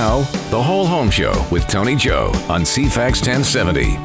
Now, 0.00 0.22
The 0.48 0.62
Whole 0.62 0.86
Home 0.86 1.10
Show 1.10 1.46
with 1.50 1.68
Tony 1.68 1.94
Joe 1.94 2.28
on 2.48 2.62
CFAX 2.62 3.20
1070. 3.20 3.98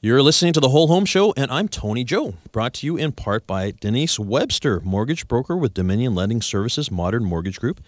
You're 0.00 0.20
listening 0.20 0.52
to 0.54 0.60
the 0.60 0.70
Whole 0.70 0.88
Home 0.88 1.04
Show, 1.04 1.32
and 1.36 1.48
I'm 1.52 1.68
Tony 1.68 2.02
Joe, 2.02 2.34
brought 2.50 2.74
to 2.74 2.86
you 2.86 2.96
in 2.96 3.12
part 3.12 3.46
by 3.46 3.74
Denise 3.80 4.18
Webster, 4.18 4.80
mortgage 4.80 5.28
broker 5.28 5.56
with 5.56 5.72
Dominion 5.72 6.16
Lending 6.16 6.42
Services 6.42 6.90
Modern 6.90 7.22
Mortgage 7.22 7.60
Group, 7.60 7.80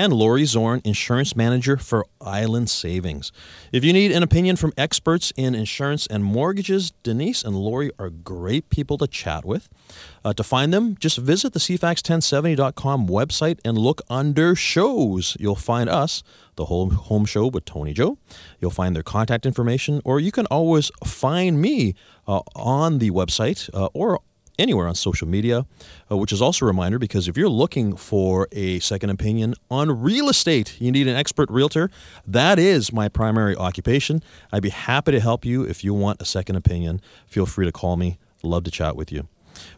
and 0.00 0.14
Lori 0.14 0.46
Zorn, 0.46 0.80
insurance 0.82 1.36
manager 1.36 1.76
for 1.76 2.06
Island 2.22 2.70
Savings. 2.70 3.32
If 3.70 3.84
you 3.84 3.92
need 3.92 4.12
an 4.12 4.22
opinion 4.22 4.56
from 4.56 4.72
experts 4.78 5.30
in 5.36 5.54
insurance 5.54 6.06
and 6.06 6.24
mortgages, 6.24 6.92
Denise 7.02 7.44
and 7.44 7.54
Lori 7.54 7.90
are 7.98 8.08
great 8.08 8.70
people 8.70 8.96
to 8.96 9.06
chat 9.06 9.44
with. 9.44 9.68
Uh, 10.24 10.32
to 10.32 10.42
find 10.42 10.72
them, 10.72 10.96
just 10.98 11.18
visit 11.18 11.52
the 11.52 11.58
CFAX1070.com 11.58 13.08
website 13.08 13.58
and 13.62 13.76
look 13.76 14.00
under 14.08 14.54
shows. 14.54 15.36
You'll 15.38 15.54
find 15.54 15.90
us, 15.90 16.22
the 16.56 16.64
Home, 16.64 16.92
home 16.92 17.26
Show 17.26 17.48
with 17.48 17.66
Tony 17.66 17.92
Joe. 17.92 18.16
You'll 18.58 18.70
find 18.70 18.96
their 18.96 19.02
contact 19.02 19.44
information, 19.44 20.00
or 20.06 20.18
you 20.18 20.32
can 20.32 20.46
always 20.46 20.90
find 21.04 21.60
me 21.60 21.94
uh, 22.26 22.40
on 22.56 23.00
the 23.00 23.10
website 23.10 23.68
uh, 23.74 23.90
or 23.92 24.20
anywhere 24.60 24.86
on 24.86 24.94
social 24.94 25.26
media, 25.26 25.66
uh, 26.10 26.16
which 26.16 26.32
is 26.32 26.42
also 26.42 26.64
a 26.64 26.68
reminder 26.68 26.98
because 26.98 27.26
if 27.26 27.36
you're 27.36 27.48
looking 27.48 27.96
for 27.96 28.46
a 28.52 28.78
second 28.80 29.10
opinion 29.10 29.54
on 29.70 30.00
real 30.00 30.28
estate, 30.28 30.80
you 30.80 30.92
need 30.92 31.08
an 31.08 31.16
expert 31.16 31.50
realtor. 31.50 31.90
That 32.26 32.58
is 32.58 32.92
my 32.92 33.08
primary 33.08 33.56
occupation. 33.56 34.22
I'd 34.52 34.62
be 34.62 34.68
happy 34.68 35.12
to 35.12 35.20
help 35.20 35.44
you 35.44 35.62
if 35.62 35.82
you 35.82 35.94
want 35.94 36.20
a 36.20 36.24
second 36.24 36.56
opinion. 36.56 37.00
Feel 37.26 37.46
free 37.46 37.66
to 37.66 37.72
call 37.72 37.96
me. 37.96 38.18
Love 38.42 38.64
to 38.64 38.70
chat 38.70 38.96
with 38.96 39.10
you. 39.10 39.26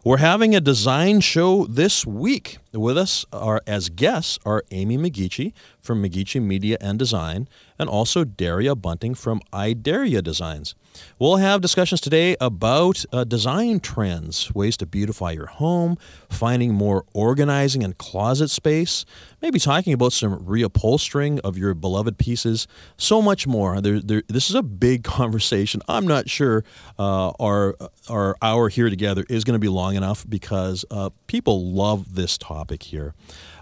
We're 0.03 0.17
having 0.17 0.55
a 0.55 0.61
design 0.61 1.19
show 1.21 1.65
this 1.65 2.05
week. 2.05 2.57
With 2.71 2.97
us 2.97 3.25
are 3.31 3.61
as 3.65 3.89
guests 3.89 4.39
are 4.45 4.63
Amy 4.71 4.97
McGeachy 4.97 5.53
from 5.79 6.03
McGeachy 6.03 6.41
Media 6.41 6.77
and 6.79 6.99
Design, 6.99 7.47
and 7.79 7.89
also 7.89 8.23
Daria 8.23 8.75
Bunting 8.75 9.15
from 9.15 9.41
I 9.51 9.73
Dare-Ya 9.73 10.21
Designs. 10.21 10.75
We'll 11.19 11.37
have 11.37 11.61
discussions 11.61 12.01
today 12.01 12.35
about 12.39 13.05
uh, 13.11 13.23
design 13.23 13.79
trends, 13.79 14.53
ways 14.53 14.77
to 14.77 14.85
beautify 14.85 15.31
your 15.31 15.47
home, 15.47 15.97
finding 16.29 16.73
more 16.73 17.05
organizing 17.13 17.83
and 17.83 17.97
closet 17.97 18.49
space, 18.49 19.05
maybe 19.41 19.59
talking 19.59 19.93
about 19.93 20.13
some 20.13 20.39
reupholstering 20.39 21.39
of 21.41 21.57
your 21.57 21.73
beloved 21.73 22.17
pieces, 22.17 22.67
so 22.97 23.21
much 23.21 23.47
more. 23.47 23.81
There, 23.81 23.99
there, 23.99 24.23
this 24.27 24.49
is 24.49 24.55
a 24.55 24.63
big 24.63 25.03
conversation. 25.03 25.81
I'm 25.87 26.07
not 26.07 26.29
sure 26.29 26.63
uh, 26.97 27.31
our 27.39 27.75
our 28.09 28.35
hour 28.41 28.69
here 28.69 28.89
together 28.89 29.25
is 29.29 29.43
going 29.43 29.53
to 29.55 29.59
be 29.59 29.69
long 29.69 29.95
enough 29.95 30.25
because 30.27 30.85
uh, 30.91 31.09
people 31.27 31.71
love 31.71 32.15
this 32.15 32.37
topic 32.37 32.83
here. 32.83 33.13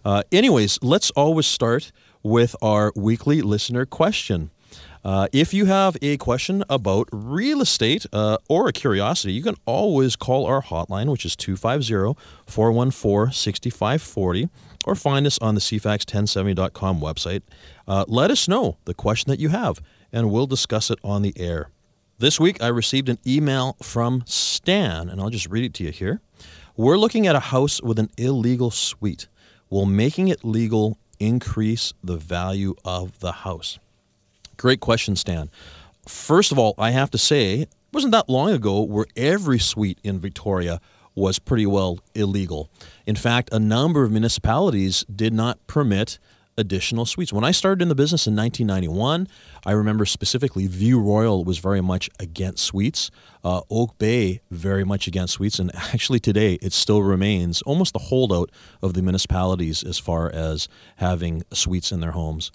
Uh, 0.04 0.24
anyways, 0.32 0.80
let's 0.82 1.12
always 1.12 1.46
start 1.46 1.92
with 2.24 2.56
our 2.62 2.92
weekly 2.96 3.42
listener 3.42 3.86
question. 3.86 4.52
Uh, 5.04 5.28
if 5.34 5.54
you 5.54 5.66
have 5.66 5.98
a 6.02 6.16
question 6.18 6.64
about 6.70 7.10
real 7.12 7.62
estate 7.62 8.06
uh, 8.14 8.38
or 8.48 8.68
a 8.68 8.74
curiosity, 8.74 9.34
you 9.34 9.42
can 9.42 9.56
always 9.66 10.16
call 10.16 10.46
our 10.46 10.62
hotline, 10.62 11.10
which 11.12 11.26
is 11.26 11.36
250 11.36 12.20
414 12.46 13.34
6540, 13.34 14.50
or 14.86 14.96
find 14.96 15.26
us 15.26 15.40
on 15.40 15.56
the 15.56 15.62
CFAX1070.com 15.62 17.00
website. 17.00 17.42
Uh, 17.88 18.06
let 18.08 18.30
us 18.30 18.48
know 18.48 18.78
the 18.86 18.94
question 18.94 19.32
that 19.32 19.40
you 19.40 19.50
have, 19.50 19.82
and 20.14 20.30
we'll 20.30 20.48
discuss 20.48 20.92
it 20.92 21.00
on 21.04 21.24
the 21.24 21.34
air. 21.36 21.70
This 22.20 22.40
week, 22.40 22.62
I 22.62 22.68
received 22.68 23.10
an 23.10 23.18
email 23.26 23.78
from 23.82 24.24
Stan, 24.28 25.10
and 25.10 25.20
I'll 25.20 25.32
just 25.32 25.50
read 25.50 25.64
it 25.64 25.74
to 25.76 25.84
you 25.84 25.92
here. 25.92 26.22
We're 26.78 26.98
looking 26.98 27.26
at 27.26 27.36
a 27.36 27.40
house 27.40 27.82
with 27.82 27.98
an 27.98 28.12
illegal 28.18 28.70
suite. 28.70 29.28
Will 29.72 29.88
making 29.88 30.28
it 30.28 30.46
legal 30.46 31.00
increase 31.20 31.94
the 32.04 32.18
value 32.18 32.76
of 32.86 33.20
the 33.20 33.32
house? 33.32 33.80
Great 34.62 34.80
question, 34.80 35.16
Stan. 35.16 35.50
First 36.08 36.52
of 36.52 36.60
all, 36.60 36.76
I 36.78 36.92
have 36.92 37.10
to 37.12 37.18
say, 37.18 37.62
it 37.62 37.70
wasn't 37.92 38.12
that 38.12 38.30
long 38.30 38.52
ago 38.52 38.84
where 38.84 39.08
every 39.16 39.58
suite 39.58 39.98
in 40.04 40.20
Victoria 40.20 40.80
was 41.16 41.40
pretty 41.40 41.66
well 41.66 41.98
illegal. 42.14 42.70
In 43.08 43.16
fact, 43.16 43.50
a 43.52 43.58
number 43.58 44.04
of 44.04 44.12
municipalities 44.12 45.04
did 45.06 45.34
not 45.34 45.66
permit 45.66 46.20
additional 46.60 47.08
suites. 47.08 47.34
When 47.34 47.44
I 47.44 47.50
started 47.50 47.82
in 47.82 47.88
the 47.90 47.96
business 47.96 48.28
in 48.28 48.36
1991, 48.36 49.28
I 49.66 49.72
remember 49.72 50.06
specifically 50.06 50.68
View 50.68 51.00
Royal 51.00 51.44
was 51.44 51.58
very 51.58 51.82
much 51.82 52.08
against 52.20 52.64
suites. 52.64 53.10
Uh, 53.44 53.62
Oak 53.72 53.98
Bay 53.98 54.42
very 54.52 54.84
much 54.84 55.08
against 55.08 55.34
suites, 55.34 55.58
and 55.58 55.74
actually 55.76 56.20
today 56.20 56.60
it 56.62 56.72
still 56.72 57.02
remains 57.02 57.64
almost 57.64 57.94
the 57.94 58.00
holdout 58.00 58.52
of 58.84 58.94
the 58.94 59.02
municipalities 59.02 59.82
as 59.82 59.98
far 59.98 60.32
as 60.32 60.68
having 60.98 61.42
suites 61.52 61.92
in 61.92 62.00
their 62.00 62.12
homes. 62.12 62.52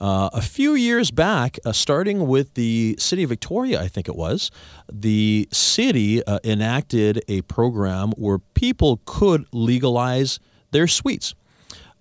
Uh, 0.00 0.30
a 0.32 0.42
few 0.42 0.74
years 0.74 1.10
back, 1.10 1.58
uh, 1.64 1.72
starting 1.72 2.26
with 2.26 2.54
the 2.54 2.96
city 2.98 3.22
of 3.22 3.28
Victoria, 3.28 3.80
I 3.80 3.88
think 3.88 4.08
it 4.08 4.16
was, 4.16 4.50
the 4.92 5.48
city 5.52 6.24
uh, 6.24 6.38
enacted 6.44 7.22
a 7.28 7.42
program 7.42 8.12
where 8.12 8.38
people 8.38 9.00
could 9.04 9.46
legalize 9.52 10.38
their 10.70 10.86
suites. 10.86 11.34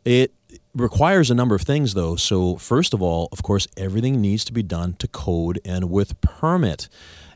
It 0.03 0.33
requires 0.73 1.31
a 1.31 1.35
number 1.35 1.55
of 1.55 1.61
things, 1.61 1.93
though. 1.93 2.15
So, 2.15 2.57
first 2.57 2.93
of 2.93 3.01
all, 3.01 3.29
of 3.31 3.41
course, 3.43 3.67
everything 3.77 4.21
needs 4.21 4.45
to 4.45 4.53
be 4.53 4.63
done 4.63 4.93
to 4.99 5.07
code 5.07 5.59
and 5.65 5.89
with 5.89 6.19
permit. 6.21 6.89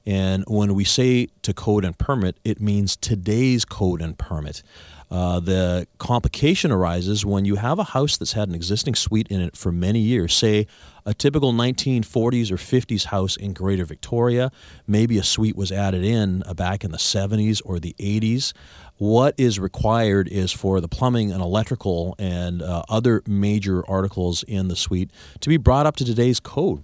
And 0.05 0.43
when 0.47 0.73
we 0.75 0.83
say 0.83 1.27
to 1.43 1.53
code 1.53 1.85
and 1.85 1.97
permit, 1.97 2.39
it 2.43 2.59
means 2.59 2.95
today's 2.95 3.65
code 3.65 4.01
and 4.01 4.17
permit. 4.17 4.63
Uh, 5.11 5.39
the 5.39 5.87
complication 5.97 6.71
arises 6.71 7.25
when 7.25 7.43
you 7.43 7.55
have 7.55 7.79
a 7.79 7.83
house 7.83 8.15
that's 8.17 8.33
had 8.33 8.47
an 8.47 8.53
existing 8.53 8.93
suite 8.93 9.27
in 9.29 9.41
it 9.41 9.57
for 9.57 9.71
many 9.71 9.99
years, 9.99 10.35
say 10.35 10.67
a 11.05 11.13
typical 11.15 11.51
1940s 11.51 12.51
or 12.51 12.57
50s 12.57 13.05
house 13.05 13.35
in 13.35 13.53
Greater 13.53 13.85
Victoria. 13.85 14.51
Maybe 14.85 15.17
a 15.17 15.23
suite 15.23 15.55
was 15.55 15.71
added 15.71 16.03
in 16.03 16.43
uh, 16.45 16.53
back 16.53 16.83
in 16.83 16.91
the 16.91 16.99
70s 16.99 17.59
or 17.65 17.79
the 17.79 17.95
80s. 17.97 18.53
What 18.97 19.33
is 19.37 19.59
required 19.59 20.27
is 20.27 20.51
for 20.51 20.79
the 20.79 20.87
plumbing 20.87 21.31
and 21.31 21.41
electrical 21.41 22.15
and 22.19 22.61
uh, 22.61 22.83
other 22.87 23.23
major 23.25 23.83
articles 23.89 24.43
in 24.43 24.67
the 24.67 24.75
suite 24.75 25.09
to 25.39 25.49
be 25.49 25.57
brought 25.57 25.87
up 25.87 25.95
to 25.95 26.05
today's 26.05 26.39
code. 26.39 26.83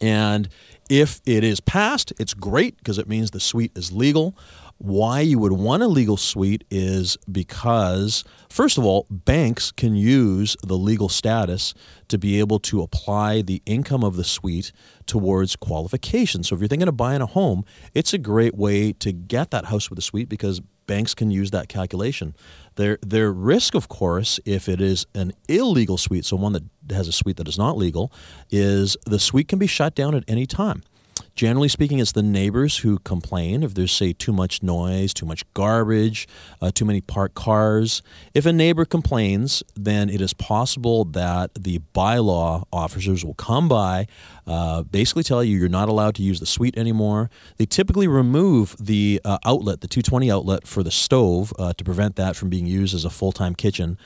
And 0.00 0.48
if 0.88 1.20
it 1.26 1.44
is 1.44 1.60
passed, 1.60 2.12
it's 2.18 2.34
great 2.34 2.76
because 2.78 2.98
it 2.98 3.08
means 3.08 3.30
the 3.30 3.40
suite 3.40 3.72
is 3.74 3.92
legal. 3.92 4.36
Why 4.82 5.20
you 5.20 5.38
would 5.38 5.52
want 5.52 5.82
a 5.82 5.88
legal 5.88 6.16
suite 6.16 6.64
is 6.70 7.18
because, 7.30 8.24
first 8.48 8.78
of 8.78 8.84
all, 8.86 9.06
banks 9.10 9.70
can 9.72 9.94
use 9.94 10.56
the 10.62 10.78
legal 10.78 11.10
status 11.10 11.74
to 12.08 12.16
be 12.16 12.38
able 12.38 12.58
to 12.60 12.80
apply 12.80 13.42
the 13.42 13.62
income 13.66 14.02
of 14.02 14.16
the 14.16 14.24
suite 14.24 14.72
towards 15.04 15.54
qualification. 15.54 16.42
So 16.44 16.54
if 16.54 16.62
you're 16.62 16.68
thinking 16.68 16.88
of 16.88 16.96
buying 16.96 17.20
a 17.20 17.26
home, 17.26 17.66
it's 17.92 18.14
a 18.14 18.18
great 18.18 18.54
way 18.54 18.94
to 18.94 19.12
get 19.12 19.50
that 19.50 19.66
house 19.66 19.90
with 19.90 19.98
a 19.98 20.02
suite 20.02 20.30
because 20.30 20.60
banks 20.86 21.14
can 21.14 21.30
use 21.30 21.50
that 21.50 21.68
calculation. 21.68 22.34
Their 22.76 22.96
their 23.02 23.30
risk, 23.30 23.74
of 23.74 23.88
course, 23.88 24.40
if 24.46 24.66
it 24.66 24.80
is 24.80 25.06
an 25.14 25.32
illegal 25.46 25.98
suite, 25.98 26.24
so 26.24 26.36
one 26.36 26.54
that 26.54 26.64
has 26.90 27.06
a 27.06 27.12
suite 27.12 27.36
that 27.36 27.48
is 27.48 27.58
not 27.58 27.76
legal, 27.76 28.10
is 28.48 28.96
the 29.04 29.18
suite 29.18 29.48
can 29.48 29.58
be 29.58 29.66
shut 29.66 29.94
down 29.94 30.14
at 30.14 30.24
any 30.26 30.46
time. 30.46 30.82
Generally 31.34 31.68
speaking, 31.68 31.98
it's 31.98 32.12
the 32.12 32.22
neighbors 32.22 32.78
who 32.78 32.98
complain 32.98 33.62
if 33.62 33.74
there's, 33.74 33.92
say, 33.92 34.12
too 34.12 34.32
much 34.32 34.62
noise, 34.62 35.14
too 35.14 35.26
much 35.26 35.44
garbage, 35.54 36.28
uh, 36.60 36.70
too 36.72 36.84
many 36.84 37.00
parked 37.00 37.34
cars. 37.34 38.02
If 38.34 38.46
a 38.46 38.52
neighbor 38.52 38.84
complains, 38.84 39.62
then 39.74 40.10
it 40.10 40.20
is 40.20 40.34
possible 40.34 41.04
that 41.06 41.54
the 41.54 41.80
bylaw 41.94 42.64
officers 42.72 43.24
will 43.24 43.34
come 43.34 43.68
by, 43.68 44.06
uh, 44.46 44.82
basically 44.82 45.22
tell 45.22 45.42
you 45.44 45.56
you're 45.56 45.68
not 45.68 45.88
allowed 45.88 46.14
to 46.16 46.22
use 46.22 46.40
the 46.40 46.46
suite 46.46 46.76
anymore. 46.76 47.30
They 47.56 47.66
typically 47.66 48.08
remove 48.08 48.76
the 48.78 49.20
uh, 49.24 49.38
outlet, 49.44 49.80
the 49.80 49.88
220 49.88 50.30
outlet 50.30 50.66
for 50.66 50.82
the 50.82 50.90
stove, 50.90 51.52
uh, 51.58 51.72
to 51.74 51.84
prevent 51.84 52.16
that 52.16 52.36
from 52.36 52.48
being 52.48 52.66
used 52.66 52.94
as 52.94 53.04
a 53.04 53.10
full 53.10 53.32
time 53.32 53.54
kitchen. 53.54 53.96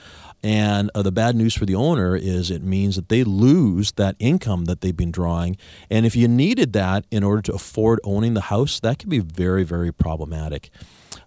And 0.44 0.90
uh, 0.94 1.00
the 1.00 1.10
bad 1.10 1.34
news 1.34 1.54
for 1.54 1.64
the 1.64 1.74
owner 1.74 2.14
is 2.14 2.50
it 2.50 2.62
means 2.62 2.96
that 2.96 3.08
they 3.08 3.24
lose 3.24 3.92
that 3.92 4.14
income 4.18 4.66
that 4.66 4.82
they've 4.82 4.94
been 4.94 5.10
drawing. 5.10 5.56
And 5.88 6.04
if 6.04 6.14
you 6.14 6.28
needed 6.28 6.74
that 6.74 7.06
in 7.10 7.24
order 7.24 7.40
to 7.42 7.54
afford 7.54 7.98
owning 8.04 8.34
the 8.34 8.42
house, 8.42 8.78
that 8.80 8.98
can 8.98 9.08
be 9.08 9.20
very, 9.20 9.64
very 9.64 9.90
problematic. 9.90 10.68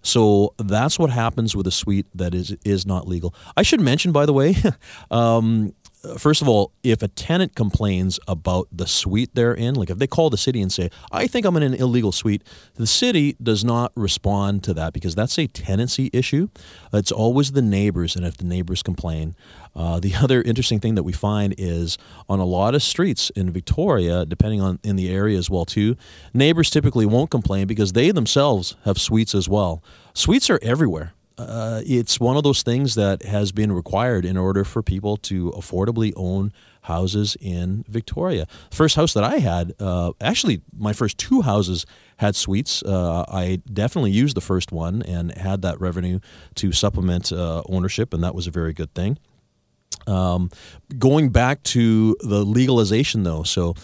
So 0.02 0.54
that's 0.56 1.00
what 1.00 1.10
happens 1.10 1.56
with 1.56 1.66
a 1.66 1.72
suite 1.72 2.06
that 2.14 2.32
is 2.32 2.56
is 2.64 2.86
not 2.86 3.08
legal. 3.08 3.34
I 3.56 3.62
should 3.62 3.80
mention, 3.80 4.12
by 4.12 4.24
the 4.24 4.32
way, 4.32 4.54
um, 5.10 5.74
first 6.16 6.42
of 6.42 6.48
all, 6.48 6.72
if 6.82 7.02
a 7.02 7.08
tenant 7.08 7.54
complains 7.54 8.20
about 8.28 8.68
the 8.72 8.86
suite 8.86 9.30
they're 9.34 9.54
in, 9.54 9.74
like 9.74 9.90
if 9.90 9.98
they 9.98 10.06
call 10.06 10.30
the 10.30 10.36
city 10.36 10.60
and 10.60 10.72
say, 10.72 10.90
I 11.10 11.26
think 11.26 11.44
I'm 11.44 11.56
in 11.56 11.62
an 11.62 11.74
illegal 11.74 12.12
suite, 12.12 12.44
the 12.74 12.86
city 12.86 13.36
does 13.42 13.64
not 13.64 13.92
respond 13.96 14.62
to 14.64 14.74
that 14.74 14.92
because 14.92 15.14
that's 15.14 15.38
a 15.38 15.46
tenancy 15.46 16.10
issue. 16.12 16.48
It's 16.92 17.12
always 17.12 17.52
the 17.52 17.62
neighbors, 17.62 18.16
and 18.16 18.24
if 18.24 18.36
the 18.36 18.44
neighbors 18.44 18.82
complain. 18.82 19.34
Uh, 19.74 20.00
the 20.00 20.14
other 20.22 20.42
interesting 20.42 20.80
thing 20.80 20.94
that 20.94 21.02
we 21.02 21.12
find 21.12 21.54
is 21.58 21.98
on 22.28 22.38
a 22.38 22.44
lot 22.44 22.74
of 22.74 22.82
streets 22.82 23.30
in 23.30 23.50
Victoria, 23.50 24.24
depending 24.24 24.60
on 24.60 24.78
in 24.82 24.96
the 24.96 25.08
area 25.08 25.38
as 25.38 25.50
well 25.50 25.64
too, 25.64 25.96
neighbors 26.32 26.70
typically 26.70 27.06
won't 27.06 27.30
complain 27.30 27.66
because 27.66 27.92
they 27.92 28.10
themselves 28.10 28.76
have 28.84 28.98
suites 28.98 29.34
as 29.34 29.48
well. 29.48 29.82
Suites 30.14 30.50
are 30.50 30.58
everywhere. 30.62 31.12
Uh, 31.38 31.82
it's 31.86 32.18
one 32.18 32.36
of 32.36 32.42
those 32.42 32.62
things 32.62 32.94
that 32.96 33.22
has 33.22 33.52
been 33.52 33.72
required 33.72 34.24
in 34.24 34.36
order 34.36 34.64
for 34.64 34.82
people 34.82 35.16
to 35.16 35.50
affordably 35.52 36.12
own 36.16 36.52
houses 36.82 37.36
in 37.40 37.84
Victoria. 37.88 38.46
First 38.70 38.96
house 38.96 39.12
that 39.14 39.24
I 39.24 39.38
had, 39.38 39.74
uh, 39.78 40.12
actually, 40.20 40.62
my 40.76 40.92
first 40.92 41.18
two 41.18 41.42
houses 41.42 41.86
had 42.16 42.34
suites. 42.34 42.82
Uh, 42.82 43.24
I 43.28 43.60
definitely 43.72 44.10
used 44.10 44.36
the 44.36 44.40
first 44.40 44.72
one 44.72 45.02
and 45.02 45.36
had 45.36 45.62
that 45.62 45.80
revenue 45.80 46.20
to 46.56 46.72
supplement 46.72 47.32
uh, 47.32 47.62
ownership, 47.68 48.12
and 48.12 48.22
that 48.24 48.34
was 48.34 48.46
a 48.46 48.50
very 48.50 48.72
good 48.72 48.92
thing. 48.94 49.18
Um, 50.08 50.50
going 50.96 51.28
back 51.28 51.62
to 51.64 52.16
the 52.20 52.44
legalization, 52.44 53.22
though, 53.22 53.42
so 53.42 53.74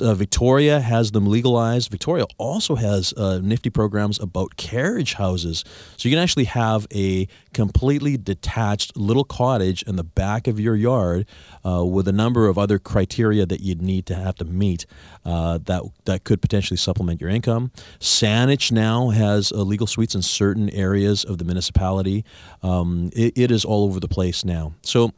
uh, 0.00 0.14
Victoria 0.14 0.80
has 0.80 1.12
them 1.12 1.26
legalized. 1.26 1.90
Victoria 1.90 2.24
also 2.38 2.74
has 2.74 3.12
uh, 3.16 3.40
nifty 3.42 3.70
programs 3.70 4.18
about 4.18 4.56
carriage 4.56 5.14
houses. 5.14 5.64
So 5.96 6.08
you 6.08 6.14
can 6.14 6.22
actually 6.22 6.44
have 6.44 6.86
a 6.94 7.28
completely 7.52 8.16
detached 8.16 8.96
little 8.96 9.24
cottage 9.24 9.82
in 9.82 9.96
the 9.96 10.04
back 10.04 10.46
of 10.46 10.58
your 10.58 10.74
yard 10.74 11.26
uh, 11.64 11.84
with 11.84 12.08
a 12.08 12.12
number 12.12 12.48
of 12.48 12.56
other 12.56 12.78
criteria 12.78 13.44
that 13.46 13.60
you'd 13.60 13.82
need 13.82 14.06
to 14.06 14.14
have 14.14 14.36
to 14.36 14.44
meet 14.44 14.86
uh, 15.24 15.58
that, 15.64 15.82
that 16.06 16.24
could 16.24 16.40
potentially 16.40 16.76
supplement 16.78 17.20
your 17.20 17.30
income. 17.30 17.70
Saanich 18.00 18.72
now 18.72 19.10
has 19.10 19.52
uh, 19.52 19.56
legal 19.56 19.86
suites 19.86 20.14
in 20.14 20.22
certain 20.22 20.70
areas 20.70 21.24
of 21.24 21.38
the 21.38 21.44
municipality. 21.44 22.24
Um, 22.62 23.10
it, 23.14 23.36
it 23.36 23.50
is 23.50 23.64
all 23.64 23.84
over 23.84 24.00
the 24.00 24.08
place 24.08 24.44
now. 24.44 24.72
So 24.82 25.12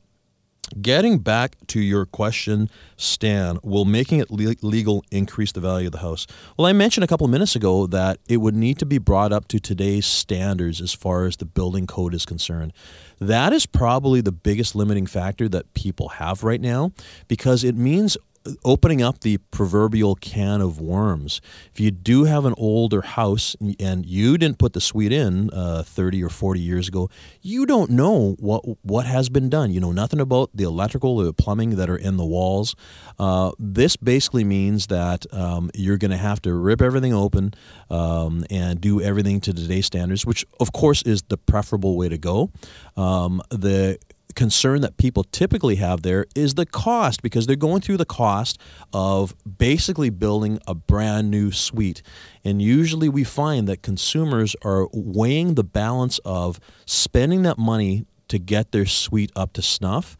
Getting 0.82 1.20
back 1.20 1.56
to 1.68 1.80
your 1.80 2.06
question, 2.06 2.68
Stan, 2.96 3.58
will 3.62 3.84
making 3.84 4.18
it 4.18 4.32
le- 4.32 4.56
legal 4.62 5.04
increase 5.12 5.52
the 5.52 5.60
value 5.60 5.86
of 5.86 5.92
the 5.92 5.98
house? 5.98 6.26
Well, 6.56 6.66
I 6.66 6.72
mentioned 6.72 7.04
a 7.04 7.06
couple 7.06 7.24
of 7.24 7.30
minutes 7.30 7.54
ago 7.54 7.86
that 7.86 8.18
it 8.28 8.38
would 8.38 8.56
need 8.56 8.78
to 8.80 8.86
be 8.86 8.98
brought 8.98 9.32
up 9.32 9.46
to 9.48 9.60
today's 9.60 10.06
standards 10.06 10.80
as 10.80 10.92
far 10.92 11.26
as 11.26 11.36
the 11.36 11.44
building 11.44 11.86
code 11.86 12.14
is 12.14 12.26
concerned. 12.26 12.72
That 13.20 13.52
is 13.52 13.64
probably 13.64 14.20
the 14.20 14.32
biggest 14.32 14.74
limiting 14.74 15.06
factor 15.06 15.48
that 15.48 15.72
people 15.74 16.08
have 16.08 16.42
right 16.42 16.60
now 16.60 16.90
because 17.28 17.62
it 17.62 17.76
means 17.76 18.16
opening 18.64 19.02
up 19.02 19.20
the 19.20 19.38
proverbial 19.50 20.14
can 20.14 20.60
of 20.60 20.80
worms. 20.80 21.40
If 21.72 21.80
you 21.80 21.90
do 21.90 22.24
have 22.24 22.44
an 22.44 22.54
older 22.56 23.02
house 23.02 23.56
and 23.80 24.06
you 24.06 24.38
didn't 24.38 24.58
put 24.58 24.72
the 24.72 24.80
suite 24.80 25.12
in 25.12 25.50
uh, 25.50 25.82
30 25.82 26.22
or 26.22 26.28
40 26.28 26.60
years 26.60 26.88
ago, 26.88 27.10
you 27.40 27.66
don't 27.66 27.90
know 27.90 28.36
what 28.38 28.64
what 28.82 29.06
has 29.06 29.28
been 29.28 29.48
done. 29.48 29.70
You 29.72 29.80
know 29.80 29.92
nothing 29.92 30.20
about 30.20 30.50
the 30.54 30.64
electrical 30.64 31.16
the 31.16 31.32
plumbing 31.32 31.76
that 31.76 31.88
are 31.88 31.96
in 31.96 32.16
the 32.16 32.24
walls. 32.24 32.74
Uh, 33.18 33.52
this 33.58 33.96
basically 33.96 34.44
means 34.44 34.88
that 34.88 35.32
um, 35.32 35.70
you're 35.74 35.96
going 35.96 36.10
to 36.10 36.16
have 36.16 36.40
to 36.42 36.52
rip 36.52 36.82
everything 36.82 37.14
open 37.14 37.54
um, 37.90 38.44
and 38.50 38.80
do 38.80 39.00
everything 39.00 39.40
to 39.40 39.52
today's 39.52 39.86
standards, 39.86 40.26
which 40.26 40.44
of 40.60 40.72
course 40.72 41.02
is 41.02 41.22
the 41.22 41.36
preferable 41.36 41.96
way 41.96 42.08
to 42.08 42.18
go. 42.18 42.50
Um, 42.96 43.42
the 43.50 43.98
concern 44.36 44.82
that 44.82 44.96
people 44.96 45.24
typically 45.24 45.76
have 45.76 46.02
there 46.02 46.26
is 46.36 46.54
the 46.54 46.66
cost 46.66 47.22
because 47.22 47.46
they're 47.46 47.56
going 47.56 47.80
through 47.80 47.96
the 47.96 48.04
cost 48.04 48.60
of 48.92 49.34
basically 49.58 50.10
building 50.10 50.60
a 50.66 50.74
brand 50.74 51.30
new 51.30 51.50
suite. 51.50 52.02
And 52.44 52.62
usually 52.62 53.08
we 53.08 53.24
find 53.24 53.66
that 53.66 53.82
consumers 53.82 54.54
are 54.62 54.86
weighing 54.92 55.54
the 55.54 55.64
balance 55.64 56.20
of 56.24 56.60
spending 56.84 57.42
that 57.42 57.58
money 57.58 58.06
to 58.28 58.38
get 58.38 58.70
their 58.70 58.86
suite 58.86 59.32
up 59.34 59.52
to 59.54 59.62
snuff. 59.62 60.16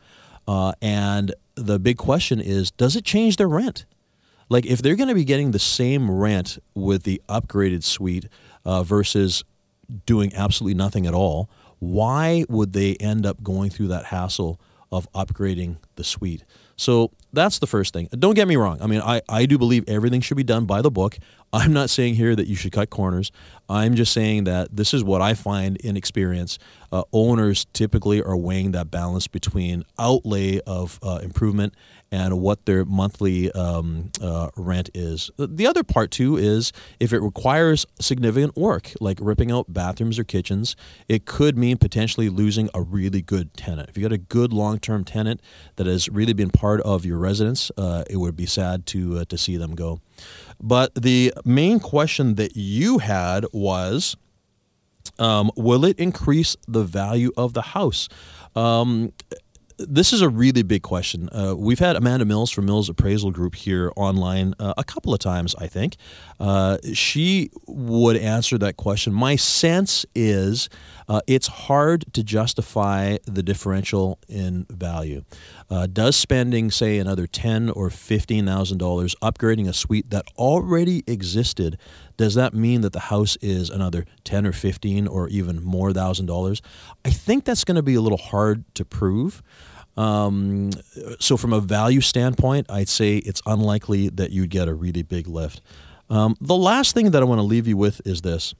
Uh, 0.48 0.72
and 0.82 1.34
the 1.54 1.78
big 1.78 1.98
question 1.98 2.40
is 2.40 2.70
does 2.72 2.96
it 2.96 3.04
change 3.04 3.36
their 3.36 3.48
rent? 3.48 3.84
Like, 4.48 4.64
if 4.64 4.80
they're 4.80 4.94
going 4.96 5.08
to 5.08 5.14
be 5.14 5.24
getting 5.24 5.50
the 5.50 5.58
same 5.58 6.08
rent 6.10 6.58
with 6.74 7.02
the 7.02 7.20
upgraded 7.28 7.82
suite 7.82 8.28
uh, 8.64 8.84
versus 8.84 9.42
doing 10.04 10.32
absolutely 10.34 10.74
nothing 10.74 11.06
at 11.06 11.14
all, 11.14 11.50
why 11.78 12.44
would 12.49 12.73
they 12.73 12.94
end 12.96 13.26
up 13.26 13.43
going 13.43 13.70
through 13.70 13.88
that 13.88 14.06
hassle 14.06 14.61
of 14.90 15.11
upgrading 15.12 15.76
the 15.96 16.05
suite? 16.05 16.44
So 16.76 17.11
that's 17.36 17.60
the 17.60 17.66
first 17.66 17.92
thing. 17.92 18.08
Don't 18.10 18.34
get 18.34 18.48
me 18.48 18.56
wrong. 18.56 18.82
I 18.82 18.86
mean, 18.86 19.00
I, 19.00 19.22
I 19.28 19.46
do 19.46 19.58
believe 19.58 19.84
everything 19.88 20.20
should 20.20 20.36
be 20.36 20.44
done 20.44 20.66
by 20.66 20.82
the 20.82 20.90
book. 20.90 21.18
I'm 21.52 21.72
not 21.72 21.90
saying 21.90 22.16
here 22.16 22.34
that 22.34 22.48
you 22.48 22.56
should 22.56 22.72
cut 22.72 22.90
corners. 22.90 23.30
I'm 23.68 23.94
just 23.94 24.12
saying 24.12 24.44
that 24.44 24.74
this 24.74 24.92
is 24.92 25.04
what 25.04 25.22
I 25.22 25.34
find 25.34 25.76
in 25.78 25.96
experience. 25.96 26.58
Uh, 26.92 27.02
owners 27.12 27.66
typically 27.72 28.22
are 28.22 28.36
weighing 28.36 28.72
that 28.72 28.90
balance 28.90 29.26
between 29.26 29.84
outlay 29.98 30.60
of 30.66 30.98
uh, 31.02 31.20
improvement 31.22 31.74
and 32.12 32.40
what 32.40 32.66
their 32.66 32.84
monthly 32.84 33.50
um, 33.52 34.10
uh, 34.20 34.48
rent 34.56 34.90
is. 34.94 35.30
The 35.38 35.66
other 35.66 35.82
part, 35.82 36.10
too, 36.10 36.36
is 36.36 36.72
if 37.00 37.12
it 37.12 37.20
requires 37.20 37.84
significant 38.00 38.56
work, 38.56 38.92
like 39.00 39.18
ripping 39.20 39.50
out 39.50 39.72
bathrooms 39.72 40.18
or 40.18 40.24
kitchens, 40.24 40.76
it 41.08 41.24
could 41.24 41.58
mean 41.58 41.78
potentially 41.78 42.28
losing 42.28 42.70
a 42.74 42.80
really 42.80 43.22
good 43.22 43.54
tenant. 43.54 43.88
If 43.88 43.96
you 43.96 44.02
got 44.02 44.12
a 44.12 44.18
good 44.18 44.52
long 44.52 44.78
term 44.78 45.04
tenant 45.04 45.40
that 45.76 45.86
has 45.86 46.08
really 46.08 46.32
been 46.32 46.50
part 46.50 46.80
of 46.82 47.04
your 47.04 47.18
residence, 47.26 47.70
uh, 47.76 48.05
it 48.08 48.17
would 48.17 48.37
be 48.37 48.46
sad 48.46 48.87
to, 48.87 49.19
uh, 49.19 49.25
to 49.32 49.37
see 49.37 49.56
them 49.56 49.75
go. 49.75 50.00
But 50.61 50.94
the 50.94 51.32
main 51.44 51.81
question 51.81 52.37
that 52.37 52.56
you 52.56 52.99
had 52.99 53.44
was 53.52 54.17
um, 55.19 55.50
will 55.56 55.84
it 55.84 55.99
increase 55.99 56.56
the 56.67 56.84
value 56.84 57.32
of 57.37 57.52
the 57.52 57.62
house? 57.62 58.08
Um, 58.55 59.12
this 59.78 60.12
is 60.12 60.23
a 60.23 60.28
really 60.28 60.62
big 60.62 60.82
question. 60.82 61.28
Uh, 61.31 61.55
we've 61.56 61.78
had 61.78 61.96
Amanda 61.96 62.25
Mills 62.25 62.50
from 62.50 62.64
Mills 62.64 62.88
Appraisal 62.88 63.31
Group 63.31 63.55
here 63.55 63.93
online 63.96 64.55
uh, 64.58 64.72
a 64.79 64.84
couple 64.84 65.12
of 65.12 65.20
times, 65.20 65.55
I 65.58 65.67
think. 65.67 65.96
Uh, 66.40 66.79
she 66.94 67.50
would 67.67 68.17
answer 68.17 68.56
that 68.58 68.76
question. 68.76 69.12
My 69.12 69.37
sense 69.37 70.06
is 70.14 70.69
uh, 71.08 71.20
it's 71.26 71.47
hard 71.47 72.05
to 72.14 72.23
justify 72.23 73.17
the 73.25 73.43
differential 73.43 74.19
in 74.29 74.67
value. 74.70 75.25
Uh, 75.70 75.87
does 75.87 76.17
spending, 76.17 76.70
say, 76.70 76.99
another 76.99 77.26
ten 77.26 77.70
or 77.70 77.91
fifteen 77.91 78.47
thousand 78.47 78.79
dollars 78.79 79.14
upgrading 79.23 79.69
a 79.69 79.73
suite 79.73 80.11
that 80.11 80.25
already 80.37 81.05
existed, 81.06 81.79
does 82.17 82.35
that 82.35 82.55
mean 82.55 82.81
that 82.81 82.93
the 82.93 83.00
house 83.00 83.37
is 83.41 83.70
another 83.70 84.05
ten 84.25 84.47
or 84.47 84.53
fifteen 84.53 85.06
or 85.06 85.29
even 85.29 85.62
more 85.62 85.93
thousand 85.93 86.26
dollars? 86.26 86.62
I 87.05 87.11
think 87.11 87.44
that's 87.44 87.64
going 87.64 87.76
to 87.76 87.82
be 87.82 87.94
a 87.94 88.00
little 88.00 88.19
hard 88.19 88.64
to 88.75 88.85
prove. 88.85 89.43
Um, 89.97 90.73
so, 91.20 91.37
from 91.37 91.53
a 91.53 91.61
value 91.61 92.00
standpoint, 92.00 92.67
I'd 92.70 92.88
say 92.88 93.17
it's 93.19 93.41
unlikely 93.47 94.11
that 94.11 94.31
you'd 94.31 94.50
get 94.50 94.69
a 94.69 94.75
really 94.75 95.03
big 95.03 95.26
lift. 95.26 95.62
Um, 96.11 96.37
the 96.41 96.56
last 96.56 96.94
thing 96.94 97.11
that 97.11 97.23
I 97.23 97.25
want 97.25 97.38
to 97.38 97.44
leave 97.44 97.67
you 97.67 97.76
with 97.76 98.00
is 98.05 98.23
this 98.23 98.55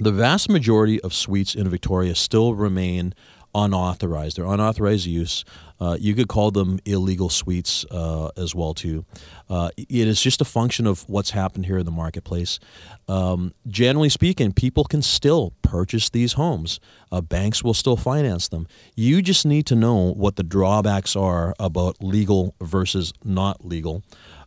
the 0.00 0.12
vast 0.12 0.48
majority 0.48 1.00
of 1.02 1.12
suites 1.12 1.54
in 1.54 1.68
Victoria 1.68 2.14
still 2.14 2.54
remain 2.54 3.14
unauthorized. 3.54 4.36
They're 4.36 4.46
unauthorized 4.46 5.06
use. 5.06 5.44
Uh, 5.80 5.96
you 5.98 6.14
could 6.14 6.28
call 6.28 6.50
them 6.50 6.78
illegal 6.84 7.28
suites 7.28 7.84
uh, 7.90 8.30
as 8.36 8.54
well 8.54 8.74
too. 8.74 9.04
Uh, 9.48 9.70
it 9.76 10.06
is 10.06 10.20
just 10.20 10.40
a 10.40 10.44
function 10.44 10.86
of 10.86 11.08
what's 11.08 11.30
happened 11.30 11.66
here 11.66 11.78
in 11.78 11.84
the 11.84 11.90
marketplace. 11.90 12.60
Um, 13.08 13.52
generally 13.66 14.08
speaking, 14.08 14.52
people 14.52 14.84
can 14.84 15.02
still 15.02 15.52
purchase 15.62 16.10
these 16.10 16.34
homes. 16.34 16.80
Uh, 17.10 17.20
banks 17.20 17.64
will 17.64 17.74
still 17.74 17.96
finance 17.96 18.48
them. 18.48 18.68
You 18.94 19.20
just 19.20 19.44
need 19.44 19.66
to 19.66 19.74
know 19.74 20.12
what 20.12 20.36
the 20.36 20.44
drawbacks 20.44 21.16
are 21.16 21.54
about 21.58 21.96
legal 22.00 22.54
versus 22.60 23.12
not 23.24 23.64
legal. 23.64 24.02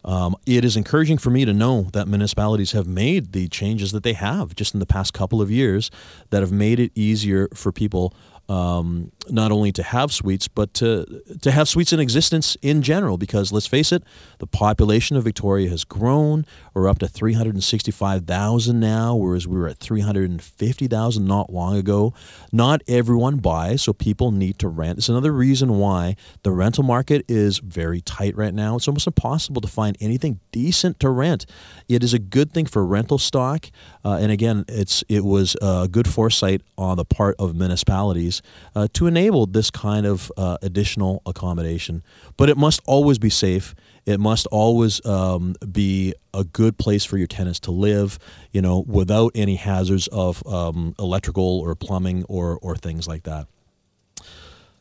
Um, 0.05 0.35
it 0.45 0.65
is 0.65 0.75
encouraging 0.75 1.17
for 1.17 1.29
me 1.29 1.45
to 1.45 1.53
know 1.53 1.83
that 1.93 2.07
municipalities 2.07 2.73
have 2.73 2.87
made 2.87 3.31
the 3.31 3.47
changes 3.47 3.91
that 3.93 4.03
they 4.03 4.13
have 4.13 4.55
just 4.55 4.73
in 4.73 4.79
the 4.79 4.85
past 4.85 5.13
couple 5.13 5.41
of 5.41 5.49
years 5.49 5.89
that 6.29 6.41
have 6.41 6.51
made 6.51 6.79
it 6.79 6.91
easier 6.95 7.47
for 7.53 7.71
people 7.71 8.13
um, 8.49 9.11
not 9.29 9.51
only 9.51 9.71
to 9.71 9.83
have 9.83 10.11
suites, 10.11 10.47
but 10.47 10.73
to, 10.75 11.21
to 11.41 11.51
have 11.51 11.69
suites 11.69 11.93
in 11.93 11.99
existence 11.99 12.57
in 12.61 12.81
general. 12.81 13.17
Because 13.17 13.51
let's 13.51 13.67
face 13.67 13.91
it, 13.91 14.03
the 14.39 14.47
population 14.47 15.15
of 15.15 15.23
Victoria 15.23 15.69
has 15.69 15.83
grown. 15.83 16.45
We're 16.73 16.89
up 16.89 16.97
to 16.99 17.07
365,000 17.07 18.79
now, 18.79 19.15
whereas 19.15 19.47
we 19.47 19.57
were 19.57 19.67
at 19.67 19.77
350,000 19.77 21.25
not 21.25 21.53
long 21.53 21.77
ago. 21.77 22.13
Not 22.51 22.81
everyone 22.87 23.37
buys, 23.37 23.83
so 23.83 23.93
people 23.93 24.31
need 24.31 24.57
to 24.59 24.67
rent. 24.67 24.97
It's 24.97 25.09
another 25.09 25.31
reason 25.31 25.77
why 25.77 26.15
the 26.41 26.51
rental 26.51 26.83
market 26.83 27.25
is 27.27 27.59
very 27.59 28.01
tight 28.01 28.35
right 28.35 28.53
now. 28.53 28.75
It's 28.75 28.87
almost 28.87 29.05
impossible 29.05 29.61
to 29.61 29.67
find 29.67 29.95
anything 29.99 30.39
decent 30.51 30.99
to 31.01 31.09
rent. 31.09 31.45
It 31.87 32.03
is 32.03 32.13
a 32.13 32.19
good 32.19 32.51
thing 32.51 32.65
for 32.65 32.83
rental 32.83 33.19
stock, 33.19 33.69
uh, 34.03 34.17
and 34.19 34.31
again, 34.31 34.65
it's 34.67 35.03
it 35.09 35.23
was 35.23 35.55
a 35.61 35.87
good 35.87 36.07
foresight 36.07 36.61
on 36.75 36.97
the 36.97 37.05
part 37.05 37.35
of 37.37 37.55
municipalities 37.55 38.41
uh, 38.75 38.87
to 38.93 39.05
enable 39.05 39.45
this 39.45 39.69
kind 39.69 40.07
of 40.07 40.31
uh, 40.37 40.57
additional 40.63 41.21
accommodation. 41.27 42.01
But 42.35 42.49
it 42.49 42.57
must 42.57 42.81
always 42.85 43.19
be 43.19 43.29
safe. 43.29 43.75
It 44.05 44.19
must 44.19 44.47
always 44.47 45.03
um, 45.05 45.55
be 45.71 46.13
a 46.33 46.43
good 46.43 46.77
place 46.77 47.05
for 47.05 47.17
your 47.17 47.27
tenants 47.27 47.59
to 47.61 47.71
live, 47.71 48.19
you 48.51 48.61
know, 48.61 48.83
without 48.87 49.31
any 49.35 49.55
hazards 49.55 50.07
of 50.07 50.45
um, 50.45 50.93
electrical 50.99 51.59
or 51.59 51.75
plumbing 51.75 52.25
or, 52.25 52.59
or 52.61 52.75
things 52.75 53.07
like 53.07 53.23
that. 53.23 53.47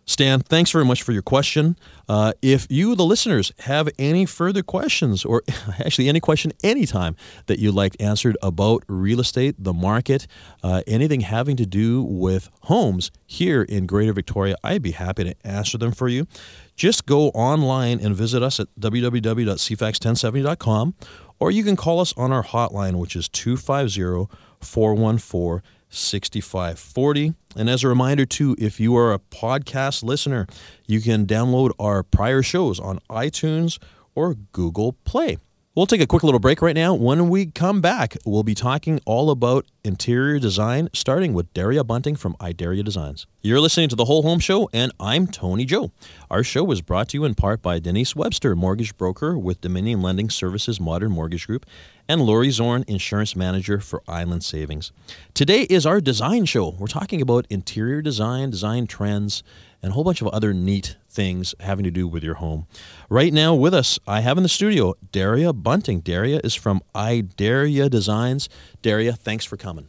Stan, 0.05 0.41
thanks 0.41 0.73
very 0.73 0.85
much 0.85 1.03
for 1.03 1.13
your 1.13 1.23
question. 1.23 1.79
Uh, 2.09 2.33
if 2.43 2.67
you, 2.69 2.97
the 2.97 3.05
listeners, 3.05 3.53
have 3.61 3.89
any 3.99 4.27
further 4.27 4.61
questions, 4.63 5.25
or 5.25 5.45
actually 5.79 6.09
any 6.09 6.19
question 6.19 6.51
anytime 6.65 7.15
that 7.47 7.61
you'd 7.61 7.75
like 7.75 7.95
answered 8.01 8.37
about 8.43 8.83
real 8.89 9.21
estate, 9.21 9.55
the 9.59 9.73
market, 9.73 10.27
uh, 10.65 10.83
anything 10.89 11.21
having 11.21 11.57
to 11.57 11.65
do 11.65 12.03
with 12.03 12.51
homes 12.63 13.13
here 13.27 13.63
in 13.63 13.87
Greater 13.87 14.13
Victoria, 14.13 14.57
I'd 14.65 14.83
be 14.83 14.91
happy 14.91 15.23
to 15.25 15.37
answer 15.45 15.79
them 15.79 15.93
for 15.93 16.09
you. 16.09 16.27
Just 16.75 17.07
go 17.07 17.29
online 17.29 18.01
and 18.01 18.17
visit 18.17 18.43
us 18.43 18.59
at 18.59 18.67
www.cfax1070.com, 18.81 20.95
or 21.39 21.53
you 21.53 21.63
can 21.63 21.77
call 21.77 22.01
us 22.01 22.13
on 22.17 22.33
our 22.33 22.43
hotline, 22.43 22.97
which 22.97 23.15
is 23.15 23.29
250 23.29 24.27
414 24.61 25.63
6540. 25.93 27.35
And 27.55 27.69
as 27.69 27.85
a 27.85 27.89
reminder, 27.89 28.25
too, 28.25 28.57
if 28.59 28.81
you 28.81 28.97
are 28.97 29.13
a 29.13 29.19
podcast 29.19 30.03
listener, 30.03 30.47
you 30.87 31.01
can 31.01 31.27
download 31.27 31.73
our 31.79 32.03
prior 32.03 32.43
shows 32.43 32.81
on 32.81 32.99
iTunes 33.11 33.79
or 34.15 34.35
Google 34.53 34.95
Play. 35.05 35.39
We'll 35.75 35.87
take 35.87 36.03
a 36.03 36.07
quick 36.07 36.23
little 36.23 36.39
break 36.39 36.61
right 36.61 36.75
now. 36.75 36.93
When 36.93 37.31
we 37.31 37.47
come 37.47 37.81
back, 37.81 38.15
we'll 38.27 38.43
be 38.43 38.55
talking 38.55 39.01
all 39.07 39.31
about 39.31 39.65
interior 39.83 40.39
design, 40.39 40.91
starting 40.93 41.33
with 41.33 41.51
Daria 41.55 41.83
Bunting 41.83 42.15
from 42.15 42.37
I 42.39 42.53
Dare-Ya 42.53 42.83
Designs. 42.83 43.27
You're 43.41 43.59
listening 43.59 43.89
to 43.89 43.97
The 43.97 44.05
Whole 44.05 44.21
Home 44.21 44.39
Show, 44.39 44.69
and 44.75 44.93
I'm 45.01 45.27
Tony 45.27 45.65
Joe. 45.65 45.91
Our 46.31 46.45
show 46.45 46.63
was 46.63 46.83
brought 46.83 47.09
to 47.09 47.17
you 47.17 47.25
in 47.25 47.35
part 47.35 47.63
by 47.63 47.79
Denise 47.79 48.15
Webster, 48.15 48.55
mortgage 48.55 48.99
broker 48.99 49.39
with 49.39 49.63
Dominion 49.63 50.03
Lending 50.03 50.29
Services 50.29 50.79
Modern 50.79 51.11
Mortgage 51.11 51.47
Group, 51.47 51.65
and 52.07 52.21
Lori 52.21 52.51
Zorn, 52.51 52.85
insurance 52.87 53.35
manager 53.35 53.81
for 53.81 54.03
Island 54.07 54.45
Savings. 54.45 54.93
Today 55.33 55.63
is 55.63 55.87
our 55.87 56.03
design 56.03 56.45
show. 56.45 56.77
We're 56.79 56.87
talking 56.87 57.23
about 57.23 57.47
interior 57.49 58.03
design, 58.03 58.51
design 58.51 58.87
trends, 58.87 59.43
and 59.83 59.93
a 59.93 59.95
whole 59.95 60.05
bunch 60.05 60.21
of 60.21 60.29
other 60.29 60.53
neat 60.53 60.97
things 61.13 61.55
having 61.61 61.85
to 61.85 61.91
do 61.91 62.09
with 62.09 62.25
your 62.25 62.35
home. 62.35 62.67
Right 63.09 63.33
now, 63.33 63.55
with 63.55 63.75
us, 63.75 63.99
I 64.07 64.21
have 64.21 64.37
in 64.37 64.43
the 64.43 64.49
studio 64.49 64.95
Daria 65.13 65.53
Bunting. 65.53 66.01
Daria 66.01 66.41
is 66.43 66.55
from 66.55 66.83
I 66.95 67.21
Dare-Ya 67.21 67.89
Designs. 67.89 68.49
Daria, 68.81 69.13
thanks 69.13 69.45
for 69.45 69.57
coming. 69.57 69.89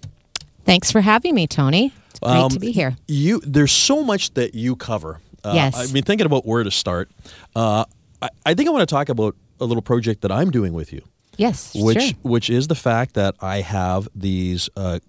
Thanks 0.66 0.92
for 0.92 1.02
having 1.02 1.36
me, 1.36 1.48
Tony. 1.48 1.94
It's 2.10 2.20
great 2.20 2.32
um, 2.32 2.50
to 2.50 2.60
be 2.60 2.72
here. 2.72 2.96
You, 3.08 3.40
there's 3.42 3.72
so 3.72 4.04
much 4.04 4.34
that 4.36 4.54
you 4.54 4.76
cover. 4.76 5.20
Uh, 5.44 5.54
yes. 5.56 5.76
I 5.76 5.92
mean, 5.92 6.04
thinking 6.04 6.26
about 6.26 6.46
where 6.46 6.64
to 6.64 6.72
start, 6.72 7.10
uh, 7.56 7.86
I, 8.22 8.30
I 8.46 8.54
think 8.54 8.70
I 8.70 8.72
want 8.72 8.88
to 8.88 8.94
talk 8.94 9.10
about 9.10 9.36
a 9.60 9.66
little 9.66 9.82
project 9.82 10.22
that 10.22 10.32
I'm 10.32 10.52
doing 10.52 10.74
with 10.74 10.94
you. 10.94 11.02
Yes, 11.36 11.74
which 11.76 12.00
sure. 12.00 12.14
which 12.22 12.50
is 12.50 12.68
the 12.68 12.76
fact 12.76 13.16
that 13.16 13.34
I 13.40 13.62
have 13.62 14.08
these 14.14 14.70
uh, 14.78 15.00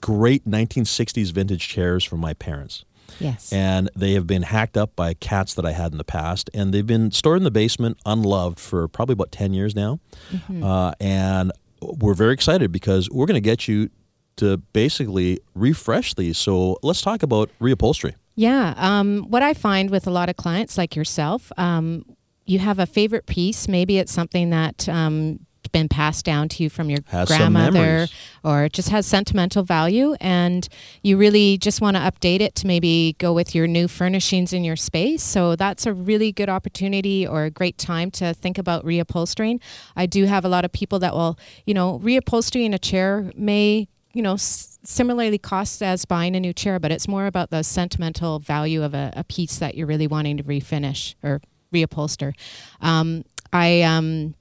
great 0.00 0.48
1960s 0.48 1.32
vintage 1.32 1.68
chairs 1.68 2.02
from 2.02 2.20
my 2.20 2.32
parents. 2.32 2.86
Yes. 3.20 3.52
And 3.52 3.90
they 3.96 4.12
have 4.12 4.26
been 4.26 4.42
hacked 4.42 4.76
up 4.76 4.94
by 4.96 5.14
cats 5.14 5.54
that 5.54 5.64
I 5.64 5.72
had 5.72 5.92
in 5.92 5.98
the 5.98 6.04
past, 6.04 6.50
and 6.54 6.72
they've 6.72 6.86
been 6.86 7.10
stored 7.10 7.38
in 7.38 7.44
the 7.44 7.50
basement 7.50 7.98
unloved 8.06 8.58
for 8.60 8.88
probably 8.88 9.14
about 9.14 9.32
10 9.32 9.52
years 9.54 9.74
now. 9.74 10.00
Mm-hmm. 10.32 10.62
Uh, 10.62 10.92
and 11.00 11.52
we're 11.80 12.14
very 12.14 12.32
excited 12.32 12.72
because 12.72 13.10
we're 13.10 13.26
going 13.26 13.34
to 13.34 13.40
get 13.40 13.68
you 13.68 13.90
to 14.36 14.58
basically 14.58 15.40
refresh 15.54 16.14
these. 16.14 16.38
So 16.38 16.78
let's 16.82 17.02
talk 17.02 17.22
about 17.22 17.50
reupholstery. 17.60 18.14
Yeah. 18.34 18.74
Um, 18.76 19.24
what 19.28 19.42
I 19.42 19.54
find 19.54 19.90
with 19.90 20.06
a 20.06 20.10
lot 20.10 20.28
of 20.28 20.36
clients 20.36 20.76
like 20.76 20.94
yourself, 20.94 21.50
um, 21.56 22.04
you 22.44 22.58
have 22.58 22.78
a 22.78 22.86
favorite 22.86 23.26
piece. 23.26 23.66
Maybe 23.66 23.98
it's 23.98 24.12
something 24.12 24.50
that 24.50 24.88
um, 24.88 25.40
been 25.76 25.88
passed 25.90 26.24
down 26.24 26.48
to 26.48 26.62
you 26.62 26.70
from 26.70 26.88
your 26.88 27.00
has 27.08 27.28
grandmother 27.28 28.08
or 28.42 28.64
it 28.64 28.72
just 28.72 28.88
has 28.88 29.04
sentimental 29.04 29.62
value 29.62 30.14
and 30.22 30.68
you 31.02 31.18
really 31.18 31.58
just 31.58 31.82
want 31.82 31.98
to 31.98 32.00
update 32.00 32.40
it 32.40 32.54
to 32.54 32.66
maybe 32.66 33.14
go 33.18 33.34
with 33.34 33.54
your 33.54 33.66
new 33.66 33.86
furnishings 33.86 34.54
in 34.54 34.64
your 34.64 34.76
space. 34.76 35.22
So 35.22 35.54
that's 35.54 35.84
a 35.84 35.92
really 35.92 36.32
good 36.32 36.48
opportunity 36.48 37.26
or 37.26 37.44
a 37.44 37.50
great 37.50 37.76
time 37.76 38.10
to 38.12 38.32
think 38.32 38.56
about 38.56 38.86
reupholstering. 38.86 39.60
I 39.94 40.06
do 40.06 40.24
have 40.24 40.46
a 40.46 40.48
lot 40.48 40.64
of 40.64 40.72
people 40.72 40.98
that 41.00 41.12
will 41.12 41.38
you 41.66 41.74
know 41.74 42.00
reupholstering 42.02 42.72
a 42.74 42.78
chair 42.78 43.30
may 43.36 43.86
you 44.14 44.22
know 44.22 44.34
s- 44.34 44.78
similarly 44.82 45.36
cost 45.36 45.82
as 45.82 46.06
buying 46.06 46.34
a 46.34 46.40
new 46.40 46.54
chair 46.54 46.78
but 46.78 46.90
it's 46.90 47.06
more 47.06 47.26
about 47.26 47.50
the 47.50 47.62
sentimental 47.62 48.38
value 48.38 48.82
of 48.82 48.94
a, 48.94 49.12
a 49.14 49.24
piece 49.24 49.58
that 49.58 49.74
you're 49.74 49.86
really 49.86 50.06
wanting 50.06 50.38
to 50.38 50.42
refinish 50.44 51.16
or 51.22 51.42
reupholster. 51.70 52.32
Um, 52.80 53.24
i 53.52 53.82
um, 53.82 54.34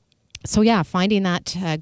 so 0.46 0.62
yeah, 0.62 0.84
finding 0.84 1.24
that 1.24 1.56
uh, 1.62 1.78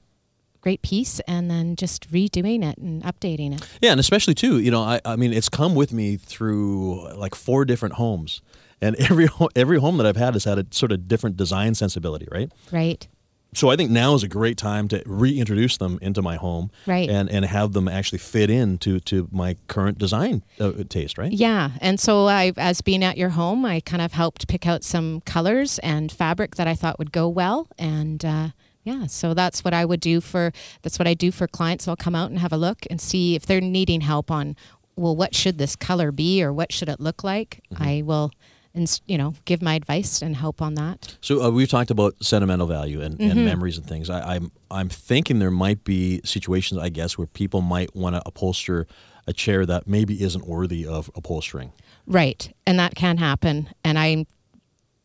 great 0.62 0.82
piece 0.82 1.20
and 1.28 1.52
then 1.52 1.76
just 1.76 2.10
redoing 2.12 2.64
it 2.64 2.78
and 2.78 3.04
updating 3.04 3.56
it. 3.56 3.68
Yeah, 3.82 3.92
and 3.92 4.00
especially 4.00 4.34
too, 4.34 4.60
you 4.60 4.72
know, 4.72 4.82
I, 4.82 5.02
I 5.06 5.16
mean, 5.16 5.34
it's 5.34 5.50
come 5.50 5.76
with 5.76 5.94
me 5.94 6.18
through 6.18 7.14
like 7.16 7.36
four 7.36 7.66
different 7.66 7.96
homes, 7.96 8.42
and 8.82 8.96
every 9.00 9.28
every 9.56 9.80
home 9.80 9.98
that 9.98 10.06
I've 10.06 10.18
had 10.18 10.34
has 10.34 10.46
had 10.46 10.58
a 10.58 10.66
sort 10.72 10.92
of 10.92 11.08
different 11.08 11.38
design 11.38 11.76
sensibility, 11.76 12.28
right? 12.32 12.52
Right 12.72 13.08
so 13.56 13.70
I 13.70 13.76
think 13.76 13.92
now 13.92 14.14
is 14.16 14.24
a 14.24 14.28
great 14.28 14.58
time 14.58 14.88
to 14.90 15.02
reintroduce 15.06 15.78
them 15.78 16.00
into 16.02 16.22
my 16.22 16.36
home, 16.36 16.72
right? 16.86 17.10
And 17.10 17.30
and 17.30 17.46
have 17.46 17.74
them 17.74 17.88
actually 17.88 18.20
fit 18.20 18.50
into 18.50 19.00
to 19.02 19.28
my 19.32 19.58
current 19.68 19.98
design 19.98 20.44
uh, 20.60 20.72
taste, 20.90 21.18
right? 21.18 21.32
Yeah, 21.32 21.72
and 21.82 22.00
so 22.00 22.28
I, 22.28 22.54
as 22.58 22.82
being 22.82 23.04
at 23.04 23.18
your 23.18 23.30
home, 23.30 23.66
I 23.66 23.80
kind 23.80 24.02
of 24.02 24.14
helped 24.14 24.48
pick 24.48 24.68
out 24.68 24.84
some 24.84 25.22
colors 25.22 25.80
and 25.80 26.12
fabric 26.12 26.56
that 26.56 26.68
I 26.68 26.76
thought 26.76 27.00
would 27.00 27.12
go 27.12 27.28
well, 27.28 27.68
and. 27.78 28.24
Uh, 28.24 28.50
yeah, 28.86 29.06
so 29.06 29.34
that's 29.34 29.64
what 29.64 29.74
I 29.74 29.86
would 29.86 30.02
do 30.02 30.20
for 30.20 30.52
that's 30.82 31.00
what 31.00 31.08
I 31.08 31.14
do 31.14 31.32
for 31.32 31.48
clients. 31.48 31.88
I'll 31.88 31.96
come 31.96 32.16
out 32.16 32.32
and 32.32 32.40
have 32.40 32.52
a 32.52 32.58
look 32.58 32.80
and 32.90 33.00
see 33.00 33.34
if 33.34 33.46
they're 33.46 33.62
needing 33.62 34.02
help 34.02 34.30
on 34.30 34.58
well, 34.96 35.16
what 35.16 35.34
should 35.34 35.58
this 35.58 35.76
color 35.76 36.12
be 36.12 36.44
or 36.44 36.54
what 36.54 36.72
should 36.72 36.90
it 36.90 37.00
look 37.00 37.24
like. 37.24 37.62
Mm-hmm. 37.72 37.84
I 37.84 38.02
will 38.04 38.32
and 38.76 39.02
you 39.06 39.18
know 39.18 39.34
give 39.46 39.62
my 39.62 39.76
advice 39.76 40.22
and 40.22 40.36
help 40.36 40.62
on 40.62 40.76
that. 40.76 41.18
So 41.22 41.44
uh, 41.44 41.50
we've 41.50 41.70
talked 41.70 41.92
about 41.92 42.16
sentimental 42.24 42.68
value 42.68 43.02
and, 43.02 43.18
mm-hmm. 43.18 43.32
and 43.32 43.46
memories 43.46 43.78
and 43.78 43.86
things. 43.88 44.10
I, 44.10 44.36
I'm 44.36 44.52
I'm 44.72 44.90
thinking 44.90 45.40
there 45.40 45.52
might 45.52 45.84
be 45.84 46.22
situations, 46.24 46.80
I 46.80 46.90
guess, 46.90 47.18
where 47.18 47.28
people 47.28 47.62
might 47.62 47.96
want 47.96 48.16
to 48.16 48.22
upholster 48.26 48.88
a 49.28 49.34
chair 49.34 49.66
that 49.66 49.88
maybe 49.88 50.22
isn't 50.22 50.48
worthy 50.48 50.86
of 50.86 51.10
upholstering. 51.16 51.72
Right, 52.06 52.54
and 52.68 52.78
that 52.80 52.96
can 52.96 53.18
happen. 53.18 53.70
And 53.84 53.98
I'm 53.98 54.28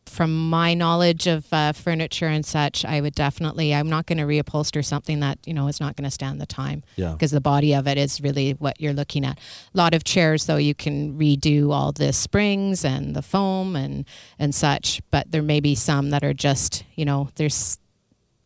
from 0.09 0.49
my 0.51 0.75
knowledge 0.75 1.27
of 1.27 1.47
uh, 1.53 1.73
furniture 1.73 2.27
and 2.27 2.45
such, 2.45 2.85
I 2.85 3.01
would 3.01 3.15
definitely. 3.15 3.75
I'm 3.75 3.89
not 3.89 4.07
going 4.07 4.19
to 4.19 4.25
reupholster 4.25 4.85
something 4.85 5.21
that 5.21 5.39
you 5.47 5.55
know 5.55 5.69
is 5.69 5.81
not 5.81 5.97
going 5.97 6.05
to 6.05 6.11
stand 6.11 6.41
the 6.41 6.47
time. 6.47 6.83
Yeah. 6.97 7.13
Because 7.13 7.31
the 7.31 7.41
body 7.41 7.75
of 7.75 7.87
it 7.87 7.99
is 7.99 8.21
really 8.21 8.53
what 8.53 8.81
you're 8.81 8.93
looking 8.93 9.25
at. 9.25 9.39
A 9.39 9.77
lot 9.77 9.95
of 9.95 10.05
chairs, 10.05 10.47
though, 10.47 10.57
you 10.57 10.75
can 10.75 11.19
redo 11.19 11.73
all 11.73 11.93
the 11.93 12.13
springs 12.13 12.85
and 12.85 13.15
the 13.15 13.23
foam 13.23 13.77
and 13.77 14.05
and 14.39 14.55
such, 14.55 15.01
but 15.11 15.31
there 15.31 15.43
may 15.43 15.61
be 15.61 15.75
some 15.75 16.11
that 16.11 16.25
are 16.25 16.35
just 16.35 16.85
you 16.95 17.05
know 17.05 17.29
there's 17.37 17.79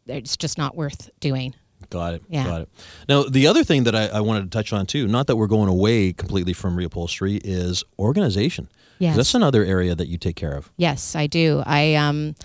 it's 0.06 0.36
just 0.36 0.58
not 0.58 0.76
worth 0.76 1.10
doing. 1.20 1.54
Got 1.90 2.14
it. 2.14 2.22
Yeah. 2.28 2.44
Got 2.44 2.60
it. 2.62 2.68
Now, 3.08 3.24
the 3.24 3.46
other 3.46 3.64
thing 3.64 3.84
that 3.84 3.94
I, 3.94 4.06
I, 4.06 4.20
wanted 4.20 4.44
to 4.44 4.48
touch 4.48 4.72
on 4.72 4.86
too, 4.86 5.06
not 5.06 5.26
that 5.26 5.36
we're 5.36 5.46
going 5.46 5.68
away 5.68 6.12
completely 6.12 6.54
from 6.54 6.76
reupholstery, 6.76 7.40
is 7.44 7.84
organization. 7.98 8.68
Yes. 9.02 9.16
That's 9.16 9.34
another 9.34 9.64
area 9.64 9.96
that 9.96 10.06
you 10.06 10.16
take 10.16 10.36
care 10.36 10.52
of. 10.52 10.70
Yes, 10.76 11.16
I 11.16 11.26
do. 11.26 11.60
I 11.66 11.94
um, 11.96 12.36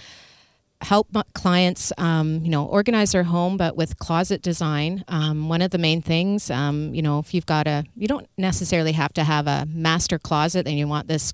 help 0.82 1.16
clients, 1.36 1.94
um, 2.00 2.44
you 2.44 2.50
know, 2.50 2.66
organize 2.66 3.12
their 3.12 3.26
home, 3.26 3.58
but 3.58 3.78
with 3.78 4.00
closet 4.00 4.42
design. 4.42 5.04
Um, 5.08 5.50
one 5.50 5.62
of 5.62 5.70
the 5.70 5.78
main 5.78 6.02
things, 6.02 6.50
um, 6.50 6.96
you 6.96 7.04
know, 7.04 7.20
if 7.20 7.32
you've 7.36 7.46
got 7.46 7.68
a, 7.68 7.84
you 7.96 8.08
don't 8.08 8.28
necessarily 8.40 8.94
have 8.94 9.14
to 9.14 9.24
have 9.24 9.46
a 9.46 9.68
master 9.72 10.18
closet 10.18 10.68
and 10.68 10.80
you 10.80 10.88
want 10.88 11.08
this 11.08 11.32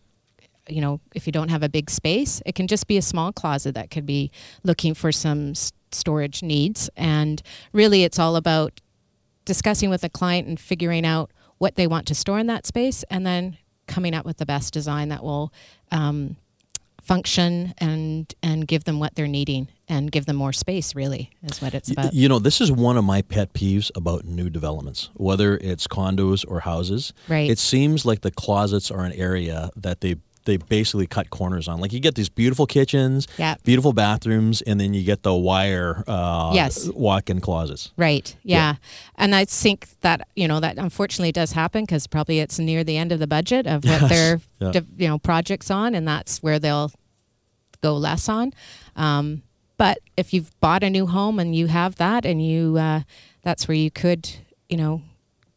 you 0.69 0.79
know, 0.79 1.01
if 1.13 1.25
you 1.25 1.31
don't 1.33 1.49
have 1.49 1.61
a 1.61 1.67
big 1.67 1.89
space, 1.89 2.41
it 2.45 2.55
can 2.55 2.67
just 2.67 2.87
be 2.87 2.95
a 2.95 3.01
small 3.01 3.33
closet 3.33 3.75
that 3.75 3.91
could 3.91 4.05
be 4.05 4.31
looking 4.63 4.93
for 4.93 5.11
some 5.11 5.53
storage 5.91 6.41
needs. 6.41 6.89
And 6.95 7.41
really, 7.73 8.05
it's 8.05 8.17
all 8.17 8.37
about 8.37 8.79
discussing 9.43 9.89
with 9.89 10.01
the 10.01 10.09
client 10.09 10.47
and 10.47 10.57
figuring 10.57 11.05
out 11.05 11.31
what 11.57 11.75
they 11.75 11.85
want 11.85 12.07
to 12.07 12.15
store 12.15 12.39
in 12.39 12.47
that 12.47 12.65
space 12.65 13.03
and 13.09 13.25
then 13.25 13.57
coming 13.87 14.13
up 14.13 14.25
with 14.25 14.37
the 14.37 14.45
best 14.45 14.73
design 14.73 15.09
that 15.09 15.23
will 15.23 15.51
um, 15.91 16.35
function 17.01 17.73
and 17.79 18.33
and 18.41 18.65
give 18.67 18.85
them 18.85 18.99
what 18.99 19.13
they're 19.15 19.27
needing 19.27 19.67
and 19.89 20.09
give 20.11 20.25
them 20.25 20.37
more 20.37 20.53
space 20.53 20.95
really 20.95 21.29
is 21.43 21.61
what 21.61 21.73
it's 21.73 21.91
about. 21.91 22.13
you 22.13 22.29
know 22.29 22.39
this 22.39 22.61
is 22.61 22.71
one 22.71 22.95
of 22.95 23.03
my 23.03 23.21
pet 23.21 23.51
peeves 23.53 23.91
about 23.93 24.23
new 24.23 24.49
developments 24.49 25.09
whether 25.15 25.57
it's 25.57 25.85
condos 25.85 26.45
or 26.47 26.61
houses. 26.61 27.13
Right. 27.27 27.49
It 27.49 27.59
seems 27.59 28.05
like 28.05 28.21
the 28.21 28.31
closets 28.31 28.89
are 28.89 29.03
an 29.03 29.11
area 29.13 29.69
that 29.75 29.99
they 29.99 30.15
they 30.45 30.57
basically 30.57 31.07
cut 31.07 31.29
corners 31.29 31.67
on. 31.67 31.79
Like 31.79 31.93
you 31.93 31.99
get 31.99 32.15
these 32.15 32.29
beautiful 32.29 32.65
kitchens, 32.65 33.27
yeah. 33.37 33.55
beautiful 33.63 33.93
bathrooms, 33.93 34.61
and 34.61 34.79
then 34.79 34.93
you 34.93 35.03
get 35.03 35.23
the 35.23 35.33
wire 35.33 36.03
uh, 36.07 36.51
yes. 36.53 36.89
walk-in 36.89 37.41
closets. 37.41 37.91
Right. 37.97 38.35
Yeah. 38.43 38.57
yeah. 38.57 38.75
And 39.15 39.35
I 39.35 39.45
think 39.45 39.87
that 40.01 40.27
you 40.35 40.47
know 40.47 40.59
that 40.59 40.77
unfortunately 40.77 41.31
does 41.31 41.51
happen 41.51 41.83
because 41.83 42.07
probably 42.07 42.39
it's 42.39 42.59
near 42.59 42.83
the 42.83 42.97
end 42.97 43.11
of 43.11 43.19
the 43.19 43.27
budget 43.27 43.67
of 43.67 43.83
what 43.83 44.01
yes. 44.01 44.09
their 44.09 44.41
yeah. 44.59 44.81
you 44.97 45.07
know 45.07 45.19
projects 45.19 45.71
on, 45.71 45.95
and 45.95 46.07
that's 46.07 46.41
where 46.41 46.59
they'll 46.59 46.91
go 47.81 47.95
less 47.95 48.29
on. 48.29 48.53
Um, 48.95 49.43
but 49.77 49.99
if 50.15 50.33
you've 50.33 50.57
bought 50.59 50.83
a 50.83 50.89
new 50.89 51.05
home 51.07 51.39
and 51.39 51.55
you 51.55 51.67
have 51.67 51.95
that, 51.95 52.25
and 52.25 52.45
you 52.45 52.77
uh, 52.77 53.01
that's 53.41 53.67
where 53.67 53.75
you 53.75 53.91
could 53.91 54.29
you 54.69 54.77
know 54.77 55.01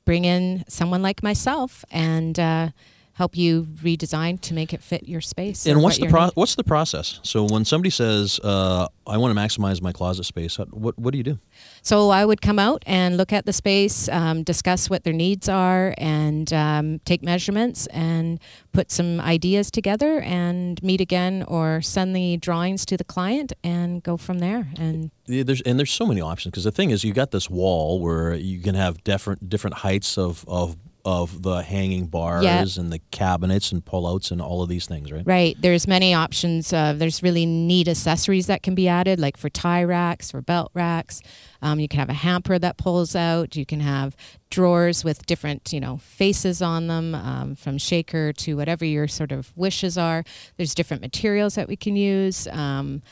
bring 0.04 0.24
in 0.24 0.64
someone 0.68 1.02
like 1.02 1.22
myself 1.22 1.84
and. 1.90 2.38
Uh, 2.38 2.68
help 3.16 3.34
you 3.34 3.62
redesign 3.82 4.38
to 4.38 4.52
make 4.52 4.74
it 4.74 4.82
fit 4.82 5.08
your 5.08 5.22
space. 5.22 5.64
And 5.66 5.82
what's 5.82 5.98
what 5.98 6.06
the 6.06 6.12
pro- 6.12 6.30
what's 6.34 6.54
the 6.54 6.64
process? 6.64 7.18
So 7.22 7.44
when 7.44 7.64
somebody 7.64 7.88
says, 7.88 8.38
uh, 8.44 8.88
"I 9.06 9.16
want 9.16 9.34
to 9.34 9.40
maximize 9.40 9.80
my 9.80 9.92
closet 9.92 10.24
space," 10.24 10.58
what 10.58 10.98
what 10.98 11.12
do 11.12 11.18
you 11.18 11.24
do? 11.24 11.38
So 11.80 12.10
I 12.10 12.26
would 12.26 12.42
come 12.42 12.58
out 12.58 12.82
and 12.86 13.16
look 13.16 13.32
at 13.32 13.46
the 13.46 13.54
space, 13.54 14.10
um, 14.10 14.42
discuss 14.42 14.90
what 14.90 15.04
their 15.04 15.14
needs 15.14 15.48
are, 15.48 15.94
and 15.96 16.52
um, 16.52 16.98
take 17.06 17.22
measurements 17.22 17.86
and 17.86 18.38
put 18.72 18.90
some 18.90 19.18
ideas 19.20 19.70
together 19.70 20.20
and 20.20 20.82
meet 20.82 21.00
again 21.00 21.42
or 21.48 21.80
send 21.80 22.14
the 22.14 22.36
drawings 22.36 22.84
to 22.84 22.98
the 22.98 23.04
client 23.04 23.54
and 23.64 24.02
go 24.02 24.18
from 24.18 24.40
there. 24.40 24.68
And 24.78 25.10
Yeah, 25.26 25.42
there's 25.42 25.62
and 25.62 25.78
there's 25.78 25.90
so 25.90 26.04
many 26.04 26.20
options 26.20 26.50
because 26.50 26.64
the 26.64 26.70
thing 26.70 26.90
is, 26.90 27.02
you 27.02 27.14
got 27.14 27.30
this 27.30 27.48
wall 27.48 27.98
where 27.98 28.34
you 28.34 28.60
can 28.60 28.74
have 28.74 29.02
different 29.04 29.48
different 29.48 29.76
heights 29.78 30.18
of 30.18 30.44
of 30.46 30.76
of 31.06 31.42
the 31.42 31.62
hanging 31.62 32.06
bars 32.06 32.76
and 32.76 32.92
the 32.92 32.98
cabinets 33.12 33.70
and 33.70 33.84
pullouts 33.84 34.32
and 34.32 34.42
all 34.42 34.60
of 34.60 34.68
these 34.68 34.86
things, 34.86 35.12
right? 35.12 35.22
right, 35.24 35.56
there's 35.60 35.86
many 35.86 36.12
options. 36.12 36.72
Uh, 36.72 36.94
there's 36.94 37.22
really 37.22 37.46
neat 37.46 37.86
accessories 37.86 38.48
that 38.48 38.64
can 38.64 38.74
be 38.74 38.88
added, 38.88 39.20
like 39.20 39.36
for 39.36 39.48
tie 39.48 39.84
racks, 39.84 40.32
for 40.32 40.42
belt 40.42 40.72
racks. 40.74 41.22
Um, 41.62 41.78
you 41.78 41.86
can 41.86 42.00
have 42.00 42.08
a 42.08 42.14
hamper 42.14 42.58
that 42.58 42.76
pulls 42.76 43.14
out. 43.14 43.54
You 43.54 43.64
can 43.64 43.78
have 43.78 44.16
drawers 44.50 45.04
with 45.04 45.24
different, 45.26 45.72
you 45.72 45.78
know, 45.78 45.98
faces 45.98 46.60
on 46.60 46.88
them, 46.88 47.14
um, 47.14 47.54
from 47.54 47.78
shaker 47.78 48.32
to 48.32 48.56
whatever 48.56 48.84
your 48.84 49.06
sort 49.06 49.30
of 49.30 49.56
wishes 49.56 49.96
are. 49.96 50.24
There's 50.56 50.74
different 50.74 51.02
materials 51.02 51.54
that 51.54 51.68
we 51.68 51.76
can 51.76 51.94
use. 51.94 52.48
Um, 52.48 53.02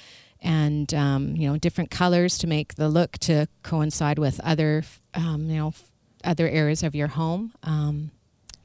and 0.40 0.92
um, 0.92 1.36
you 1.36 1.48
know 1.48 1.56
different 1.56 1.90
colors 1.90 2.36
to 2.36 2.46
make 2.46 2.74
the 2.74 2.90
look 2.90 3.12
to 3.16 3.48
coincide 3.62 4.18
with 4.18 4.38
other 4.40 4.82
um, 5.14 5.48
you 5.48 5.56
know 5.56 5.72
other 6.25 6.49
areas 6.49 6.83
of 6.83 6.95
your 6.95 7.09
home. 7.09 7.52
Um, 7.62 8.11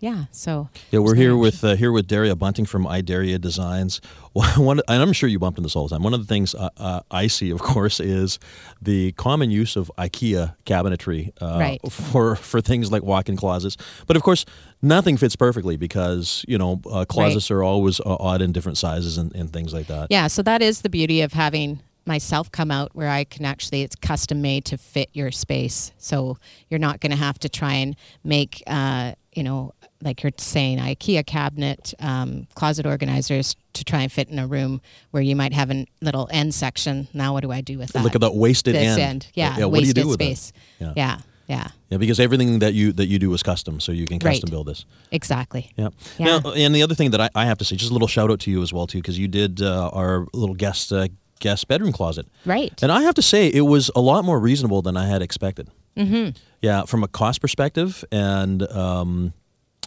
yeah, 0.01 0.25
so 0.31 0.69
Yeah, 0.91 0.99
we're 1.01 1.15
here 1.15 1.35
with 1.35 1.61
uh, 1.61 1.75
here 1.75 1.91
with 1.91 2.07
Daria 2.07 2.33
Bunting 2.33 2.63
from 2.65 2.87
I 2.87 3.01
Dare-Ya 3.01 3.37
Designs. 3.37 3.99
One, 4.55 4.79
and 4.87 5.01
I'm 5.03 5.11
sure 5.11 5.27
you 5.27 5.39
bump 5.39 5.57
into 5.57 5.65
this 5.65 5.75
all 5.75 5.89
the 5.89 5.93
time. 5.95 6.03
One 6.03 6.13
of 6.13 6.21
the 6.21 6.25
things 6.25 6.55
uh, 6.55 6.69
uh, 6.77 7.01
I 7.11 7.27
see, 7.27 7.49
of 7.49 7.59
course, 7.73 7.99
is 7.99 8.39
the 8.81 9.11
common 9.13 9.51
use 9.51 9.75
of 9.75 9.91
IKEA 9.97 10.55
cabinetry 10.65 11.33
uh, 11.41 11.57
Right. 11.59 11.81
for 11.91 12.37
for 12.37 12.61
things 12.61 12.93
like 12.93 13.03
walk-in 13.03 13.35
closets. 13.35 13.75
But 14.07 14.15
of 14.15 14.23
course, 14.23 14.45
nothing 14.81 15.17
fits 15.17 15.35
perfectly 15.35 15.75
because 15.75 16.45
you 16.47 16.57
know 16.57 16.79
uh, 16.89 17.03
closets 17.03 17.51
are 17.51 17.61
always 17.61 17.99
uh, 17.99 18.15
odd 18.21 18.41
in 18.41 18.53
different 18.53 18.77
sizes 18.77 19.17
and, 19.17 19.35
and 19.35 19.51
things 19.51 19.73
like 19.73 19.87
that. 19.87 20.07
Yeah, 20.09 20.27
so 20.27 20.41
that 20.43 20.61
is 20.61 20.79
the 20.79 20.89
beauty 20.89 21.19
of 21.19 21.33
having 21.33 21.81
myself 22.09 22.51
come 22.51 22.71
out 22.71 22.89
where 22.93 23.07
I 23.09 23.23
can 23.23 23.45
actually 23.45 23.83
it's 23.83 23.95
custom 23.95 24.41
made 24.41 24.65
to 24.65 24.77
fit 24.77 25.09
your 25.13 25.31
space. 25.31 25.93
So 25.97 26.37
you're 26.69 26.79
not 26.79 26.99
going 26.99 27.11
to 27.11 27.17
have 27.17 27.39
to 27.39 27.47
try 27.49 27.75
and 27.75 27.95
make 28.25 28.61
uh, 28.67 29.13
you 29.33 29.43
know 29.43 29.73
like 30.01 30.23
you're 30.23 30.31
saying 30.37 30.79
IKEA 30.79 31.25
cabinet 31.25 31.93
um, 31.99 32.47
closet 32.55 32.85
organizers 32.85 33.55
to 33.73 33.83
try 33.83 34.01
and 34.01 34.11
fit 34.11 34.29
in 34.29 34.39
a 34.39 34.47
room 34.47 34.81
where 35.11 35.21
you 35.23 35.35
might 35.35 35.53
have 35.53 35.69
a 35.71 35.85
little 36.01 36.27
end 36.31 36.53
section. 36.53 37.07
Now 37.13 37.33
what 37.33 37.41
do 37.43 37.51
I 37.51 37.61
do 37.61 37.77
with 37.77 37.91
that? 37.93 38.03
Look 38.03 38.15
at 38.15 38.21
that 38.21 38.33
wasted 38.35 38.75
end. 38.75 38.99
end. 38.99 39.27
Yeah, 39.33 39.57
yeah. 39.57 39.65
What 39.65 39.79
do 39.79 39.81
you 39.81 39.89
wasted 39.89 40.03
do 40.03 40.07
with 40.07 40.15
space. 40.21 40.51
that? 40.79 40.97
Yeah. 40.97 41.19
yeah, 41.47 41.67
Yeah, 41.89 41.97
because 41.97 42.19
everything 42.19 42.59
that 42.59 42.73
you 42.73 42.91
that 42.93 43.07
you 43.07 43.19
do 43.19 43.33
is 43.33 43.43
custom, 43.43 43.79
so 43.79 43.91
you 43.91 44.05
can 44.07 44.19
custom 44.19 44.47
Right. 44.47 44.51
build 44.51 44.67
this. 44.67 44.85
exactly. 45.11 45.71
Yeah. 45.75 45.89
Yeah. 46.17 46.39
Now, 46.39 46.51
and 46.53 46.73
the 46.73 46.83
other 46.83 46.95
thing 46.95 47.11
that 47.11 47.21
I, 47.21 47.29
I 47.35 47.45
have 47.45 47.57
to 47.59 47.65
say, 47.65 47.75
just 47.75 47.91
a 47.91 47.93
little 47.93 48.07
shout 48.07 48.31
out 48.31 48.39
to 48.41 48.51
you 48.51 48.61
as 48.63 48.71
well 48.73 48.87
too, 48.87 48.99
because 48.99 49.19
you 49.19 49.27
did 49.27 49.61
uh, 49.61 49.89
our 49.93 50.27
little 50.33 50.55
guest 50.55 50.91
uh, 50.93 51.07
guest 51.39 51.67
bedroom 51.67 51.91
closet, 51.91 52.27
Right. 52.45 52.73
and 52.83 52.91
I 52.91 53.01
have 53.03 53.15
to 53.15 53.21
say 53.21 53.47
it 53.47 53.61
was 53.61 53.89
a 53.95 54.01
lot 54.01 54.23
more 54.25 54.39
reasonable 54.39 54.81
than 54.81 54.95
I 54.97 55.07
had 55.07 55.21
expected. 55.21 55.69
Mm-hmm. 55.97 56.37
Yeah, 56.61 56.83
from 56.85 57.03
a 57.03 57.07
cost 57.07 57.41
perspective, 57.41 58.03
and 58.11 58.63
um, 58.71 59.33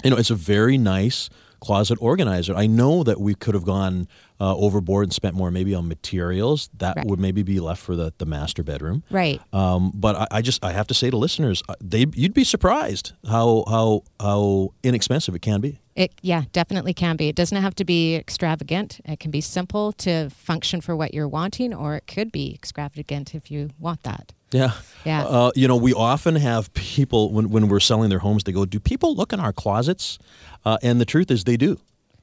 you 0.04 0.10
know, 0.10 0.16
it's 0.16 0.30
a 0.30 0.34
very 0.34 0.76
nice 0.78 1.30
closet 1.60 1.96
organizer. 2.00 2.54
I 2.56 2.66
know 2.66 3.02
that 3.04 3.20
we 3.20 3.34
could 3.34 3.54
have 3.54 3.64
gone 3.64 4.08
uh, 4.42 4.56
overboard 4.56 5.04
and 5.04 5.12
spent 5.12 5.34
more 5.36 5.50
maybe 5.52 5.72
on 5.74 5.86
materials. 5.86 6.68
That 6.78 6.96
Right. 6.96 7.06
would 7.06 7.20
maybe 7.20 7.42
be 7.44 7.60
left 7.60 7.80
for 7.80 7.94
the, 7.94 8.12
the 8.18 8.26
master 8.26 8.62
bedroom. 8.64 9.04
Right. 9.10 9.40
Um, 9.52 9.92
but 9.94 10.16
I, 10.16 10.26
I 10.38 10.42
just 10.42 10.64
I 10.64 10.72
have 10.72 10.86
to 10.88 10.94
say 10.94 11.10
to 11.10 11.16
listeners, 11.16 11.62
uh, 11.68 11.74
they 11.80 12.06
you'd 12.14 12.34
be 12.34 12.44
surprised 12.44 13.12
how 13.34 13.64
how 13.68 14.02
how 14.18 14.72
inexpensive 14.82 15.34
it 15.36 15.42
can 15.42 15.60
be. 15.60 15.78
It 15.94 16.10
yeah, 16.22 16.42
definitely 16.52 16.94
can 16.94 17.16
be. 17.16 17.28
It 17.28 17.36
doesn't 17.36 17.62
have 17.62 17.74
to 17.76 17.84
be 17.84 18.16
extravagant. 18.16 19.00
It 19.04 19.20
can 19.20 19.30
be 19.30 19.40
simple 19.42 19.92
to 20.04 20.30
function 20.30 20.80
for 20.80 20.96
what 20.96 21.12
you're 21.14 21.28
wanting, 21.28 21.72
or 21.74 21.96
it 21.96 22.06
could 22.06 22.32
be 22.32 22.52
extravagant 22.54 23.34
if 23.34 23.50
you 23.50 23.70
want 23.78 24.02
that. 24.02 24.32
Yeah. 24.52 24.72
Yeah. 25.04 25.22
Uh, 25.24 25.50
you 25.54 25.68
know, 25.68 25.76
we 25.76 25.92
often 25.94 26.36
have 26.36 26.72
people 26.74 27.30
when, 27.32 27.50
when 27.50 27.68
we're 27.68 27.80
selling 27.80 28.10
their 28.10 28.18
homes, 28.20 28.44
they 28.44 28.52
go, 28.52 28.64
Do 28.66 28.80
people 28.80 29.14
look 29.14 29.32
in 29.32 29.40
our 29.40 29.52
closets? 29.52 30.18
Uh, 30.64 30.78
and 30.82 31.00
the 31.00 31.04
truth 31.04 31.30
is, 31.30 31.44
they 31.44 31.56
do. 31.56 31.78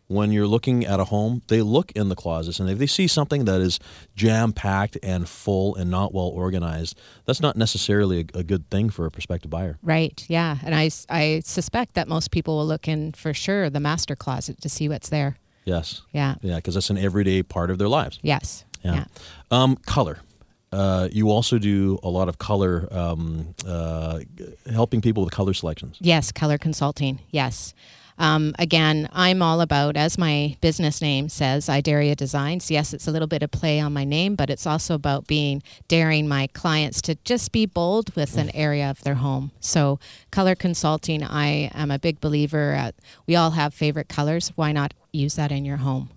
When 0.10 0.32
you're 0.32 0.48
looking 0.48 0.88
at 0.88 1.00
a 1.00 1.06
home, 1.06 1.44
they 1.50 1.62
look 1.62 1.92
in 1.92 2.10
the 2.10 2.16
closets. 2.16 2.60
And 2.60 2.68
if 2.68 2.80
they 2.80 2.88
see 2.88 3.08
something 3.08 3.46
that 3.46 3.62
is 3.62 3.80
jam 4.16 4.54
packed 4.54 4.98
and 5.04 5.30
full 5.30 5.76
and 5.76 5.92
not 5.92 6.16
well 6.16 6.26
organized, 6.26 6.98
that's 7.26 7.42
not 7.42 7.56
necessarily 7.56 8.22
a, 8.34 8.40
a 8.40 8.44
good 8.44 8.68
thing 8.72 8.90
for 8.90 9.06
a 9.06 9.12
prospective 9.12 9.52
buyer. 9.52 9.78
Right. 9.84 10.26
Yeah. 10.28 10.58
And 10.66 10.74
I 10.74 10.90
I 11.10 11.42
suspect 11.46 11.94
that 11.94 12.08
most 12.08 12.32
people 12.32 12.58
will 12.58 12.66
look 12.66 12.88
in 12.88 13.12
for 13.12 13.36
sure 13.36 13.70
the 13.70 13.80
master 13.80 14.16
closet 14.16 14.60
to 14.62 14.70
see 14.70 14.90
what's 14.90 15.10
there. 15.10 15.38
Yes. 15.64 16.02
Yeah. 16.12 16.36
Yeah, 16.42 16.56
because 16.56 16.74
that's 16.74 16.90
an 16.90 16.98
everyday 16.98 17.44
part 17.44 17.70
of 17.70 17.78
their 17.78 17.90
lives. 17.90 18.18
Yes. 18.24 18.66
Yeah. 18.82 18.94
Yeah. 18.94 19.06
Um, 19.52 19.76
color. 19.76 20.18
Uh, 20.72 21.08
you 21.12 21.30
also 21.30 21.60
do 21.60 22.00
a 22.02 22.10
lot 22.10 22.30
of 22.30 22.40
color, 22.40 22.88
um, 22.92 23.54
uh, 23.68 24.22
helping 24.72 25.02
people 25.02 25.24
with 25.24 25.34
color 25.34 25.54
selections. 25.54 25.98
Yes. 26.00 26.32
Color 26.32 26.58
consulting. 26.58 27.20
Yes. 27.30 27.76
Um, 28.20 28.54
again, 28.60 29.08
I'm 29.14 29.42
all 29.42 29.62
about, 29.62 29.96
as 29.96 30.18
my 30.18 30.58
business 30.60 31.02
name 31.02 31.30
says, 31.30 31.70
I 31.70 31.80
Dare-Ya 31.80 32.16
Designs. 32.16 32.70
Yes, 32.70 32.94
it's 32.94 33.08
a 33.08 33.12
little 33.12 33.30
bit 33.30 33.42
of 33.42 33.50
play 33.50 33.80
on 33.80 33.94
my 33.94 34.04
name, 34.04 34.36
but 34.36 34.50
it's 34.50 34.68
also 34.68 34.94
about 34.94 35.26
being 35.26 35.64
daring 35.88 36.28
my 36.28 36.48
clients 36.48 37.02
to 37.04 37.16
just 37.24 37.54
be 37.54 37.66
bold 37.66 38.14
with 38.18 38.38
an 38.38 38.54
area 38.54 38.90
of 38.90 39.02
their 39.04 39.16
home. 39.16 39.52
So, 39.62 40.00
color 40.32 40.54
consulting, 40.54 41.24
I 41.24 41.72
am 41.74 41.92
a 41.92 41.98
big 41.98 42.20
believer. 42.20 42.74
At, 42.74 42.96
we 43.26 43.38
all 43.38 43.52
have 43.52 43.74
favorite 43.74 44.10
colors. 44.10 44.52
Why 44.56 44.74
not 44.74 44.94
use 45.14 45.36
that 45.36 45.54
in 45.54 45.64
your 45.64 45.78
home? 45.78 46.10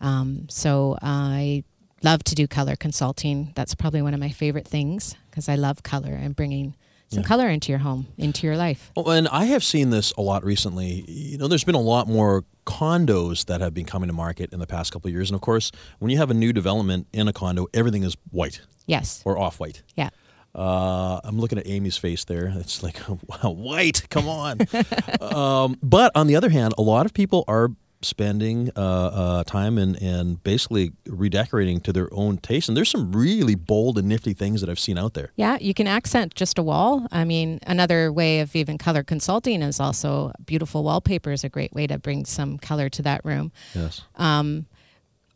Um, 0.00 0.46
so, 0.48 0.96
I 1.02 1.64
love 2.02 2.24
to 2.24 2.34
do 2.34 2.48
color 2.48 2.76
consulting. 2.76 3.52
That's 3.54 3.74
probably 3.74 4.00
one 4.00 4.14
of 4.14 4.20
my 4.20 4.30
favorite 4.30 4.66
things 4.66 5.16
because 5.30 5.50
I 5.50 5.56
love 5.56 5.82
color 5.82 6.14
and 6.14 6.34
bringing 6.34 6.74
some 7.12 7.22
color 7.22 7.48
into 7.48 7.70
your 7.72 7.78
home, 7.78 8.06
into 8.18 8.46
your 8.46 8.56
life. 8.56 8.90
Oh, 8.96 9.10
and 9.10 9.28
I 9.28 9.44
have 9.46 9.62
seen 9.62 9.90
this 9.90 10.12
a 10.18 10.22
lot 10.22 10.44
recently. 10.44 11.04
You 11.08 11.38
know, 11.38 11.48
there's 11.48 11.64
been 11.64 11.74
a 11.74 11.80
lot 11.80 12.08
more 12.08 12.44
condos 12.66 13.46
that 13.46 13.60
have 13.60 13.74
been 13.74 13.84
coming 13.86 14.08
to 14.08 14.12
market 14.12 14.52
in 14.52 14.58
the 14.60 14.66
past 14.66 14.92
couple 14.92 15.08
of 15.08 15.12
years. 15.14 15.30
And 15.30 15.34
of 15.34 15.40
course, 15.40 15.70
when 15.98 16.10
you 16.10 16.18
have 16.18 16.30
a 16.30 16.34
new 16.34 16.52
development 16.52 17.06
in 17.12 17.28
a 17.28 17.32
condo, 17.32 17.66
everything 17.74 18.02
is 18.02 18.16
white 18.30 18.60
Yes. 18.86 19.22
or 19.24 19.38
off 19.38 19.60
white. 19.60 19.82
Yeah. 19.96 20.10
Uh, 20.54 21.18
I'm 21.24 21.38
looking 21.38 21.58
at 21.58 21.66
Amy's 21.66 21.96
face 21.96 22.24
there. 22.24 22.52
It's 22.56 22.82
like, 22.82 22.98
wow, 23.08 23.50
white, 23.50 24.06
come 24.10 24.28
on. 24.28 24.58
um, 25.20 25.78
but 25.82 26.12
on 26.14 26.26
the 26.26 26.36
other 26.36 26.50
hand, 26.50 26.74
a 26.76 26.82
lot 26.82 27.06
of 27.06 27.14
people 27.14 27.44
are 27.48 27.70
spending 28.04 28.70
uh, 28.76 28.80
uh, 28.80 29.44
time 29.44 29.78
and, 29.78 30.00
and 30.02 30.42
basically 30.42 30.92
redecorating 31.06 31.80
to 31.80 31.92
their 31.92 32.08
own 32.12 32.38
taste. 32.38 32.68
And 32.68 32.76
there's 32.76 32.90
some 32.90 33.12
really 33.12 33.54
bold 33.54 33.98
and 33.98 34.08
nifty 34.08 34.34
things 34.34 34.60
that 34.60 34.70
I've 34.70 34.80
seen 34.80 34.98
out 34.98 35.14
there. 35.14 35.32
Yeah, 35.36 35.58
you 35.60 35.74
can 35.74 35.86
accent 35.86 36.34
just 36.34 36.58
a 36.58 36.62
wall. 36.62 37.06
I 37.12 37.24
mean, 37.24 37.60
another 37.66 38.12
way 38.12 38.40
of 38.40 38.54
even 38.56 38.78
color 38.78 39.02
consulting 39.02 39.62
is 39.62 39.80
also 39.80 40.32
beautiful 40.44 40.84
wallpaper 40.84 41.32
is 41.32 41.44
a 41.44 41.48
great 41.48 41.72
way 41.72 41.86
to 41.86 41.98
bring 41.98 42.24
some 42.24 42.58
color 42.58 42.88
to 42.90 43.02
that 43.02 43.24
room. 43.24 43.52
Yes. 43.74 44.02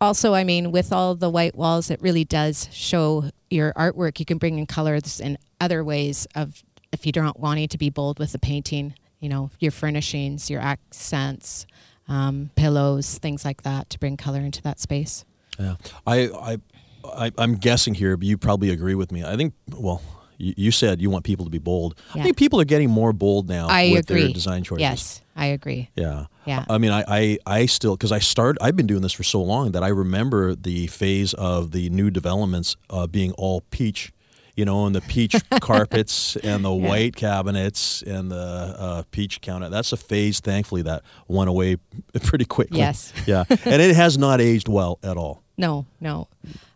Also, 0.01 0.35
I 0.35 0.45
mean, 0.45 0.73
with 0.73 0.93
all 0.93 1.15
the 1.15 1.31
white 1.31 1.55
walls, 1.55 1.91
it 1.91 2.01
really 2.03 2.25
does 2.25 2.69
show 2.71 3.31
your 3.49 3.73
artwork. 3.73 4.19
You 4.21 4.27
can 4.27 4.37
bring 4.37 4.59
in 4.59 4.67
colors 4.67 5.21
in 5.21 5.39
other 5.59 5.83
ways 5.83 6.27
of 6.35 6.63
if 6.93 7.07
you 7.07 7.13
don't 7.13 7.39
wanting 7.41 7.69
to 7.69 7.79
be 7.79 7.89
bold 7.89 8.19
with 8.19 8.33
the 8.33 8.39
painting, 8.39 8.95
you 9.21 9.29
know, 9.29 9.51
your 9.59 9.73
furnishings, 9.73 10.51
your 10.51 10.61
accents, 10.61 11.67
um, 12.09 12.51
pillows, 12.57 13.19
things 13.19 13.45
like 13.45 13.63
that 13.63 13.91
to 13.91 13.99
bring 13.99 14.17
color 14.17 14.41
into 14.41 14.63
that 14.63 14.81
space. 14.81 15.25
Yeah, 15.59 15.77
I, 16.07 16.29
I, 16.29 16.59
I, 17.05 17.33
I'm 17.39 17.55
guessing 17.55 17.95
here, 17.95 18.17
but 18.17 18.27
you 18.27 18.37
probably 18.37 18.71
agree 18.71 18.95
with 18.95 19.11
me. 19.13 19.25
I 19.25 19.37
think, 19.37 19.55
well, 19.71 20.03
you, 20.39 20.55
you 20.57 20.71
said 20.71 21.01
you 21.01 21.09
want 21.09 21.25
people 21.25 21.47
to 21.47 21.51
be 21.51 21.59
bold. 21.59 21.99
Yeah. 22.15 22.21
I 22.21 22.25
think 22.25 22.37
people 22.37 22.61
are 22.61 22.65
getting 22.65 22.91
more 22.91 23.13
bold 23.13 23.49
now 23.49 23.69
I 23.69 23.91
with 23.91 24.11
agree. 24.11 24.25
their 24.25 24.33
design 24.33 24.65
choices. 24.65 24.83
Yes, 24.83 25.23
I 25.35 25.47
agree. 25.47 25.91
Yeah. 25.97 26.27
Yeah. 26.45 26.65
I 26.69 26.79
mean, 26.79 26.91
I, 26.91 27.05
I, 27.09 27.39
I 27.47 27.67
still, 27.67 27.97
because 27.97 28.13
I 28.13 28.19
started, 28.19 28.63
I've 28.63 28.77
been 28.77 28.87
doing 28.87 29.03
this 29.03 29.13
for 29.13 29.25
so 29.25 29.43
long 29.43 29.73
that 29.73 29.83
I 29.83 29.89
remember 29.89 30.55
the 30.55 30.87
phase 30.89 31.35
of 31.35 31.73
the 31.73 31.89
new 31.91 32.11
developments 32.11 32.77
uh, 32.91 33.07
being 33.07 33.33
all 33.33 33.63
peach, 33.71 34.13
you 34.57 34.65
know, 34.65 34.87
and 34.87 34.95
the 34.95 35.01
peach 35.03 35.37
carpets 35.61 36.37
and 36.37 36.65
the 36.65 36.73
Yeah. 36.75 36.89
white 36.89 37.17
cabinets 37.17 38.03
and 38.03 38.31
the 38.31 38.37
uh, 38.79 39.03
peach 39.11 39.41
counter. 39.43 39.69
That's 39.69 39.93
a 39.93 39.97
phase, 39.97 40.41
thankfully, 40.41 40.83
that 40.83 41.03
went 41.29 41.49
away 41.49 41.77
pretty 42.25 42.45
quickly. 42.47 42.79
Yes. 42.79 43.13
Yeah. 43.27 43.45
and 43.51 43.83
it 43.83 43.95
has 43.95 44.17
not 44.19 44.41
aged 44.41 44.69
well 44.69 44.99
at 45.03 45.17
all. 45.17 45.43
No, 45.59 45.87
no. 46.01 46.29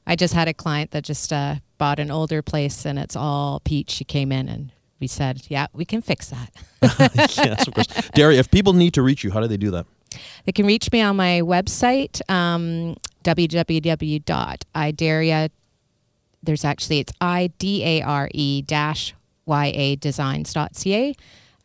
I 0.07 0.17
just 0.17 0.35
had 0.35 0.49
a 0.49 0.55
client 0.55 0.91
that 0.93 1.05
just 1.05 1.33
uh, 1.33 1.57
bought 1.79 1.99
an 1.99 2.11
older 2.11 2.43
place 2.43 2.85
and 2.85 2.99
it's 2.99 3.17
all 3.17 3.61
peach. 3.61 3.91
She 3.91 4.05
came 4.05 4.33
in 4.33 4.49
and 4.49 4.73
we 5.01 5.07
said, 5.07 5.43
yeah, 5.49 5.67
we 5.73 5.85
can 5.85 6.03
fix 6.03 6.31
that. 6.31 6.51
yes, 7.37 7.67
of 7.67 7.75
course. 7.75 7.87
Daria, 8.15 8.39
if 8.41 8.51
people 8.51 8.73
need 8.73 8.95
to 8.95 9.03
reach 9.03 9.23
you, 9.25 9.31
how 9.31 9.41
do 9.41 9.47
they 9.49 9.57
do 9.57 9.71
that? 9.71 9.87
They 10.45 10.53
can 10.53 10.67
reach 10.67 10.91
me 10.93 11.01
on 11.03 11.17
my 11.17 11.41
website, 11.43 12.21
um, 12.29 12.97
www.idaria. 13.25 14.21
There's 16.43 16.65
actually, 16.65 17.01
it's 17.01 17.13
I-D-A-R-E 17.21 18.63
dash 18.63 19.15
Y-A 19.47 19.97
designs.ca. 19.97 21.15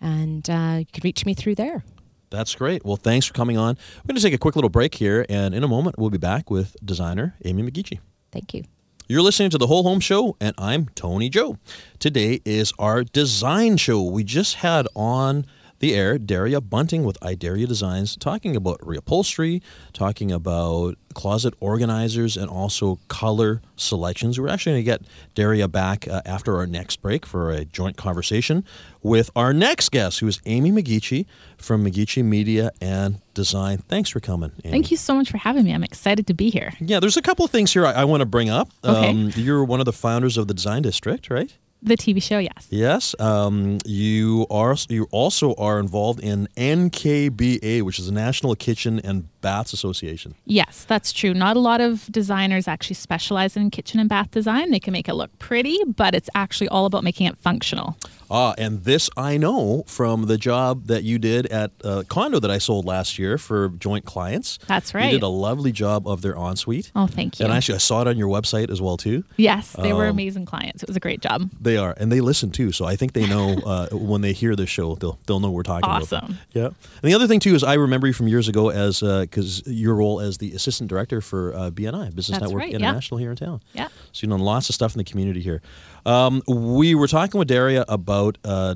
And 0.01 0.49
uh, 0.49 0.75
you 0.79 0.85
can 0.85 1.01
reach 1.03 1.25
me 1.25 1.33
through 1.33 1.55
there. 1.55 1.83
That's 2.29 2.55
great. 2.55 2.83
Well, 2.83 2.97
thanks 2.97 3.25
for 3.25 3.33
coming 3.33 3.57
on. 3.57 3.77
We're 3.97 4.07
going 4.09 4.15
to 4.17 4.21
take 4.21 4.33
a 4.33 4.38
quick 4.38 4.55
little 4.55 4.69
break 4.69 4.95
here, 4.95 5.25
and 5.29 5.55
in 5.55 5.63
a 5.63 5.67
moment, 5.67 5.97
we'll 5.97 6.09
be 6.09 6.17
back 6.17 6.49
with 6.49 6.75
designer 6.83 7.35
Amy 7.45 7.63
McGeachy. 7.63 7.99
Thank 8.31 8.53
you. 8.53 8.63
You're 9.07 9.21
listening 9.21 9.51
to 9.51 9.57
the 9.59 9.67
Whole 9.67 9.83
Home 9.83 9.99
Show, 9.99 10.35
and 10.41 10.55
I'm 10.57 10.88
Tony 10.95 11.29
Joe. 11.29 11.57
Today 11.99 12.41
is 12.43 12.73
our 12.79 13.03
design 13.03 13.77
show. 13.77 14.01
We 14.01 14.23
just 14.23 14.55
had 14.55 14.88
on 14.95 15.45
the 15.79 15.93
air 15.93 16.17
Daria 16.17 16.61
Bunting 16.61 17.03
with 17.03 17.17
I 17.21 17.35
Dare-Ya 17.35 17.67
Designs 17.67 18.15
talking 18.15 18.55
about 18.55 18.79
reupholstery, 18.79 19.61
talking 19.93 20.31
about 20.31 20.97
closet 21.13 21.53
organizers, 21.59 22.38
and 22.38 22.49
also 22.49 22.99
color 23.07 23.61
selections. 23.75 24.39
We're 24.39 24.49
actually 24.49 24.83
going 24.83 24.99
to 24.99 25.05
get 25.05 25.11
Daria 25.33 25.67
back 25.67 26.07
uh, 26.07 26.21
after 26.25 26.57
our 26.57 26.65
next 26.65 27.01
break 27.01 27.25
for 27.25 27.51
a 27.51 27.65
joint 27.65 27.97
conversation 27.97 28.63
with 29.01 29.29
our 29.35 29.53
next 29.53 29.91
guest, 29.91 30.19
who 30.19 30.27
is 30.27 30.41
Amy 30.45 30.71
McGeachy 30.71 31.25
from 31.57 31.85
McGeachy 31.85 32.23
Media 32.23 32.71
and 32.81 33.21
Design. 33.33 33.79
Thanks 33.88 34.09
for 34.09 34.19
coming. 34.19 34.51
Amy. 34.63 34.71
Thank 34.71 34.91
you 34.91 34.97
so 34.97 35.13
much 35.13 35.29
for 35.29 35.38
having 35.38 35.65
me. 35.65 35.73
I'm 35.73 35.83
excited 35.83 36.27
to 36.27 36.33
be 36.33 36.49
here. 36.49 36.73
Yeah, 36.79 36.99
there's 36.99 37.17
a 37.17 37.21
couple 37.21 37.45
of 37.45 37.51
things 37.51 37.73
here 37.73 37.85
I, 37.85 37.91
I 37.91 38.03
want 38.05 38.21
to 38.21 38.25
bring 38.25 38.49
up. 38.49 38.69
Okay. 38.83 39.09
Um, 39.09 39.31
you're 39.35 39.63
one 39.63 39.79
of 39.79 39.85
the 39.85 39.93
founders 39.93 40.38
of 40.38 40.47
the 40.47 40.53
Design 40.53 40.81
District, 40.81 41.29
right? 41.29 41.53
The 41.81 41.95
TV 41.95 42.21
show, 42.21 42.39
yes. 42.39 42.67
Yes. 42.69 43.15
Um, 43.19 43.77
you 43.85 44.47
are. 44.49 44.75
You 44.89 45.07
also 45.11 45.53
are 45.55 45.79
involved 45.79 46.19
in 46.19 46.47
NKBA, 46.57 47.83
which 47.83 47.99
is 47.99 48.11
National 48.11 48.55
Kitchen 48.55 48.99
and 49.03 49.27
Baths 49.45 49.73
Association. 49.73 50.34
Yes, 50.45 50.86
that's 50.91 51.13
true. 51.13 51.34
Not 51.34 51.55
a 51.55 51.60
lot 51.60 51.79
of 51.81 51.91
designers 52.12 52.67
actually 52.67 52.95
specialize 52.95 53.55
in 53.55 53.69
kitchen 53.69 53.99
and 53.99 54.10
bath 54.10 54.31
design. 54.31 54.71
They 54.71 54.79
can 54.79 54.91
make 54.93 55.08
it 55.08 55.13
look 55.13 55.31
pretty, 55.38 55.77
but 55.95 56.15
it's 56.15 56.29
actually 56.34 56.69
all 56.69 56.86
about 56.88 57.03
making 57.03 57.27
it 57.27 57.38
functional. 57.38 57.95
Ah, 58.31 58.55
and 58.58 58.84
this 58.86 59.08
I 59.15 59.38
know 59.38 59.84
from 59.86 60.25
the 60.25 60.38
job 60.39 60.88
that 60.88 61.03
you 61.03 61.19
did 61.19 61.45
at 61.62 61.69
a 61.84 62.03
condo 62.05 62.39
that 62.39 62.49
I 62.49 62.58
sold 62.58 62.84
last 62.86 63.19
year 63.19 63.38
for 63.38 63.69
joint 63.88 64.03
clients. 64.05 64.58
That's 64.65 64.95
right. 64.95 65.05
You 65.05 65.19
did 65.19 65.23
a 65.23 65.27
lovely 65.27 65.71
job 65.71 66.08
of 66.08 66.23
their 66.23 66.34
ensuite. 66.36 66.91
Oh, 66.95 67.05
thank 67.05 67.39
you. 67.39 67.45
And 67.45 67.53
actually, 67.53 67.75
I 67.75 67.84
saw 67.89 68.01
it 68.01 68.08
on 68.08 68.17
your 68.17 68.27
website 68.27 68.71
as 68.71 68.81
well 68.81 68.97
too. 68.97 69.23
yes, 69.38 69.75
they 69.79 69.93
were 69.93 70.05
Um, 70.08 70.15
amazing 70.15 70.45
clients. 70.47 70.81
It 70.81 70.89
was 70.89 70.97
a 70.97 70.99
great 70.99 71.21
job. 71.21 71.51
They 71.62 71.77
are, 71.77 71.93
and 71.99 72.12
they 72.12 72.19
listen 72.19 72.49
too. 72.49 72.71
So 72.71 72.86
I 72.86 72.95
think 72.95 73.13
they 73.13 73.27
know 73.27 73.60
uh, 73.65 73.89
when 73.91 74.21
they 74.21 74.34
hear 74.34 74.55
this 74.55 74.69
show, 74.71 74.95
they'll 74.95 75.19
they'll 75.27 75.39
know 75.39 75.51
we're 75.51 75.62
talking 75.62 75.86
about. 75.88 76.01
Awesome. 76.01 76.39
Yeah. 76.53 76.65
And 77.01 77.03
the 77.03 77.13
other 77.13 77.27
thing 77.27 77.39
too 77.39 77.53
is 77.53 77.63
I 77.63 77.75
remember 77.75 78.08
you 78.08 78.13
from 78.13 78.27
years 78.27 78.47
ago 78.47 78.69
as 78.69 79.03
because 79.36 79.62
your 79.67 79.95
role 79.95 80.21
as 80.21 80.38
the 80.38 80.54
assistant 80.54 80.89
director 80.89 81.19
for 81.19 81.54
uh, 81.54 81.69
BNI 81.69 82.15
Business 82.15 82.39
That's 82.39 82.43
Network 82.43 82.62
right, 82.62 82.69
yeah. 82.71 82.78
International 82.78 83.17
here 83.17 83.32
in 83.32 83.36
town. 83.36 83.62
Yeah. 83.74 83.89
So 84.13 84.24
you 84.24 84.28
know 84.28 84.38
lots 84.38 84.69
of 84.69 84.76
stuff 84.76 84.93
in 84.93 84.98
the 85.00 85.04
community 85.04 85.41
here. 85.41 85.62
Um, 86.06 86.41
we 86.48 86.95
were 86.95 87.08
talking 87.08 87.38
with 87.38 87.48
Daria 87.48 87.86
about. 87.88 88.38
Uh, 88.43 88.76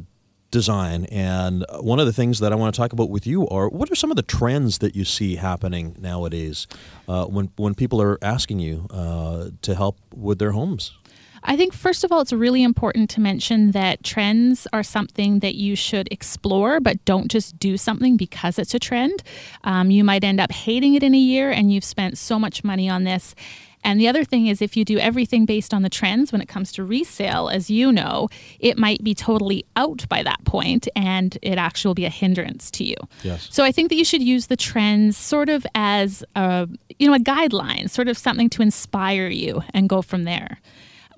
Design 0.52 1.06
and 1.12 1.64
one 1.80 2.00
of 2.00 2.08
the 2.08 2.12
things 2.12 2.40
that 2.40 2.52
I 2.52 2.56
want 2.56 2.74
to 2.74 2.82
talk 2.82 2.92
about 2.92 3.12
with 3.12 3.28
you 3.28 3.48
are 3.50 3.70
what 3.70 3.92
are 3.92 3.96
some 3.96 4.10
of 4.10 4.16
the 4.16 4.24
trends 4.24 4.80
that 4.80 4.96
you 4.96 5.06
see 5.06 5.36
happening 5.36 5.96
nowadays 6.00 6.66
uh, 7.08 7.26
when 7.26 7.52
when 7.56 7.76
people 7.76 8.02
are 8.02 8.18
asking 8.24 8.58
you 8.58 8.88
uh, 8.90 9.50
to 9.62 9.76
help 9.76 10.00
with 10.12 10.40
their 10.40 10.54
homes. 10.54 10.98
I 11.44 11.56
think, 11.56 11.74
first 11.74 12.04
of 12.04 12.12
all, 12.12 12.22
it's 12.22 12.34
really 12.34 12.64
important 12.64 13.10
to 13.12 13.22
mention 13.22 13.72
that 13.72 14.04
trends 14.04 14.68
are 14.74 14.84
something 14.84 15.40
that 15.40 15.56
you 15.56 15.76
should 15.76 16.08
explore, 16.12 16.80
but 16.80 17.04
don't 17.06 17.30
just 17.30 17.58
do 17.60 17.78
something 17.78 18.18
because 18.18 18.60
it's 18.60 18.74
a 18.74 18.80
trend. 18.80 19.24
Um, 19.64 19.92
you 19.92 20.04
might 20.04 20.24
end 20.24 20.40
up 20.40 20.52
hating 20.52 20.96
it 20.96 21.04
in 21.04 21.14
a 21.14 21.18
year 21.18 21.52
and 21.52 21.72
you've 21.72 21.84
spent 21.84 22.18
so 22.18 22.38
much 22.40 22.64
money 22.64 22.90
on 22.90 23.04
this. 23.04 23.36
And 23.84 24.00
the 24.00 24.08
other 24.08 24.24
thing 24.24 24.48
is, 24.48 24.62
if 24.62 24.76
you 24.76 24.84
do 24.84 24.98
everything 24.98 25.46
based 25.46 25.74
on 25.74 25.84
the 25.84 25.90
trends 25.90 26.32
when 26.32 26.42
it 26.42 26.48
comes 26.48 26.72
to 26.74 26.84
resale, 26.84 27.48
as 27.48 27.70
you 27.70 27.92
know, 27.92 28.28
it 28.60 28.78
might 28.78 29.04
be 29.04 29.16
totally 29.16 29.66
out 29.76 30.08
by 30.10 30.22
that 30.24 30.44
point 30.44 30.88
and 30.96 31.38
it 31.42 31.58
actually 31.58 31.90
will 31.90 31.96
be 31.96 32.06
a 32.06 32.10
hindrance 32.10 32.70
to 32.72 32.84
you. 32.84 32.96
Yes. 33.24 33.48
So 33.50 33.64
I 33.64 33.72
think 33.72 33.90
that 33.90 33.96
you 33.96 34.06
should 34.06 34.22
use 34.22 34.48
the 34.48 34.58
trends 34.58 35.18
sort 35.18 35.50
of 35.50 35.66
as 35.76 36.24
a, 36.36 36.68
you 36.98 37.08
know, 37.08 37.14
a 37.14 37.20
guideline, 37.20 37.90
sort 37.90 38.10
of 38.10 38.18
something 38.18 38.50
to 38.50 38.62
inspire 38.62 39.28
you 39.28 39.64
and 39.74 39.88
go 39.88 40.02
from 40.02 40.24
there. 40.24 40.60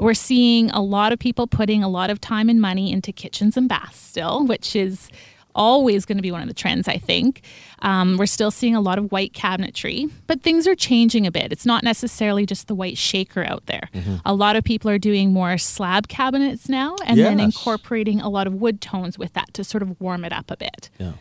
We're 0.02 0.14
seeing 0.16 0.72
a 0.72 0.82
lot 0.82 1.14
of 1.14 1.20
people 1.20 1.48
putting 1.48 1.84
a 1.84 1.88
lot 1.90 2.10
of 2.10 2.20
time 2.20 2.50
and 2.50 2.60
money 2.60 2.92
into 2.92 3.12
kitchens 3.12 3.56
and 3.56 3.70
baths 3.70 4.00
still, 4.00 4.46
which 4.48 4.76
is 4.76 5.10
always 5.54 6.06
going 6.06 6.18
to 6.18 6.22
be 6.22 6.32
one 6.32 6.42
of 6.42 6.48
the 6.48 6.54
trends, 6.54 6.88
I 6.88 6.98
think. 6.98 7.42
Um, 7.80 8.18
we're 8.18 8.26
still 8.26 8.52
seeing 8.52 8.76
a 8.76 8.82
lot 8.82 8.98
of 8.98 9.12
white 9.12 9.34
cabinetry, 9.34 10.10
but 10.26 10.42
things 10.42 10.66
are 10.66 10.76
changing 10.76 11.28
a 11.28 11.32
bit. 11.32 11.52
It's 11.52 11.66
not 11.66 11.84
necessarily 11.84 12.46
just 12.46 12.68
the 12.68 12.74
white 12.76 12.98
shaker 12.98 13.44
out 13.44 13.66
there. 13.68 13.90
A 14.26 14.34
lot 14.34 14.56
of 14.56 14.64
people 14.64 14.90
are 14.90 14.98
doing 14.98 15.34
more 15.34 15.58
slab 15.58 16.08
cabinets 16.08 16.68
now 16.70 16.96
and 17.06 17.18
then 17.26 17.40
incorporating 17.40 18.22
a 18.22 18.30
lot 18.30 18.48
of 18.48 18.56
wood 18.56 18.82
tones 18.82 19.20
with 19.20 19.34
that 19.34 19.54
to 19.54 19.64
sort 19.64 19.84
of 19.84 20.00
warm 20.02 20.24
it 20.26 20.34
up 20.34 20.50
a 20.50 20.58
bit. 20.58 20.90
Yeah. 20.98 21.14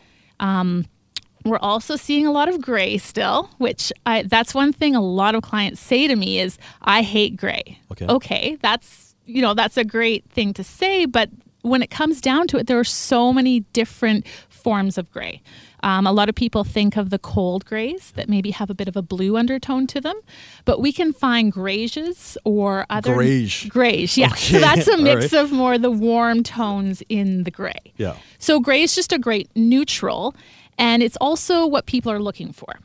We're 1.43 1.59
also 1.59 1.95
seeing 1.95 2.25
a 2.25 2.31
lot 2.31 2.49
of 2.49 2.61
gray 2.61 2.97
still, 2.97 3.49
which 3.57 3.91
I, 4.05 4.23
that's 4.23 4.53
one 4.53 4.73
thing 4.73 4.95
a 4.95 5.01
lot 5.01 5.35
of 5.35 5.41
clients 5.41 5.81
say 5.81 6.07
to 6.07 6.15
me 6.15 6.39
is, 6.39 6.57
I 6.81 7.01
hate 7.01 7.37
gray. 7.37 7.79
Okay. 7.91 8.05
Okay, 8.07 8.57
that's 8.61 9.15
you 9.25 9.41
know 9.41 9.53
that's 9.53 9.77
a 9.77 9.83
great 9.83 10.29
thing 10.29 10.53
to 10.53 10.63
say, 10.63 11.05
but 11.05 11.29
when 11.61 11.81
it 11.81 11.89
comes 11.89 12.21
down 12.21 12.47
to 12.47 12.57
it, 12.57 12.67
there 12.67 12.79
are 12.79 12.83
so 12.83 13.31
many 13.31 13.61
different 13.73 14.25
forms 14.49 14.97
of 14.97 15.11
gray. 15.11 15.41
Um, 15.83 16.05
a 16.05 16.11
lot 16.11 16.29
of 16.29 16.35
people 16.35 16.63
think 16.63 16.95
of 16.95 17.09
the 17.09 17.17
cold 17.17 17.65
grays 17.65 18.11
that 18.11 18.29
maybe 18.29 18.51
have 18.51 18.69
a 18.69 18.73
bit 18.75 18.87
of 18.87 18.95
a 18.95 19.01
blue 19.01 19.35
undertone 19.35 19.87
to 19.87 20.01
them, 20.01 20.19
but 20.63 20.79
we 20.79 20.91
can 20.91 21.11
find 21.11 21.51
grays 21.51 22.37
or 22.43 22.85
other 22.89 23.15
Greige. 23.15 23.67
Grays, 23.69 24.17
yeah. 24.17 24.27
Okay, 24.27 24.53
So 24.53 24.59
that's 24.59 24.87
a 24.87 24.97
mix 25.09 25.33
right. 25.33 25.41
of 25.41 25.51
more 25.51 25.77
the 25.77 25.89
warm 25.91 26.43
tones 26.43 27.01
in 27.09 27.43
the 27.43 27.51
gray. 27.51 27.93
Yeah. 27.97 28.15
So 28.37 28.59
gray 28.59 28.83
is 28.83 28.93
just 28.93 29.11
a 29.11 29.17
great 29.17 29.49
neutral, 29.55 30.35
and 30.77 31.03
it's 31.03 31.17
also 31.17 31.65
what 31.65 31.85
people 31.85 32.11
are 32.11 32.19
looking 32.19 32.51
for. 32.51 32.79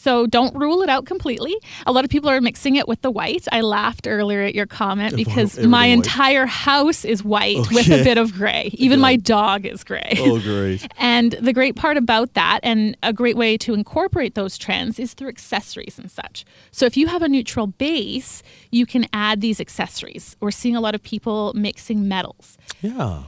So 0.00 0.26
don't 0.26 0.56
rule 0.56 0.80
it 0.80 0.88
out 0.88 1.04
completely. 1.04 1.54
A 1.84 1.92
lot 1.92 2.04
of 2.04 2.10
people 2.10 2.30
are 2.30 2.40
mixing 2.40 2.76
it 2.76 2.88
with 2.88 3.02
the 3.02 3.10
white. 3.10 3.46
I 3.52 3.60
laughed 3.60 4.06
earlier 4.06 4.40
at 4.40 4.54
your 4.54 4.64
comment 4.64 5.14
because 5.14 5.58
my 5.58 5.88
white. 5.88 5.92
entire 5.92 6.46
house 6.46 7.04
is 7.04 7.22
white 7.22 7.58
oh, 7.58 7.66
with 7.70 7.88
a 7.88 8.02
bit 8.02 8.16
of 8.16 8.32
gray. 8.32 8.70
Even 8.74 8.98
my 8.98 9.16
dog 9.16 9.66
is 9.66 9.84
gray. 9.84 10.14
Oh, 10.18 10.40
great. 10.40 10.86
And 10.96 11.32
the 11.32 11.52
great 11.52 11.76
part 11.76 11.96
about 11.96 12.34
that, 12.34 12.60
and 12.62 12.96
a 13.02 13.12
great 13.12 13.36
way 13.36 13.56
to 13.58 13.74
incorporate 13.74 14.34
those 14.34 14.56
trends, 14.56 14.98
is 14.98 15.12
through 15.12 15.28
accessories 15.28 15.98
and 15.98 16.10
such. 16.10 16.44
So 16.70 16.86
if 16.86 16.96
you 16.96 17.06
have 17.08 17.22
a 17.22 17.28
neutral 17.28 17.66
base, 17.66 18.42
you 18.70 18.86
can 18.86 19.06
add 19.12 19.40
these 19.40 19.60
accessories. 19.60 20.36
We're 20.40 20.50
seeing 20.50 20.76
a 20.76 20.80
lot 20.80 20.94
of 20.94 21.02
people 21.02 21.52
mixing 21.54 22.06
metals 22.08 22.56
Yeah. 22.80 23.24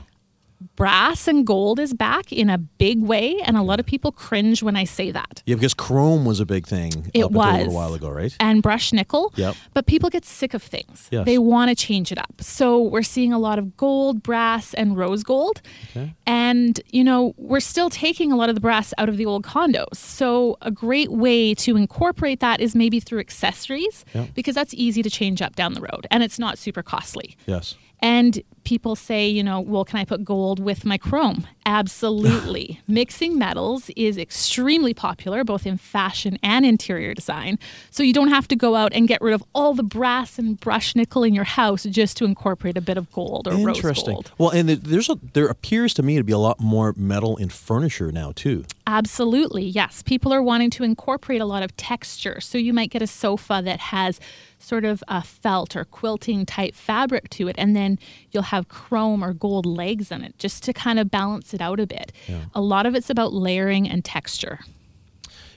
Brass 0.75 1.27
and 1.27 1.45
gold 1.45 1.79
is 1.79 1.93
back 1.93 2.31
in 2.31 2.49
a 2.49 2.57
big 2.57 3.01
way, 3.01 3.39
and 3.43 3.57
a 3.57 3.61
lot 3.61 3.79
of 3.79 3.85
people 3.85 4.11
cringe 4.11 4.63
when 4.63 4.75
I 4.75 4.83
say 4.83 5.11
that. 5.11 5.43
Yeah, 5.45 5.55
because 5.55 5.73
chrome 5.73 6.25
was 6.25 6.39
a 6.39 6.45
big 6.45 6.65
thing 6.67 7.09
It 7.13 7.23
up 7.23 7.31
until 7.31 7.41
a 7.43 7.57
little 7.57 7.73
while 7.73 7.93
ago, 7.93 8.09
right? 8.09 8.35
And 8.39 8.61
brush 8.61 8.93
nickel. 8.93 9.33
Yep. 9.35 9.55
But 9.73 9.85
people 9.85 10.09
get 10.09 10.25
sick 10.25 10.53
of 10.53 10.63
things. 10.63 11.07
Yes. 11.11 11.25
They 11.25 11.37
want 11.37 11.69
to 11.69 11.75
change 11.75 12.11
it 12.11 12.17
up. 12.17 12.33
So 12.39 12.81
we're 12.81 13.03
seeing 13.03 13.33
a 13.33 13.39
lot 13.39 13.59
of 13.59 13.75
gold, 13.77 14.23
brass, 14.23 14.73
and 14.73 14.97
rose 14.97 15.23
gold. 15.23 15.61
Okay. 15.91 16.13
And, 16.25 16.79
you 16.91 17.03
know, 17.03 17.33
we're 17.37 17.59
still 17.59 17.89
taking 17.89 18.31
a 18.31 18.35
lot 18.35 18.49
of 18.49 18.55
the 18.55 18.61
brass 18.61 18.93
out 18.97 19.09
of 19.09 19.17
the 19.17 19.25
old 19.25 19.43
condos. 19.43 19.95
So 19.95 20.57
a 20.61 20.71
great 20.71 21.11
way 21.11 21.53
to 21.55 21.75
incorporate 21.77 22.39
that 22.39 22.59
is 22.61 22.75
maybe 22.75 22.99
through 22.99 23.19
accessories 23.19 24.05
Yep. 24.13 24.29
because 24.35 24.55
that's 24.55 24.73
easy 24.73 25.01
to 25.03 25.09
change 25.09 25.41
up 25.41 25.55
down 25.55 25.73
the 25.73 25.81
road 25.81 26.07
and 26.11 26.23
it's 26.23 26.39
not 26.39 26.57
super 26.57 26.83
costly. 26.83 27.35
Yes. 27.45 27.75
And 28.03 28.43
people 28.65 28.97
say, 28.97 29.29
you 29.29 29.41
know, 29.41 29.61
well, 29.61 29.85
can 29.85 29.97
I 29.97 30.03
put 30.03 30.25
gold 30.25 30.59
with 30.59 30.83
my 30.83 30.97
chrome? 30.97 31.47
Absolutely. 31.65 32.81
Mixing 32.87 33.37
metals 33.37 33.89
is 33.95 34.17
extremely 34.17 34.93
popular, 34.93 35.45
both 35.45 35.65
in 35.65 35.77
fashion 35.77 36.37
and 36.43 36.65
interior 36.65 37.13
design. 37.13 37.57
So 37.91 38.03
you 38.03 38.11
don't 38.11 38.27
have 38.27 38.45
to 38.49 38.57
go 38.57 38.75
out 38.75 38.91
and 38.93 39.07
get 39.07 39.21
rid 39.21 39.33
of 39.33 39.41
all 39.55 39.73
the 39.73 39.83
brass 39.83 40.37
and 40.37 40.59
brush 40.59 40.97
nickel 40.97 41.23
in 41.23 41.33
your 41.33 41.45
house 41.45 41.83
just 41.83 42.17
to 42.17 42.25
incorporate 42.25 42.77
a 42.77 42.81
bit 42.81 42.97
of 42.97 43.09
gold 43.13 43.47
or 43.47 43.51
rose 43.51 43.77
Interesting. 43.77 44.15
gold. 44.15 44.33
Well, 44.37 44.49
and 44.49 44.67
there's 44.67 45.09
a, 45.09 45.17
there 45.31 45.47
appears 45.47 45.93
to 45.93 46.03
me 46.03 46.17
to 46.17 46.25
be 46.25 46.33
a 46.33 46.37
lot 46.37 46.59
more 46.59 46.93
metal 46.97 47.37
in 47.37 47.47
furniture 47.47 48.11
now 48.11 48.33
too. 48.35 48.65
Absolutely, 48.85 49.63
yes. 49.63 50.03
People 50.03 50.33
are 50.33 50.43
wanting 50.43 50.69
to 50.71 50.83
incorporate 50.83 51.39
a 51.39 51.45
lot 51.45 51.63
of 51.63 51.75
texture. 51.77 52.41
So 52.41 52.57
you 52.57 52.73
might 52.73 52.89
get 52.89 53.01
a 53.01 53.07
sofa 53.07 53.61
that 53.63 53.79
has 53.79 54.19
sort 54.59 54.83
of 54.83 55.03
a 55.07 55.21
felt 55.21 55.75
or 55.75 55.85
quilting 55.85 56.45
type 56.45 56.75
fabric 56.75 57.29
to 57.31 57.47
it, 57.47 57.55
and 57.57 57.75
then 57.75 57.97
you'll 58.31 58.43
have 58.43 58.67
chrome 58.67 59.23
or 59.23 59.33
gold 59.33 59.65
legs 59.65 60.11
in 60.11 60.21
it 60.23 60.37
just 60.37 60.63
to 60.63 60.73
kind 60.73 60.99
of 60.99 61.09
balance 61.09 61.53
it 61.53 61.61
out 61.61 61.79
a 61.79 61.87
bit. 61.87 62.11
A 62.53 62.61
lot 62.61 62.85
of 62.85 62.93
it's 62.95 63.09
about 63.09 63.33
layering 63.33 63.87
and 63.87 64.03
texture. 64.03 64.59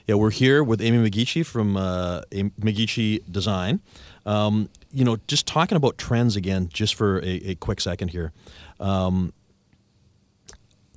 Yeah, 0.07 0.15
we're 0.15 0.31
here 0.31 0.63
with 0.63 0.81
Amy 0.81 1.09
McGeachy 1.09 1.45
from 1.45 1.75
uh, 1.75 2.21
McGeachy 2.31 3.21
Design. 3.29 3.81
Um, 4.25 4.69
you 4.93 5.03
know, 5.03 5.17
just 5.27 5.45
talking 5.45 5.75
about 5.75 5.97
trends 5.97 6.37
again, 6.37 6.69
just 6.71 6.95
for 6.95 7.19
a, 7.19 7.49
a 7.49 7.55
quick 7.55 7.81
second 7.81 8.09
here. 8.09 8.31
Um, 8.79 9.33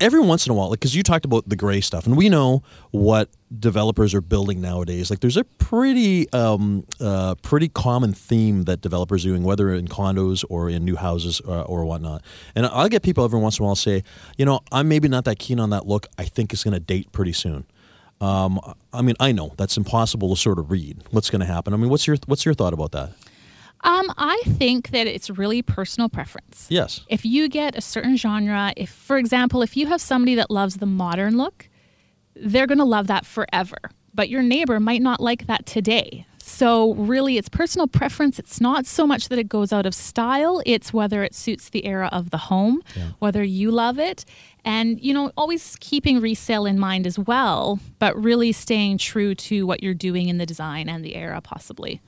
every 0.01 0.19
once 0.19 0.45
in 0.45 0.51
a 0.51 0.55
while, 0.55 0.69
like 0.69 0.79
because 0.79 0.95
you 0.95 1.03
talked 1.03 1.23
about 1.23 1.47
the 1.47 1.55
gray 1.55 1.79
stuff, 1.79 2.05
and 2.05 2.17
we 2.17 2.27
know 2.27 2.63
what 2.91 3.29
developers 3.57 4.13
are 4.13 4.21
building 4.21 4.59
nowadays. 4.59 5.09
Like 5.09 5.19
there's 5.19 5.37
a 5.37 5.43
pretty 5.43 6.31
um, 6.33 6.85
uh, 6.99 7.35
pretty 7.35 7.69
common 7.69 8.13
theme 8.13 8.63
that 8.63 8.81
developers 8.81 9.25
are 9.25 9.29
doing, 9.29 9.43
whether 9.43 9.73
in 9.73 9.87
condos 9.87 10.43
or 10.49 10.69
in 10.69 10.83
new 10.83 10.95
houses 10.95 11.41
uh, 11.47 11.61
or 11.63 11.85
whatnot. 11.85 12.23
And 12.55 12.65
I'll 12.65 12.89
get 12.89 13.03
people 13.03 13.23
every 13.23 13.39
once 13.39 13.59
in 13.59 13.63
a 13.63 13.65
while 13.67 13.75
say, 13.75 14.03
you 14.37 14.45
know, 14.45 14.59
I'm 14.71 14.89
maybe 14.89 15.07
not 15.07 15.25
that 15.25 15.39
keen 15.39 15.59
on 15.59 15.69
that 15.69 15.87
look. 15.87 16.07
I 16.17 16.25
think 16.25 16.51
it's 16.51 16.63
going 16.63 16.73
to 16.73 16.79
date 16.79 17.11
pretty 17.11 17.33
soon. 17.33 17.65
Um, 18.19 18.59
I 18.93 19.01
mean, 19.01 19.15
I 19.19 19.31
know 19.31 19.53
that's 19.57 19.77
impossible 19.77 20.29
to 20.29 20.39
sort 20.39 20.59
of 20.59 20.69
read 20.69 21.03
what's 21.11 21.29
going 21.29 21.39
to 21.39 21.45
happen. 21.45 21.73
I 21.73 21.77
mean, 21.77 21.89
what's 21.89 22.05
your 22.07 22.17
what's 22.25 22.45
your 22.45 22.53
thought 22.53 22.73
about 22.73 22.91
that? 22.91 23.11
Um, 23.83 24.11
I 24.17 24.41
think 24.45 24.89
that 24.91 25.07
it's 25.07 25.29
really 25.29 25.61
personal 25.61 26.07
preference. 26.07 26.67
Yes. 26.69 27.01
If 27.09 27.25
you 27.25 27.49
get 27.49 27.75
a 27.75 27.81
certain 27.81 28.15
genre, 28.15 28.73
if, 28.77 28.89
for 28.89 29.17
example, 29.17 29.61
if 29.61 29.75
you 29.75 29.87
have 29.87 30.01
somebody 30.01 30.35
that 30.35 30.51
loves 30.51 30.77
the 30.77 30.85
modern 30.85 31.37
look, 31.37 31.67
they're 32.35 32.67
going 32.67 32.77
to 32.77 32.85
love 32.85 33.07
that 33.07 33.25
forever. 33.25 33.77
But 34.13 34.29
your 34.29 34.43
neighbor 34.43 34.79
might 34.79 35.01
not 35.01 35.19
like 35.19 35.47
that 35.47 35.65
today. 35.65 36.25
So, 36.43 36.95
really, 36.95 37.37
it's 37.37 37.49
personal 37.49 37.87
preference. 37.87 38.39
It's 38.39 38.59
not 38.59 38.85
so 38.85 39.05
much 39.07 39.29
that 39.29 39.39
it 39.39 39.47
goes 39.47 39.71
out 39.71 39.85
of 39.85 39.93
style, 39.93 40.61
it's 40.65 40.91
whether 40.91 41.23
it 41.23 41.35
suits 41.35 41.69
the 41.69 41.85
era 41.85 42.09
of 42.11 42.31
the 42.31 42.37
home, 42.37 42.81
yeah. 42.95 43.11
whether 43.19 43.43
you 43.43 43.71
love 43.71 43.99
it. 43.99 44.25
And, 44.65 44.99
you 44.99 45.13
know, 45.13 45.31
always 45.37 45.77
keeping 45.79 46.19
resale 46.19 46.65
in 46.65 46.77
mind 46.77 47.07
as 47.07 47.17
well, 47.17 47.79
but 47.99 48.21
really 48.21 48.51
staying 48.51 48.97
true 48.97 49.33
to 49.35 49.65
what 49.65 49.81
you're 49.81 49.93
doing 49.93 50.29
in 50.29 50.39
the 50.39 50.45
design 50.45 50.89
and 50.89 51.05
the 51.05 51.15
era, 51.15 51.41
possibly. 51.41 52.01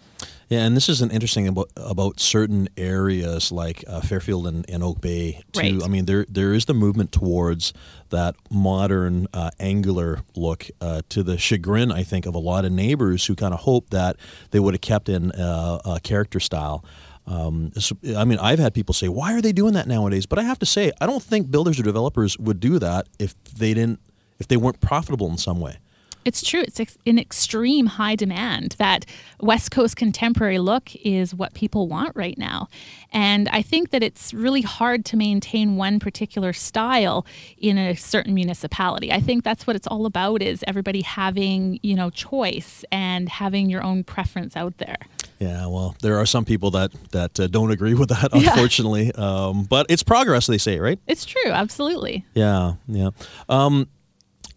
Yeah, 0.53 0.65
and 0.65 0.77
this 0.77 0.87
is 0.87 1.01
an 1.01 1.09
interesting 1.09 1.47
about 1.47 1.71
about 1.75 2.19
certain 2.19 2.69
areas 2.77 3.51
like 3.51 3.83
uh, 3.87 4.01
Fairfield 4.01 4.45
and, 4.45 4.63
and, 4.69 4.83
Oak 4.83 5.01
Bay 5.01 5.41
too. 5.51 5.59
Right. 5.59 5.83
I 5.83 5.87
mean, 5.87 6.05
there 6.05 6.27
there 6.29 6.53
is 6.53 6.65
the 6.65 6.75
movement 6.75 7.11
towards 7.11 7.73
that 8.11 8.35
modern 8.51 9.25
uh, 9.33 9.49
angular 9.59 10.19
look 10.35 10.67
uh, 10.79 11.01
to 11.09 11.23
the 11.23 11.39
chagrin, 11.39 11.91
I 11.91 12.03
think, 12.03 12.27
of 12.27 12.35
a 12.35 12.39
lot 12.39 12.65
of 12.65 12.71
neighbors 12.71 13.25
who 13.25 13.33
kind 13.33 13.51
of 13.51 13.61
hope 13.61 13.89
that 13.89 14.17
they 14.51 14.59
would 14.59 14.75
have 14.75 14.81
kept 14.81 15.09
in 15.09 15.31
uh, 15.31 15.79
a 15.85 15.99
character 15.99 16.39
style. 16.39 16.85
Um, 17.25 17.71
so, 17.79 17.97
I 18.15 18.23
mean, 18.23 18.37
I've 18.37 18.59
had 18.59 18.75
people 18.75 18.93
say, 18.93 19.07
"Why 19.07 19.33
are 19.33 19.41
they 19.41 19.53
doing 19.53 19.73
that 19.73 19.87
nowadays?" 19.87 20.27
But 20.27 20.37
I 20.37 20.43
have 20.43 20.59
to 20.59 20.67
say, 20.67 20.91
I 21.01 21.07
don't 21.07 21.23
think 21.23 21.49
builders 21.49 21.79
or 21.79 21.83
developers 21.83 22.37
would 22.37 22.59
do 22.59 22.77
that 22.77 23.07
if 23.17 23.33
they 23.45 23.73
didn't, 23.73 24.01
if 24.37 24.47
they 24.47 24.57
weren't 24.57 24.81
profitable 24.81 25.31
in 25.31 25.39
some 25.39 25.59
way. 25.59 25.79
It's 26.25 26.41
true. 26.41 26.61
It's 26.61 26.97
in 27.05 27.19
extreme 27.19 27.85
high 27.85 28.15
demand. 28.15 28.75
That 28.77 29.05
West 29.39 29.71
Coast 29.71 29.95
contemporary 29.95 30.59
look 30.59 30.95
is 30.95 31.35
what 31.35 31.53
people 31.53 31.87
want 31.87 32.15
right 32.15 32.37
now. 32.37 32.67
And 33.11 33.49
I 33.49 33.61
think 33.61 33.91
that 33.91 34.01
it's 34.01 34.33
really 34.33 34.61
hard 34.61 35.05
to 35.05 35.17
maintain 35.17 35.75
one 35.75 35.99
particular 35.99 36.53
style 36.53 37.25
in 37.57 37.77
a 37.77 37.95
certain 37.95 38.33
municipality. 38.33 39.11
I 39.11 39.19
think 39.19 39.43
that's 39.43 39.67
what 39.67 39.75
it's 39.75 39.87
all 39.87 40.05
about 40.05 40.41
is 40.41 40.63
everybody 40.67 41.01
having, 41.01 41.79
you 41.83 41.95
know, 41.95 42.09
choice 42.09 42.83
and 42.91 43.29
having 43.29 43.69
your 43.69 43.83
own 43.83 44.03
preference 44.03 44.55
out 44.55 44.77
there. 44.77 44.97
Yeah, 45.39 45.67
well, 45.67 45.95
there 46.01 46.17
are 46.19 46.25
some 46.25 46.45
people 46.45 46.71
that 46.71 46.91
that 47.11 47.39
uh, 47.39 47.47
don't 47.47 47.71
agree 47.71 47.93
with 47.93 48.09
that, 48.09 48.29
unfortunately. 48.33 49.11
Yeah. 49.15 49.45
Um, 49.47 49.63
but 49.65 49.87
it's 49.89 50.03
progress, 50.03 50.47
they 50.47 50.57
say, 50.57 50.79
right? 50.79 50.99
It's 51.05 51.25
true, 51.25 51.51
absolutely. 51.51 52.25
Yeah, 52.33 52.73
yeah. 52.87 53.09
Um, 53.49 53.89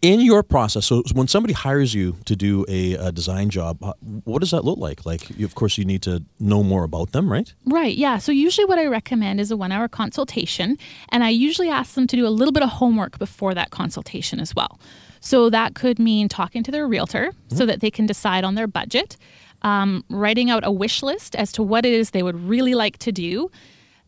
in 0.01 0.21
your 0.21 0.43
process 0.43 0.85
so 0.85 1.03
when 1.13 1.27
somebody 1.27 1.53
hires 1.53 1.93
you 1.93 2.15
to 2.25 2.35
do 2.35 2.65
a, 2.67 2.93
a, 2.93 3.11
design 3.11 3.49
job 3.49 3.81
uh, 3.83 3.93
what 4.23 4.39
does 4.39 4.51
that 4.51 4.63
look 4.63 4.77
like? 4.77 5.05
Like 5.05 5.29
you, 5.37 5.45
of 5.45 5.55
course 5.55 5.77
you 5.77 5.85
need 5.85 6.01
to 6.03 6.23
know 6.39 6.63
more 6.63 6.83
about 6.83 7.11
them 7.11 7.31
right? 7.31 7.53
Right 7.65 7.95
yeah. 7.95 8.17
So 8.17 8.31
usually 8.31 8.65
what 8.65 8.79
i 8.79 8.85
recommend 8.85 9.39
is 9.39 9.51
a 9.51 9.57
one 9.57 9.71
hour 9.71 9.87
consultation 9.87 10.77
and 11.09 11.23
i 11.23 11.29
usually 11.29 11.69
ask 11.69 11.95
them 11.95 12.07
to 12.07 12.15
do 12.15 12.27
a 12.27 12.29
little 12.29 12.51
bit 12.51 12.63
of 12.63 12.69
homework 12.69 13.17
before 13.17 13.53
that 13.53 13.71
consultation 13.71 14.39
as 14.39 14.53
well. 14.55 14.79
So 15.19 15.49
that 15.49 15.73
could 15.73 15.99
mean 15.99 16.29
talking 16.29 16.63
to 16.63 16.71
their 16.71 16.87
realtor 16.87 17.31
mm-hmm. 17.31 17.57
so 17.57 17.65
that 17.65 17.81
they 17.81 17.91
can 17.91 18.05
decide 18.05 18.43
on 18.43 18.55
their 18.55 18.67
budget 18.67 19.17
um, 19.63 20.03
writing 20.09 20.49
out 20.49 20.65
a 20.65 20.71
wish 20.71 21.01
list 21.01 21.35
as 21.35 21.51
to 21.53 21.63
what 21.63 21.85
it 21.85 21.93
is 21.93 22.11
they 22.11 22.23
would 22.23 22.39
really 22.47 22.75
like 22.75 22.97
to 22.99 23.11
do 23.11 23.49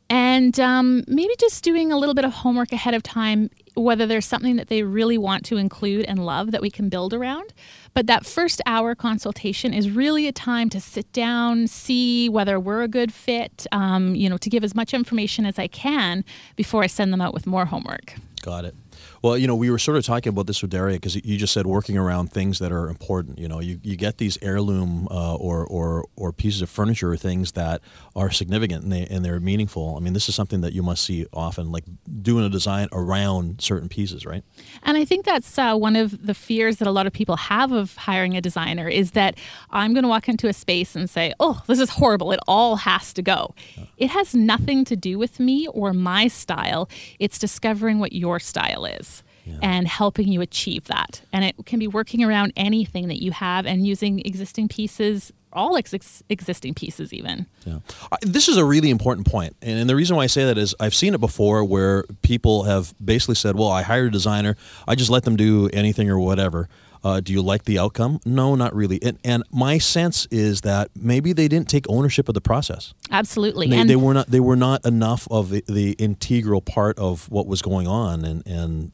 and 0.09 0.59
um, 0.59 1.03
maybe 1.07 1.33
just 1.39 1.63
doing 1.63 1.91
a 1.91 1.97
little 1.97 2.15
bit 2.15 2.25
of 2.25 2.31
homework 2.33 2.71
ahead 2.71 2.93
of 2.93 3.03
time 3.03 3.49
whether 3.75 4.05
there's 4.05 4.25
something 4.25 4.57
that 4.57 4.67
they 4.67 4.83
really 4.83 5.17
want 5.17 5.45
to 5.45 5.57
include 5.57 6.05
and 6.05 6.25
love 6.25 6.51
that 6.51 6.61
we 6.61 6.69
can 6.69 6.89
build 6.89 7.13
around. 7.13 7.53
But 7.93 8.07
that 8.07 8.25
first 8.25 8.61
hour 8.65 8.95
consultation 8.95 9.73
is 9.73 9.89
really 9.89 10.27
a 10.27 10.31
time 10.31 10.69
to 10.71 10.81
sit 10.81 11.11
down, 11.13 11.67
see 11.67 12.29
whether 12.29 12.59
we're 12.59 12.83
a 12.83 12.87
good 12.87 13.13
fit, 13.13 13.65
um, 13.71 14.15
you 14.15 14.29
know, 14.29 14.37
to 14.37 14.49
give 14.49 14.63
as 14.63 14.75
much 14.75 14.93
information 14.93 15.45
as 15.45 15.57
I 15.57 15.67
can 15.67 16.23
before 16.55 16.83
I 16.83 16.87
send 16.87 17.13
them 17.13 17.21
out 17.21 17.33
with 17.33 17.47
more 17.47 17.65
homework. 17.65 18.15
Got 18.41 18.65
it. 18.65 18.75
Well, 19.21 19.37
you 19.37 19.47
know, 19.47 19.55
we 19.55 19.69
were 19.69 19.79
sort 19.79 19.97
of 19.97 20.05
talking 20.05 20.29
about 20.29 20.47
this 20.47 20.61
with 20.61 20.71
Daria 20.71 20.95
because 20.95 21.15
you 21.15 21.37
just 21.37 21.53
said 21.53 21.65
working 21.65 21.97
around 21.97 22.31
things 22.31 22.59
that 22.59 22.71
are 22.71 22.89
important. 22.89 23.37
You 23.37 23.49
know, 23.49 23.59
you, 23.59 23.79
you 23.83 23.97
get 23.97 24.17
these 24.17 24.37
heirloom 24.41 25.07
uh, 25.11 25.35
or, 25.35 25.65
or 25.65 26.05
or 26.15 26.31
pieces 26.31 26.61
of 26.61 26.69
furniture 26.69 27.11
or 27.11 27.17
things 27.17 27.53
that 27.53 27.81
are 28.15 28.31
significant 28.31 28.83
and 28.83 28.91
they 28.91 29.05
and 29.07 29.25
they're 29.25 29.39
meaningful. 29.39 29.95
I 29.97 29.99
mean, 29.99 30.13
this 30.13 30.29
is 30.29 30.35
something 30.35 30.61
that 30.61 30.71
you 30.71 30.81
must 30.81 31.03
see 31.03 31.25
often, 31.33 31.71
like 31.71 31.83
doing 32.21 32.45
a 32.45 32.49
design 32.49 32.87
around 32.93 33.61
certain 33.61 33.89
pieces, 33.89 34.25
right? 34.25 34.43
And 34.83 34.95
I 34.95 35.03
think 35.03 35.25
that's 35.25 35.57
uh, 35.57 35.75
one 35.75 35.97
of 35.97 36.25
the 36.25 36.33
fears 36.33 36.77
that 36.77 36.87
a 36.87 36.91
lot 36.91 37.05
of 37.05 37.11
people 37.11 37.35
have 37.35 37.73
of 37.73 37.95
hiring 37.97 38.37
a 38.37 38.41
designer 38.41 38.87
is 38.87 39.11
that 39.11 39.37
I'm 39.71 39.93
going 39.93 40.03
to 40.03 40.09
walk 40.09 40.29
into 40.29 40.47
a 40.47 40.53
space 40.53 40.95
and 40.95 41.09
say, 41.09 41.33
"Oh, 41.41 41.61
this 41.67 41.79
is 41.79 41.89
horrible. 41.89 42.31
It 42.31 42.39
all 42.47 42.77
has 42.77 43.11
to 43.13 43.21
go." 43.21 43.53
Yeah. 43.75 43.83
It 43.97 44.09
has 44.11 44.33
nothing 44.33 44.85
to 44.85 44.95
do 44.95 45.19
with 45.19 45.41
me 45.41 45.67
or 45.67 45.91
my 45.91 46.29
style. 46.29 46.89
It's 47.19 47.37
discovering 47.37 47.99
what 47.99 48.13
your 48.13 48.39
style 48.39 48.85
is 48.85 49.08
yeah. 49.49 49.59
and 49.61 49.87
helping 49.87 50.27
you 50.27 50.41
achieve 50.41 50.85
that. 50.85 51.21
And 51.33 51.43
it 51.43 51.55
can 51.65 51.79
be 51.79 51.87
working 51.87 52.23
around 52.23 52.53
anything 52.55 53.07
that 53.07 53.21
you 53.21 53.31
have 53.31 53.65
and 53.65 53.85
using 53.85 54.19
existing 54.19 54.67
pieces 54.67 55.31
all 55.51 55.77
ex- 55.77 56.23
existing 56.29 56.75
pieces 56.75 57.11
even 57.11 57.47
yeah. 57.65 57.79
this 58.21 58.47
is 58.47 58.55
a 58.55 58.63
really 58.63 58.91
important 58.91 59.25
point 59.25 59.55
and, 59.63 59.79
and 59.79 59.89
the 59.89 59.95
reason 59.95 60.15
why 60.15 60.21
i 60.21 60.27
say 60.27 60.45
that 60.45 60.59
is 60.59 60.75
i've 60.79 60.93
seen 60.93 61.15
it 61.15 61.19
before 61.19 61.65
where 61.65 62.03
people 62.21 62.65
have 62.65 62.93
basically 63.03 63.33
said 63.33 63.55
well 63.55 63.69
i 63.69 63.81
hired 63.81 64.09
a 64.09 64.11
designer 64.11 64.55
i 64.87 64.93
just 64.93 65.09
let 65.09 65.23
them 65.23 65.35
do 65.35 65.67
anything 65.73 66.07
or 66.07 66.19
whatever 66.19 66.69
uh, 67.03 67.19
do 67.19 67.31
you 67.31 67.41
like 67.41 67.63
the 67.63 67.79
outcome? 67.79 68.19
No, 68.25 68.55
not 68.55 68.75
really. 68.75 69.01
And, 69.01 69.17
and, 69.23 69.43
my 69.51 69.77
sense 69.77 70.27
is 70.31 70.61
that 70.61 70.89
maybe 70.95 71.33
they 71.33 71.47
didn't 71.47 71.69
take 71.69 71.85
ownership 71.89 72.27
of 72.27 72.33
the 72.33 72.41
process. 72.41 72.93
Absolutely. 73.09 73.67
They, 73.67 73.83
they 73.83 73.95
were 73.95 74.13
not. 74.13 74.27
They 74.27 74.39
were 74.39 74.55
not 74.55 74.85
enough 74.85 75.27
of 75.31 75.49
the, 75.49 75.63
the, 75.67 75.93
integral 75.93 76.61
part 76.61 76.99
of 76.99 77.29
what 77.29 77.47
was 77.47 77.61
going 77.61 77.87
on, 77.87 78.25
and 78.25 78.45
and 78.45 78.91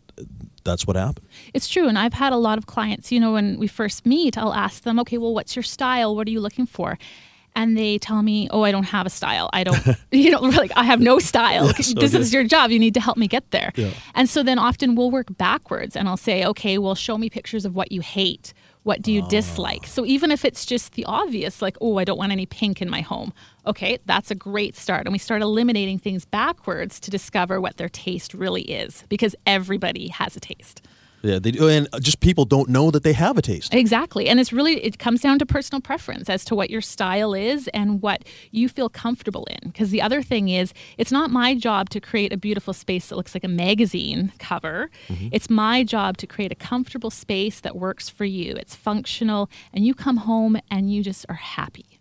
that's 0.63 0.87
what 0.87 0.95
happened. 0.95 1.25
It's 1.53 1.67
true. 1.67 1.87
And 1.87 1.97
I've 1.97 2.13
had 2.13 2.33
a 2.33 2.37
lot 2.37 2.57
of 2.57 2.65
clients, 2.65 3.11
you 3.11 3.19
know, 3.19 3.33
when 3.33 3.57
we 3.59 3.67
first 3.67 4.05
meet, 4.05 4.37
I'll 4.37 4.53
ask 4.53 4.83
them, 4.83 4.99
okay, 4.99 5.17
well, 5.17 5.33
what's 5.33 5.55
your 5.55 5.63
style? 5.63 6.15
What 6.15 6.27
are 6.27 6.31
you 6.31 6.41
looking 6.41 6.65
for? 6.65 6.97
And 7.57 7.77
they 7.77 7.99
tell 7.99 8.21
me, 8.21 8.49
oh, 8.51 8.63
I 8.63 8.71
don't 8.71 8.83
have 8.83 9.05
a 9.05 9.09
style. 9.09 9.49
I 9.53 9.63
don't, 9.63 9.79
you 10.11 10.31
know, 10.31 10.41
like, 10.41 10.71
I 10.75 10.83
have 10.83 10.99
no 10.99 11.19
style. 11.19 11.67
Yes, 11.77 11.93
this 11.93 12.13
okay. 12.13 12.21
is 12.21 12.33
your 12.33 12.43
job. 12.43 12.71
You 12.71 12.79
need 12.79 12.93
to 12.95 12.99
help 12.99 13.17
me 13.17 13.27
get 13.27 13.49
there. 13.51 13.71
Yeah. 13.75 13.91
And 14.13 14.29
so 14.29 14.43
then 14.43 14.59
often 14.59 14.95
we'll 14.95 15.11
work 15.11 15.27
backwards 15.37 15.95
and 15.95 16.09
I'll 16.09 16.17
say, 16.17 16.43
okay, 16.45 16.77
well, 16.77 16.95
show 16.95 17.17
me 17.17 17.29
pictures 17.29 17.63
of 17.63 17.75
what 17.75 17.91
you 17.91 18.01
hate. 18.01 18.53
What 18.85 19.01
do 19.01 19.11
you 19.11 19.23
oh. 19.23 19.27
dislike? 19.27 19.87
So 19.87 20.05
even 20.05 20.29
if 20.29 20.45
it's 20.45 20.63
just 20.63 20.93
the 20.93 21.05
obvious, 21.05 21.59
like, 21.59 21.75
oh, 21.81 21.97
I 21.97 22.03
don't 22.03 22.19
want 22.19 22.31
any 22.31 22.45
pink 22.45 22.83
in 22.83 22.89
my 22.89 23.01
home, 23.01 23.33
okay, 23.65 23.97
that's 24.05 24.29
a 24.29 24.35
great 24.35 24.75
start. 24.75 25.07
And 25.07 25.11
we 25.11 25.17
start 25.17 25.41
eliminating 25.41 25.97
things 25.97 26.23
backwards 26.23 26.99
to 26.99 27.09
discover 27.09 27.59
what 27.59 27.77
their 27.77 27.89
taste 27.89 28.35
really 28.35 28.61
is 28.61 29.03
because 29.09 29.35
everybody 29.47 30.09
has 30.09 30.35
a 30.35 30.39
taste. 30.39 30.83
Yeah, 31.25 31.39
they 31.39 31.51
do, 31.51 31.67
and 31.67 31.87
just 32.01 32.19
people 32.19 32.45
don't 32.45 32.69
know 32.69 32.91
that 32.91 33.01
they 33.01 33.13
have 33.13 33.35
a 33.35 33.41
taste. 33.41 33.73
Exactly, 33.73 34.27
and 34.27 34.39
it's 34.39 34.53
really 34.53 34.75
it 34.83 34.99
comes 34.99 35.21
down 35.21 35.39
to 35.39 35.45
personal 35.45 35.81
preference 35.81 36.29
as 36.29 36.45
to 36.45 36.55
what 36.55 36.69
your 36.69 36.81
style 36.81 37.33
is 37.33 37.67
and 37.69 37.99
what 37.99 38.23
you 38.51 38.69
feel 38.69 38.89
comfortable 38.89 39.45
in. 39.45 39.69
Because 39.69 39.89
the 39.89 40.03
other 40.03 40.21
thing 40.21 40.49
is, 40.49 40.71
it's 40.99 41.11
not 41.11 41.31
my 41.31 41.55
job 41.55 41.89
to 41.89 41.99
create 41.99 42.31
a 42.31 42.37
beautiful 42.37 42.73
space 42.73 43.09
that 43.09 43.15
looks 43.15 43.33
like 43.33 43.43
a 43.43 43.47
magazine 43.47 44.33
cover. 44.37 44.91
Mm-hmm. 45.07 45.29
It's 45.31 45.49
my 45.49 45.83
job 45.83 46.17
to 46.17 46.27
create 46.27 46.51
a 46.51 46.55
comfortable 46.55 47.09
space 47.09 47.59
that 47.61 47.75
works 47.75 48.07
for 48.07 48.25
you. 48.25 48.53
It's 48.55 48.75
functional, 48.75 49.49
and 49.73 49.83
you 49.83 49.95
come 49.95 50.17
home 50.17 50.57
and 50.69 50.93
you 50.93 51.01
just 51.01 51.25
are 51.27 51.35
happy. 51.35 51.99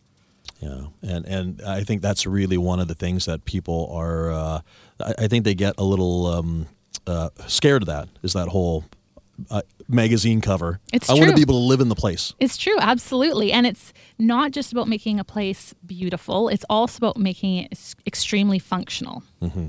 Yeah, 0.60 0.88
and 1.02 1.24
and 1.24 1.62
I 1.62 1.82
think 1.82 2.02
that's 2.02 2.26
really 2.26 2.58
one 2.58 2.78
of 2.78 2.88
the 2.88 2.94
things 2.94 3.24
that 3.24 3.46
people 3.46 3.90
are. 3.90 4.30
Uh, 4.30 4.60
I, 5.00 5.14
I, 5.20 5.28
think 5.28 5.44
they 5.44 5.54
get 5.54 5.74
a 5.78 5.84
little 5.84 6.26
um, 6.26 6.66
uh, 7.06 7.30
scared 7.46 7.82
of 7.82 7.87
that. 7.87 8.08
Is 8.22 8.34
that 8.34 8.48
whole 8.48 8.84
uh, 9.51 9.62
magazine 9.88 10.40
cover. 10.40 10.81
It's 10.92 11.11
I 11.11 11.14
want 11.14 11.31
to 11.31 11.35
be 11.35 11.42
able 11.42 11.61
to 11.61 11.66
live 11.66 11.81
in 11.81 11.88
the 11.88 11.94
place. 11.94 12.35
It's 12.40 12.57
true, 12.57 12.77
absolutely. 12.81 13.53
And 13.53 13.66
it's 13.66 13.92
not 14.18 14.53
just 14.53 14.73
about 14.73 14.88
making 14.88 15.20
a 15.20 15.25
place 15.25 15.75
beautiful, 15.87 16.49
it's 16.49 16.64
also 16.70 16.99
about 16.99 17.16
making 17.16 17.64
it 17.64 17.94
extremely 18.07 18.59
functional. 18.59 19.23
Mm-hmm. 19.42 19.66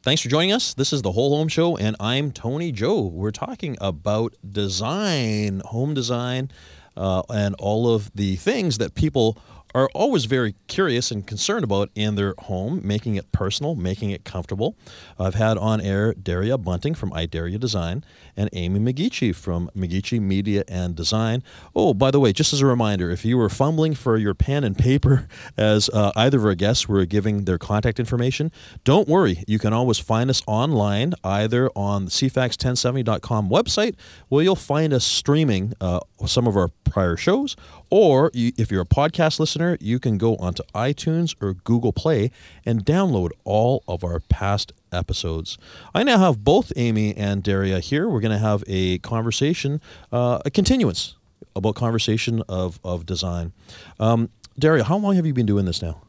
Thanks 0.05 0.23
for 0.23 0.29
joining 0.29 0.53
us. 0.53 0.73
This 0.73 0.92
is 0.92 1.03
the 1.03 1.11
Whole 1.11 1.37
Home 1.37 1.49
Show, 1.49 1.77
and 1.77 1.97
I'm 1.99 2.31
Tony 2.31 2.71
Joe. 2.71 3.01
We're 3.01 3.33
talking 3.33 3.77
about 3.81 4.37
design, 4.49 5.62
home 5.64 5.95
design, 5.95 6.53
uh, 6.97 7.25
and 7.29 7.57
all 7.59 7.92
of 7.92 8.12
the 8.14 8.37
things 8.37 8.79
that 8.79 8.95
people 8.95 9.37
are 9.76 9.90
always 9.92 10.24
very 10.24 10.54
curious 10.68 11.10
and 11.10 11.26
concerned 11.26 11.62
about 11.62 11.90
in 11.94 12.14
their 12.14 12.34
home, 12.38 12.80
making 12.82 13.16
it 13.16 13.30
personal, 13.30 13.74
making 13.74 14.10
it 14.10 14.24
comfortable. 14.24 14.74
I've 15.18 15.34
had 15.34 15.58
on 15.58 15.82
air 15.82 16.14
Daria 16.14 16.56
Bunting 16.56 16.94
from 16.94 17.12
I 17.12 17.26
Dare-Ya 17.26 17.58
Design 17.58 18.02
and 18.38 18.48
Amy 18.54 18.80
McGeachy 18.80 19.34
from 19.34 19.70
McGeachy 19.76 20.18
Media 20.18 20.64
and 20.66 20.96
Design. 20.96 21.42
Oh, 21.74 21.92
by 21.92 22.10
the 22.10 22.18
way, 22.18 22.32
just 22.32 22.54
as 22.54 22.62
a 22.62 22.66
reminder, 22.66 23.10
if 23.10 23.22
you 23.26 23.36
were 23.36 23.50
fumbling 23.50 23.94
for 23.94 24.16
your 24.16 24.32
pen 24.32 24.64
and 24.64 24.78
paper 24.78 25.28
as 25.58 25.90
uh, 25.90 26.10
either 26.16 26.38
of 26.38 26.46
our 26.46 26.54
guests 26.54 26.88
were 26.88 27.04
giving 27.04 27.44
their 27.44 27.58
contact 27.58 28.00
information, 28.00 28.50
don't 28.84 29.06
worry. 29.06 29.44
You 29.46 29.58
can 29.58 29.74
always 29.74 29.98
find 29.98 30.30
us 30.30 30.42
online, 30.46 31.12
either 31.22 31.68
on 31.76 32.06
the 32.06 32.10
cfax1070.com 32.10 33.50
website, 33.50 33.96
where 34.30 34.42
you'll 34.42 34.56
find 34.56 34.94
us 34.94 35.04
streaming 35.04 35.74
uh, 35.82 36.00
some 36.24 36.46
of 36.46 36.56
our 36.56 36.70
prior 36.84 37.18
shows, 37.18 37.56
or 37.90 38.31
you, 38.35 38.53
if 38.57 38.70
you're 38.70 38.83
a 38.83 38.87
podcast 38.87 39.38
listener, 39.38 39.77
you 39.81 39.99
can 39.99 40.18
go 40.18 40.37
onto 40.37 40.62
iTunes 40.75 41.35
or 41.40 41.55
Google 41.55 41.92
Play 41.92 42.31
and 42.64 42.85
download 42.85 43.31
all 43.44 43.83
of 43.87 44.05
our 44.05 44.20
past 44.20 44.72
episodes. 44.92 45.59
I 45.94 46.03
now 46.03 46.18
have 46.18 46.44
both 46.44 46.72
Amy 46.77 47.16
and 47.16 47.42
Daria 47.42 47.81
here. 47.81 48.09
We're 48.09 48.20
going 48.20 48.33
to 48.33 48.38
have 48.38 48.64
a 48.66 48.99
conversation, 48.99 49.81
uh, 50.12 50.40
a 50.44 50.51
continuance 50.51 51.14
about 51.55 51.75
conversation 51.75 52.42
of, 52.49 52.81
of 52.85 53.07
design. 53.07 53.53
Um, 54.01 54.31
Daria, 54.59 54.85
how 54.85 54.96
long 54.96 55.16
have 55.16 55.27
you 55.27 55.35
been 55.35 55.46
doing 55.46 55.64
this 55.64 55.83
now? 55.83 56.03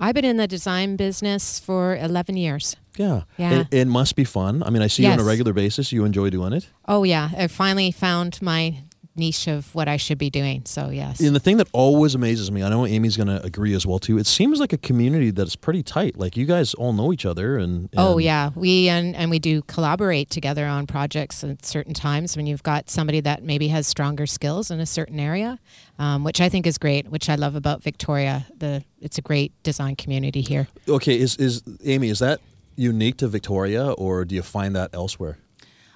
I've 0.00 0.14
been 0.14 0.24
in 0.24 0.36
the 0.36 0.46
design 0.46 0.96
business 0.96 1.58
for 1.58 1.96
11 1.96 2.36
years. 2.36 2.76
Yeah. 2.96 3.22
Yeah. 3.36 3.60
It, 3.60 3.66
it 3.72 3.84
must 3.86 4.14
be 4.14 4.24
fun. 4.24 4.62
I 4.62 4.70
mean, 4.70 4.82
I 4.82 4.86
see 4.86 5.04
you 5.04 5.10
on 5.10 5.18
a 5.18 5.24
regular 5.24 5.52
basis. 5.52 5.92
You 5.92 6.04
enjoy 6.04 6.30
doing 6.30 6.52
it. 6.52 6.68
Oh, 6.86 7.02
yeah. 7.02 7.30
I 7.36 7.48
finally 7.48 7.90
found 7.90 8.40
my 8.40 8.78
niche 9.18 9.48
of 9.48 9.74
what 9.74 9.88
I 9.88 9.96
should 9.96 10.18
be 10.18 10.30
doing. 10.30 10.62
So, 10.64 10.88
yes. 10.90 11.20
And 11.20 11.34
the 11.34 11.40
thing 11.40 11.58
that 11.58 11.68
always 11.72 12.14
amazes 12.14 12.50
me, 12.50 12.62
I 12.62 12.68
know 12.68 12.86
Amy's 12.86 13.16
going 13.16 13.28
to 13.28 13.42
agree 13.42 13.74
as 13.74 13.86
well 13.86 13.98
too. 13.98 14.18
It 14.18 14.26
seems 14.26 14.60
like 14.60 14.72
a 14.72 14.78
community 14.78 15.30
that 15.32 15.46
is 15.46 15.56
pretty 15.56 15.82
tight. 15.82 16.16
Like 16.16 16.36
you 16.36 16.46
guys 16.46 16.74
all 16.74 16.92
know 16.92 17.12
each 17.12 17.26
other, 17.26 17.58
and, 17.58 17.88
Oh 17.96 18.18
yeah, 18.18 18.50
we 18.54 18.88
and, 18.88 19.14
and 19.16 19.30
we 19.30 19.38
do 19.38 19.62
collaborate 19.62 20.30
together 20.30 20.66
on 20.66 20.86
projects 20.86 21.42
at 21.44 21.64
certain 21.64 21.94
times 21.94 22.36
when 22.36 22.46
you've 22.46 22.62
got 22.62 22.88
somebody 22.88 23.20
that 23.20 23.42
maybe 23.42 23.68
has 23.68 23.86
stronger 23.86 24.26
skills 24.26 24.70
in 24.70 24.80
a 24.80 24.86
certain 24.86 25.20
area, 25.20 25.58
um, 25.98 26.24
which 26.24 26.40
I 26.40 26.48
think 26.48 26.66
is 26.66 26.78
great. 26.78 27.08
Which 27.08 27.28
I 27.28 27.34
love 27.34 27.54
about 27.56 27.82
Victoria. 27.82 28.46
The 28.56 28.84
it's 29.00 29.18
a 29.18 29.22
great 29.22 29.52
design 29.62 29.96
community 29.96 30.40
here. 30.40 30.68
Okay, 30.88 31.18
is 31.18 31.36
is 31.36 31.62
Amy? 31.84 32.08
Is 32.08 32.20
that 32.20 32.40
unique 32.76 33.16
to 33.18 33.28
Victoria, 33.28 33.90
or 33.92 34.24
do 34.24 34.34
you 34.34 34.42
find 34.42 34.74
that 34.76 34.90
elsewhere? 34.92 35.38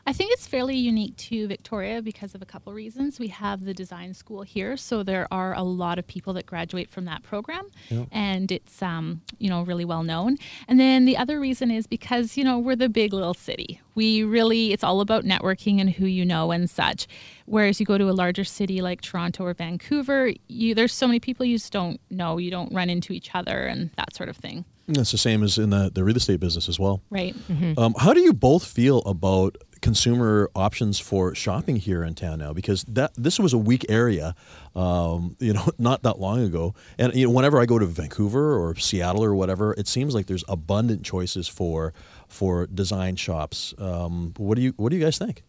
I 0.04 0.12
think 0.12 0.32
it's 0.32 0.48
fairly 0.48 0.76
unique 0.76 1.16
to 1.28 1.46
Victoria 1.46 2.02
because 2.02 2.34
of 2.34 2.42
a 2.42 2.44
couple 2.44 2.72
reasons. 2.72 3.20
We 3.20 3.28
have 3.28 3.64
the 3.64 3.72
design 3.72 4.14
school 4.14 4.42
here, 4.42 4.76
so 4.76 5.04
there 5.04 5.28
are 5.30 5.54
a 5.54 5.62
lot 5.62 5.96
of 5.96 6.06
people 6.08 6.32
that 6.32 6.44
graduate 6.44 6.90
from 6.90 7.04
that 7.04 7.22
program, 7.22 7.70
and 8.10 8.50
it's 8.50 8.82
um, 8.82 9.20
you 9.38 9.48
know 9.48 9.62
really 9.62 9.84
well 9.84 10.02
known. 10.02 10.38
And 10.66 10.80
then 10.80 11.04
the 11.04 11.16
other 11.16 11.38
reason 11.38 11.70
is 11.70 11.86
because 11.86 12.36
you 12.36 12.42
know 12.42 12.58
we're 12.58 12.74
the 12.74 12.88
big 12.88 13.12
little 13.12 13.34
city. 13.34 13.80
We 13.94 14.24
really 14.24 14.72
it's 14.72 14.82
all 14.82 15.00
about 15.00 15.22
networking 15.24 15.80
and 15.80 15.88
who 15.90 16.06
you 16.06 16.24
know 16.24 16.50
and 16.50 16.68
such. 16.68 17.06
Whereas 17.46 17.78
you 17.78 17.86
go 17.86 17.96
to 17.96 18.10
a 18.10 18.12
larger 18.12 18.44
city 18.44 18.80
like 18.82 19.02
Toronto 19.02 19.44
or 19.44 19.54
Vancouver, 19.54 20.32
you 20.48 20.74
there's 20.74 20.92
so 20.92 21.06
many 21.06 21.20
people 21.20 21.46
you 21.46 21.58
just 21.58 21.72
don't 21.72 22.00
know. 22.10 22.38
You 22.38 22.50
don't 22.50 22.74
run 22.74 22.90
into 22.90 23.12
each 23.12 23.34
other 23.36 23.66
and 23.66 23.90
that 23.96 24.14
sort 24.16 24.28
of 24.28 24.36
thing, 24.36 24.64
That's 24.88 25.12
the 25.12 25.18
same 25.18 25.42
as 25.42 25.58
in 25.58 25.70
the, 25.70 25.90
the 25.92 26.04
real 26.04 26.16
estate 26.16 26.40
business 26.40 26.68
as 26.68 26.78
well. 26.78 27.02
right? 27.10 27.34
Um, 27.78 27.94
how 27.98 28.12
do 28.12 28.20
you 28.20 28.32
both 28.32 28.64
feel 28.64 28.98
about 29.00 29.56
consumer 29.80 30.48
options 30.54 30.98
for 31.00 31.34
shopping 31.34 31.76
here 31.76 32.02
in 32.04 32.14
town 32.14 32.38
now? 32.38 32.52
Because 32.52 32.84
that 32.84 33.12
this 33.16 33.38
was 33.38 33.52
a 33.52 33.58
weak 33.58 33.86
area, 33.88 34.34
um, 34.74 35.36
you 35.40 35.52
know, 35.52 35.68
not 35.78 36.02
that 36.02 36.18
long 36.18 36.42
ago. 36.42 36.74
And 36.98 37.14
you 37.14 37.26
know, 37.26 37.32
whenever 37.32 37.60
I 37.60 37.66
go 37.66 37.78
to 37.78 37.86
Vancouver 37.86 38.56
or 38.60 38.74
Seattle 38.76 39.24
or 39.24 39.34
whatever, 39.34 39.72
it 39.74 39.86
seems 39.86 40.14
like 40.14 40.26
there's 40.26 40.44
abundant 40.48 41.04
choices 41.04 41.48
for 41.48 41.94
for 42.28 42.66
design 42.66 43.16
shops. 43.16 43.74
Um, 43.78 44.34
what 44.36 44.56
do 44.56 44.62
you 44.62 44.74
What 44.76 44.90
do 44.90 44.96
you 44.96 45.04
guys 45.04 45.18
think? 45.18 45.44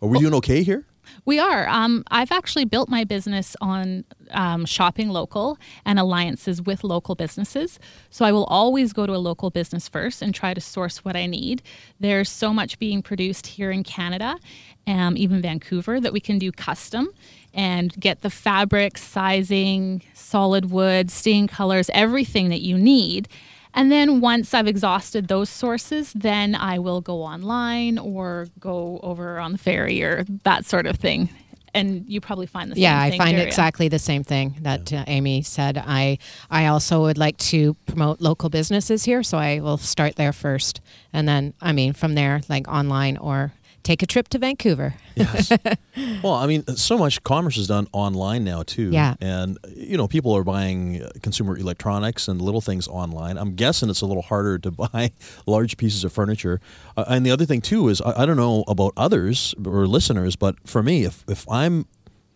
Are 0.00 0.08
we 0.08 0.18
doing 0.18 0.34
okay 0.34 0.62
here? 0.64 0.84
We 1.24 1.38
are. 1.38 1.68
Um, 1.68 2.04
I've 2.10 2.32
actually 2.32 2.64
built 2.64 2.88
my 2.88 3.04
business 3.04 3.56
on 3.60 4.04
um, 4.30 4.64
shopping 4.64 5.08
local 5.08 5.58
and 5.84 5.98
alliances 5.98 6.62
with 6.62 6.84
local 6.84 7.14
businesses. 7.14 7.78
So 8.10 8.24
I 8.24 8.32
will 8.32 8.44
always 8.44 8.92
go 8.92 9.06
to 9.06 9.14
a 9.14 9.18
local 9.18 9.50
business 9.50 9.88
first 9.88 10.22
and 10.22 10.34
try 10.34 10.54
to 10.54 10.60
source 10.60 11.04
what 11.04 11.16
I 11.16 11.26
need. 11.26 11.62
There's 12.00 12.30
so 12.30 12.52
much 12.52 12.78
being 12.78 13.02
produced 13.02 13.46
here 13.46 13.70
in 13.70 13.84
Canada, 13.84 14.38
um, 14.86 15.16
even 15.16 15.42
Vancouver, 15.42 16.00
that 16.00 16.12
we 16.12 16.20
can 16.20 16.38
do 16.38 16.50
custom 16.52 17.08
and 17.54 17.92
get 18.00 18.22
the 18.22 18.30
fabric, 18.30 18.96
sizing, 18.96 20.02
solid 20.14 20.70
wood, 20.70 21.10
stain 21.10 21.46
colors, 21.46 21.90
everything 21.92 22.48
that 22.48 22.62
you 22.62 22.78
need. 22.78 23.28
And 23.74 23.90
then 23.90 24.20
once 24.20 24.52
I've 24.54 24.66
exhausted 24.66 25.28
those 25.28 25.48
sources, 25.48 26.12
then 26.12 26.54
I 26.54 26.78
will 26.78 27.00
go 27.00 27.22
online 27.22 27.98
or 27.98 28.48
go 28.60 29.00
over 29.02 29.38
on 29.38 29.52
the 29.52 29.58
ferry 29.58 30.02
or 30.02 30.24
that 30.44 30.64
sort 30.66 30.86
of 30.86 30.96
thing. 30.96 31.30
And 31.74 32.04
you 32.06 32.20
probably 32.20 32.44
find 32.44 32.70
the 32.70 32.74
same 32.74 32.82
yeah, 32.82 33.00
I 33.00 33.16
find 33.16 33.30
Daria. 33.30 33.46
exactly 33.46 33.88
the 33.88 33.98
same 33.98 34.24
thing 34.24 34.56
that 34.60 34.92
uh, 34.92 35.04
Amy 35.06 35.40
said. 35.40 35.78
I 35.78 36.18
I 36.50 36.66
also 36.66 37.00
would 37.00 37.16
like 37.16 37.38
to 37.38 37.72
promote 37.86 38.20
local 38.20 38.50
businesses 38.50 39.04
here, 39.04 39.22
so 39.22 39.38
I 39.38 39.58
will 39.60 39.78
start 39.78 40.16
there 40.16 40.34
first, 40.34 40.82
and 41.14 41.26
then 41.26 41.54
I 41.62 41.72
mean 41.72 41.94
from 41.94 42.14
there, 42.14 42.42
like 42.50 42.68
online 42.68 43.16
or 43.16 43.54
take 43.82 44.02
a 44.02 44.06
trip 44.06 44.28
to 44.28 44.38
Vancouver. 44.38 44.94
Yes. 45.14 45.50
well, 46.22 46.34
I 46.34 46.46
mean, 46.46 46.66
so 46.76 46.96
much 46.96 47.22
commerce 47.22 47.56
is 47.56 47.66
done 47.66 47.88
online 47.92 48.44
now 48.44 48.62
too. 48.62 48.90
Yeah. 48.90 49.14
And 49.20 49.58
you 49.74 49.96
know, 49.96 50.08
people 50.08 50.32
are 50.36 50.44
buying 50.44 51.02
uh, 51.02 51.10
consumer 51.22 51.56
electronics 51.56 52.28
and 52.28 52.40
little 52.40 52.60
things 52.60 52.88
online. 52.88 53.38
I'm 53.38 53.54
guessing 53.54 53.90
it's 53.90 54.00
a 54.00 54.06
little 54.06 54.22
harder 54.22 54.58
to 54.60 54.70
buy 54.70 55.12
large 55.46 55.76
pieces 55.76 56.04
of 56.04 56.12
furniture. 56.12 56.60
Uh, 56.96 57.04
and 57.08 57.26
the 57.26 57.30
other 57.30 57.44
thing 57.44 57.60
too 57.60 57.88
is, 57.88 58.00
I, 58.00 58.22
I 58.22 58.26
don't 58.26 58.36
know 58.36 58.64
about 58.68 58.92
others 58.96 59.54
or 59.64 59.86
listeners, 59.86 60.36
but 60.36 60.56
for 60.66 60.82
me, 60.82 61.04
if 61.04 61.24
if 61.28 61.48
I'm 61.50 61.86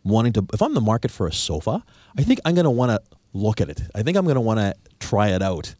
wanting 0.05 0.33
to, 0.35 0.47
if 0.53 0.63
I'm 0.63 0.75
the 0.75 0.81
market 0.81 1.11
for 1.11 1.27
a 1.27 1.33
sofa, 1.33 1.83
I 2.19 2.23
think 2.23 2.41
I'm 2.45 2.55
going 2.55 2.65
to 2.65 2.71
want 2.71 2.91
to 2.91 3.17
look 3.33 3.61
at 3.61 3.69
it. 3.69 3.83
I 3.95 4.03
think 4.03 4.17
I'm 4.17 4.25
going 4.25 4.37
to 4.37 4.41
want 4.41 4.61
to 4.61 4.75
try 5.01 5.29
it 5.29 5.43
out. 5.43 5.75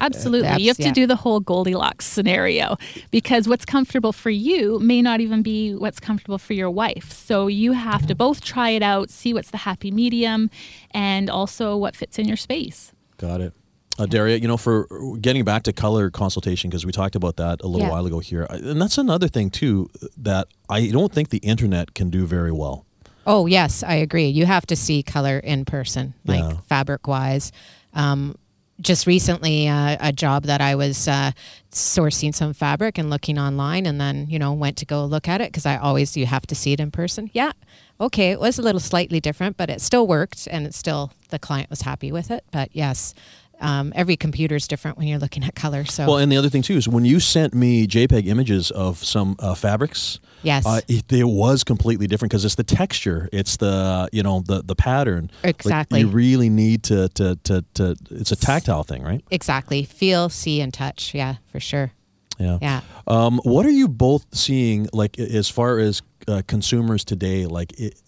Absolutely. 0.00 0.48
Abs- 0.48 0.60
you 0.62 0.68
have 0.68 0.76
to 0.78 0.90
do 0.92 1.06
the 1.06 1.16
whole 1.16 1.40
Goldilocks 1.40 2.06
scenario 2.06 2.76
because 3.10 3.46
what's 3.48 3.64
comfortable 3.64 4.12
for 4.12 4.30
you 4.30 4.78
may 4.80 5.02
not 5.02 5.20
even 5.20 5.42
be 5.42 5.74
what's 5.74 6.00
comfortable 6.00 6.38
for 6.38 6.54
your 6.54 6.70
wife. 6.70 7.12
So 7.12 7.46
you 7.46 7.72
have 7.72 8.06
to 8.06 8.14
both 8.14 8.40
try 8.40 8.70
it 8.70 8.82
out, 8.82 9.10
see 9.10 9.34
what's 9.34 9.50
the 9.50 9.58
happy 9.58 9.90
medium, 9.90 10.50
and 10.92 11.28
also 11.28 11.76
what 11.76 11.94
fits 11.94 12.18
in 12.18 12.26
your 12.26 12.36
space. 12.36 12.92
Got 13.18 13.40
it. 13.40 13.52
Uh, 13.98 14.06
Daria, 14.06 14.36
you 14.36 14.48
know, 14.48 14.56
for 14.56 14.86
getting 15.20 15.44
back 15.44 15.64
to 15.64 15.74
color 15.74 16.08
consultation, 16.10 16.70
because 16.70 16.86
we 16.86 16.92
talked 16.92 17.14
about 17.16 17.36
that 17.36 17.60
a 17.60 17.66
little 17.66 17.86
Yeah. 17.86 17.92
while 17.92 18.06
ago 18.06 18.18
here, 18.20 18.46
and 18.48 18.80
that's 18.80 18.96
another 18.96 19.28
thing 19.28 19.50
too 19.50 19.90
that 20.16 20.48
I 20.70 20.86
don't 20.86 21.12
think 21.12 21.28
the 21.28 21.38
internet 21.38 21.92
can 21.92 22.08
do 22.08 22.24
very 22.24 22.52
well. 22.52 22.86
Oh 23.26 23.44
yes, 23.44 23.82
I 23.82 23.94
agree. 23.96 24.28
You 24.28 24.46
have 24.46 24.64
to 24.66 24.76
see 24.76 25.02
color 25.02 25.38
in 25.38 25.66
person, 25.66 26.14
like 26.24 26.40
Yeah. 26.40 26.52
fabric 26.66 27.06
wise. 27.06 27.52
Um, 27.92 28.36
just 28.80 29.06
recently, 29.06 29.68
uh, 29.68 29.96
a 30.00 30.12
job 30.12 30.44
that 30.44 30.60
I 30.60 30.74
was 30.74 31.06
uh, 31.08 31.32
sourcing 31.70 32.34
some 32.34 32.52
fabric 32.52 32.98
and 32.98 33.10
looking 33.10 33.38
online, 33.38 33.86
and 33.86 34.00
then 34.00 34.26
you 34.28 34.38
know 34.38 34.52
went 34.52 34.76
to 34.78 34.86
go 34.86 35.04
look 35.04 35.28
at 35.28 35.40
it 35.40 35.48
because 35.48 35.66
I 35.66 35.76
always 35.76 36.16
you 36.16 36.26
have 36.26 36.46
to 36.48 36.54
see 36.54 36.72
it 36.72 36.80
in 36.80 36.90
person. 36.90 37.30
Yeah, 37.32 37.52
okay, 38.00 38.30
it 38.30 38.40
was 38.40 38.58
a 38.58 38.62
little 38.62 38.80
slightly 38.80 39.20
different, 39.20 39.56
but 39.56 39.70
it 39.70 39.80
still 39.80 40.06
worked, 40.06 40.48
and 40.50 40.66
it 40.66 40.74
still 40.74 41.12
the 41.30 41.38
client 41.38 41.70
was 41.70 41.82
happy 41.82 42.12
with 42.12 42.30
it. 42.30 42.44
But 42.50 42.70
yes. 42.72 43.14
Um, 43.60 43.92
every 43.94 44.16
computer 44.16 44.56
is 44.56 44.66
different 44.66 44.96
when 44.96 45.06
you're 45.06 45.18
looking 45.18 45.44
at 45.44 45.54
color. 45.54 45.84
So 45.84 46.06
Well, 46.06 46.16
and 46.18 46.32
the 46.32 46.36
other 46.36 46.48
thing 46.48 46.62
too 46.62 46.74
is 46.76 46.88
when 46.88 47.04
you 47.04 47.20
sent 47.20 47.54
me 47.54 47.86
JPEG 47.86 48.26
images 48.26 48.70
of 48.70 49.04
some 49.04 49.36
uh, 49.38 49.54
fabrics, 49.54 50.18
Yes. 50.42 50.64
uh, 50.64 50.80
it, 50.88 51.12
it 51.12 51.24
was 51.24 51.62
completely 51.64 52.06
different 52.06 52.30
because 52.30 52.44
it's 52.46 52.54
the 52.54 52.64
texture, 52.64 53.28
it's 53.32 53.58
the 53.58 54.08
you 54.12 54.22
know 54.22 54.40
the 54.40 54.62
the 54.62 54.74
pattern. 54.74 55.30
Like, 55.44 55.56
Exactly. 55.56 56.00
you 56.00 56.08
really 56.08 56.48
need 56.48 56.84
to, 56.84 57.08
to 57.10 57.36
to 57.44 57.64
to 57.74 57.96
it's 58.10 58.32
a 58.32 58.36
tactile 58.36 58.82
thing, 58.84 59.02
right? 59.02 59.22
exactly, 59.30 59.84
feel, 59.84 60.28
see, 60.30 60.60
and 60.62 60.72
touch. 60.72 61.14
Yeah, 61.14 61.36
for 61.52 61.60
sure. 61.60 61.92
Yeah. 62.38 62.58
Yeah. 62.62 62.80
Um, 63.06 63.38
what 63.44 63.66
are 63.66 63.70
you 63.70 63.86
both 63.86 64.24
seeing, 64.34 64.88
like 64.94 65.18
as 65.18 65.50
far 65.50 65.78
as 65.78 66.00
uh, 66.26 66.40
consumers 66.46 67.04
today? 67.04 67.44
Like, 67.44 67.78
it, 67.78 68.00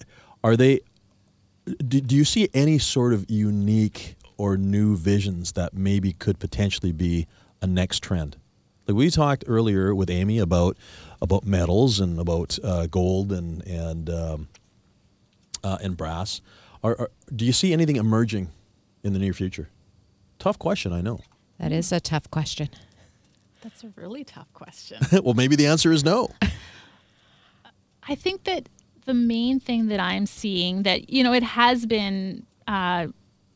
are 0.43 0.57
they? 0.57 0.81
Do, 1.87 2.01
do 2.01 2.17
you 2.17 2.25
see 2.25 2.49
any 2.55 2.79
sort 2.79 3.13
of 3.13 3.31
unique 3.31 4.17
or 4.37 4.57
new 4.57 4.97
visions 4.97 5.53
that 5.53 5.75
maybe 5.75 6.13
could 6.13 6.39
potentially 6.39 6.93
be 6.93 7.27
a 7.61 7.67
next 7.67 8.03
trend? 8.03 8.37
Like 8.87 8.97
we 8.97 9.11
talked 9.11 9.45
earlier 9.47 9.95
with 9.95 10.11
Amy 10.11 10.39
about 10.39 10.77
about 11.21 11.45
metals 11.45 12.01
and 12.01 12.19
about 12.19 12.59
uh, 12.65 12.87
gold 12.87 13.33
and 13.33 13.65
and 13.67 14.11
um, 14.11 14.49
uh, 15.63 15.79
and 15.83 15.97
brass. 15.97 16.41
Are, 16.83 16.97
are, 16.99 17.11
do 17.35 17.45
you 17.45 17.53
see 17.53 17.73
anything 17.73 17.97
emerging 17.97 18.51
in 19.05 19.13
the 19.13 19.19
near 19.19 19.33
future? 19.33 19.69
Tough 20.39 20.59
question, 20.59 20.93
I 20.93 21.01
know. 21.01 21.21
That 21.61 21.71
is 21.71 21.93
a 21.93 22.01
tough 22.01 22.29
question. 22.31 22.69
That's 23.63 23.85
a 23.85 23.93
really 23.95 24.25
tough 24.25 24.53
question. 24.53 24.99
well, 25.23 25.35
maybe 25.35 25.55
the 25.55 25.67
answer 25.67 25.93
is 25.93 26.03
no. 26.03 26.29
I 28.09 28.17
think 28.17 28.43
that 28.45 28.69
the 29.05 29.15
main 29.15 29.61
thing 29.61 29.87
that 29.89 30.01
I'm 30.01 30.27
seeing 30.27 30.83
that 30.83 31.11
you 31.11 31.23
know 31.23 31.33
it 31.33 31.45
has 31.45 31.87
been 31.87 32.45
uh, 32.67 33.09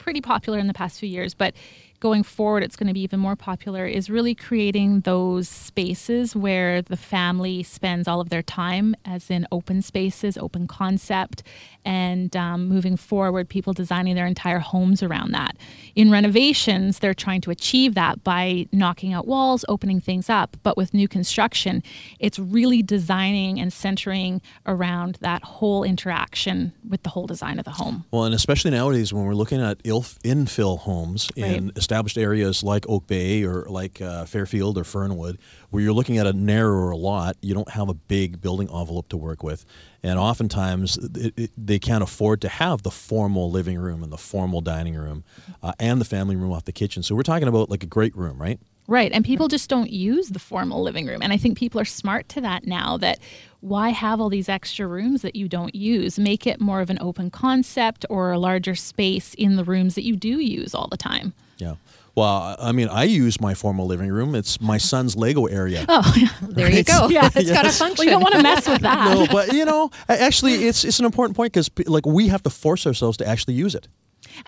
pretty 0.06 0.20
popular 0.20 0.60
in 0.60 0.68
the 0.68 0.72
past 0.72 1.00
few 1.00 1.08
years, 1.08 1.34
but 1.34 1.52
going 2.00 2.22
forward 2.22 2.62
it's 2.62 2.76
going 2.76 2.86
to 2.86 2.92
be 2.92 3.00
even 3.00 3.18
more 3.18 3.36
popular 3.36 3.86
is 3.86 4.10
really 4.10 4.34
creating 4.34 5.00
those 5.00 5.48
spaces 5.48 6.34
where 6.36 6.82
the 6.82 6.96
family 6.96 7.62
spends 7.62 8.06
all 8.06 8.20
of 8.20 8.28
their 8.28 8.42
time 8.42 8.94
as 9.04 9.30
in 9.30 9.46
open 9.50 9.80
spaces 9.82 10.36
open 10.38 10.66
concept 10.66 11.42
and 11.84 12.36
um, 12.36 12.68
moving 12.68 12.96
forward 12.96 13.48
people 13.48 13.72
designing 13.72 14.14
their 14.14 14.26
entire 14.26 14.58
homes 14.58 15.02
around 15.02 15.32
that 15.32 15.56
in 15.94 16.10
renovations 16.10 16.98
they're 16.98 17.14
trying 17.14 17.40
to 17.40 17.50
achieve 17.50 17.94
that 17.94 18.22
by 18.24 18.66
knocking 18.72 19.12
out 19.12 19.26
walls 19.26 19.64
opening 19.68 20.00
things 20.00 20.28
up 20.28 20.56
but 20.62 20.76
with 20.76 20.92
new 20.92 21.08
construction 21.08 21.82
it's 22.18 22.38
really 22.38 22.82
designing 22.82 23.58
and 23.58 23.72
centering 23.72 24.40
around 24.66 25.18
that 25.20 25.42
whole 25.42 25.82
interaction 25.84 26.72
with 26.88 27.02
the 27.02 27.08
whole 27.10 27.26
design 27.26 27.58
of 27.58 27.64
the 27.64 27.70
home 27.70 28.04
Well, 28.10 28.24
and 28.24 28.34
especially 28.34 28.70
nowadays 28.70 29.12
when 29.12 29.24
we're 29.24 29.34
looking 29.34 29.60
at 29.62 29.82
ilf- 29.84 30.18
infill 30.20 30.78
homes 30.78 31.30
in 31.36 31.66
Right. 31.66 31.78
Established 31.86 32.18
areas 32.18 32.64
like 32.64 32.84
Oak 32.88 33.06
Bay 33.06 33.44
or 33.44 33.64
like 33.68 34.02
uh, 34.02 34.24
Fairfield 34.24 34.76
or 34.76 34.82
Fernwood, 34.82 35.38
where 35.70 35.80
you're 35.80 35.92
looking 35.92 36.18
at 36.18 36.26
a 36.26 36.32
narrower 36.32 36.96
lot, 36.96 37.36
you 37.40 37.54
don't 37.54 37.70
have 37.70 37.88
a 37.88 37.94
big 37.94 38.40
building 38.40 38.68
envelope 38.68 39.08
to 39.10 39.16
work 39.16 39.44
with. 39.44 39.64
And 40.02 40.18
oftentimes 40.18 40.96
it, 40.96 41.32
it, 41.36 41.50
they 41.56 41.78
can't 41.78 42.02
afford 42.02 42.40
to 42.40 42.48
have 42.48 42.82
the 42.82 42.90
formal 42.90 43.52
living 43.52 43.78
room 43.78 44.02
and 44.02 44.12
the 44.12 44.18
formal 44.18 44.60
dining 44.60 44.96
room 44.96 45.22
uh, 45.62 45.74
and 45.78 46.00
the 46.00 46.04
family 46.04 46.34
room 46.34 46.52
off 46.52 46.64
the 46.64 46.72
kitchen. 46.72 47.04
So 47.04 47.14
we're 47.14 47.22
talking 47.22 47.46
about 47.46 47.70
like 47.70 47.84
a 47.84 47.86
great 47.86 48.16
room, 48.16 48.42
right? 48.42 48.58
Right. 48.88 49.10
And 49.12 49.24
people 49.24 49.48
just 49.48 49.68
don't 49.68 49.90
use 49.90 50.28
the 50.28 50.38
formal 50.38 50.82
living 50.82 51.06
room. 51.06 51.22
And 51.22 51.32
I 51.32 51.36
think 51.36 51.58
people 51.58 51.80
are 51.80 51.84
smart 51.84 52.28
to 52.30 52.40
that 52.42 52.66
now 52.66 52.96
that 52.98 53.18
why 53.60 53.90
have 53.90 54.20
all 54.20 54.28
these 54.28 54.48
extra 54.48 54.86
rooms 54.86 55.22
that 55.22 55.34
you 55.34 55.48
don't 55.48 55.74
use? 55.74 56.18
Make 56.18 56.46
it 56.46 56.60
more 56.60 56.80
of 56.80 56.90
an 56.90 56.98
open 57.00 57.30
concept 57.30 58.06
or 58.08 58.30
a 58.32 58.38
larger 58.38 58.74
space 58.74 59.34
in 59.34 59.56
the 59.56 59.64
rooms 59.64 59.94
that 59.96 60.04
you 60.04 60.14
do 60.16 60.38
use 60.38 60.74
all 60.74 60.86
the 60.88 60.96
time. 60.96 61.32
Yeah. 61.58 61.74
Well, 62.14 62.56
I 62.58 62.72
mean, 62.72 62.88
I 62.88 63.04
use 63.04 63.40
my 63.42 63.52
formal 63.54 63.86
living 63.86 64.10
room. 64.10 64.34
It's 64.34 64.58
my 64.60 64.78
son's 64.78 65.16
Lego 65.16 65.46
area. 65.46 65.84
Oh. 65.88 66.14
There 66.42 66.70
you 66.70 66.82
go. 66.84 67.08
Yeah. 67.10 67.28
it's 67.34 67.50
got 67.50 67.66
a 67.66 67.70
function. 67.70 67.96
Well, 67.98 68.04
you 68.06 68.10
don't 68.10 68.22
want 68.22 68.34
to 68.36 68.42
mess 68.42 68.66
with 68.66 68.80
that. 68.82 69.14
no, 69.14 69.26
but 69.30 69.52
you 69.52 69.64
know, 69.66 69.90
actually, 70.08 70.66
it's 70.66 70.84
it's 70.84 70.98
an 70.98 71.04
important 71.04 71.36
point 71.36 71.52
because 71.52 71.70
like 71.86 72.06
we 72.06 72.28
have 72.28 72.42
to 72.44 72.50
force 72.50 72.86
ourselves 72.86 73.18
to 73.18 73.26
actually 73.28 73.54
use 73.54 73.74
it. 73.74 73.88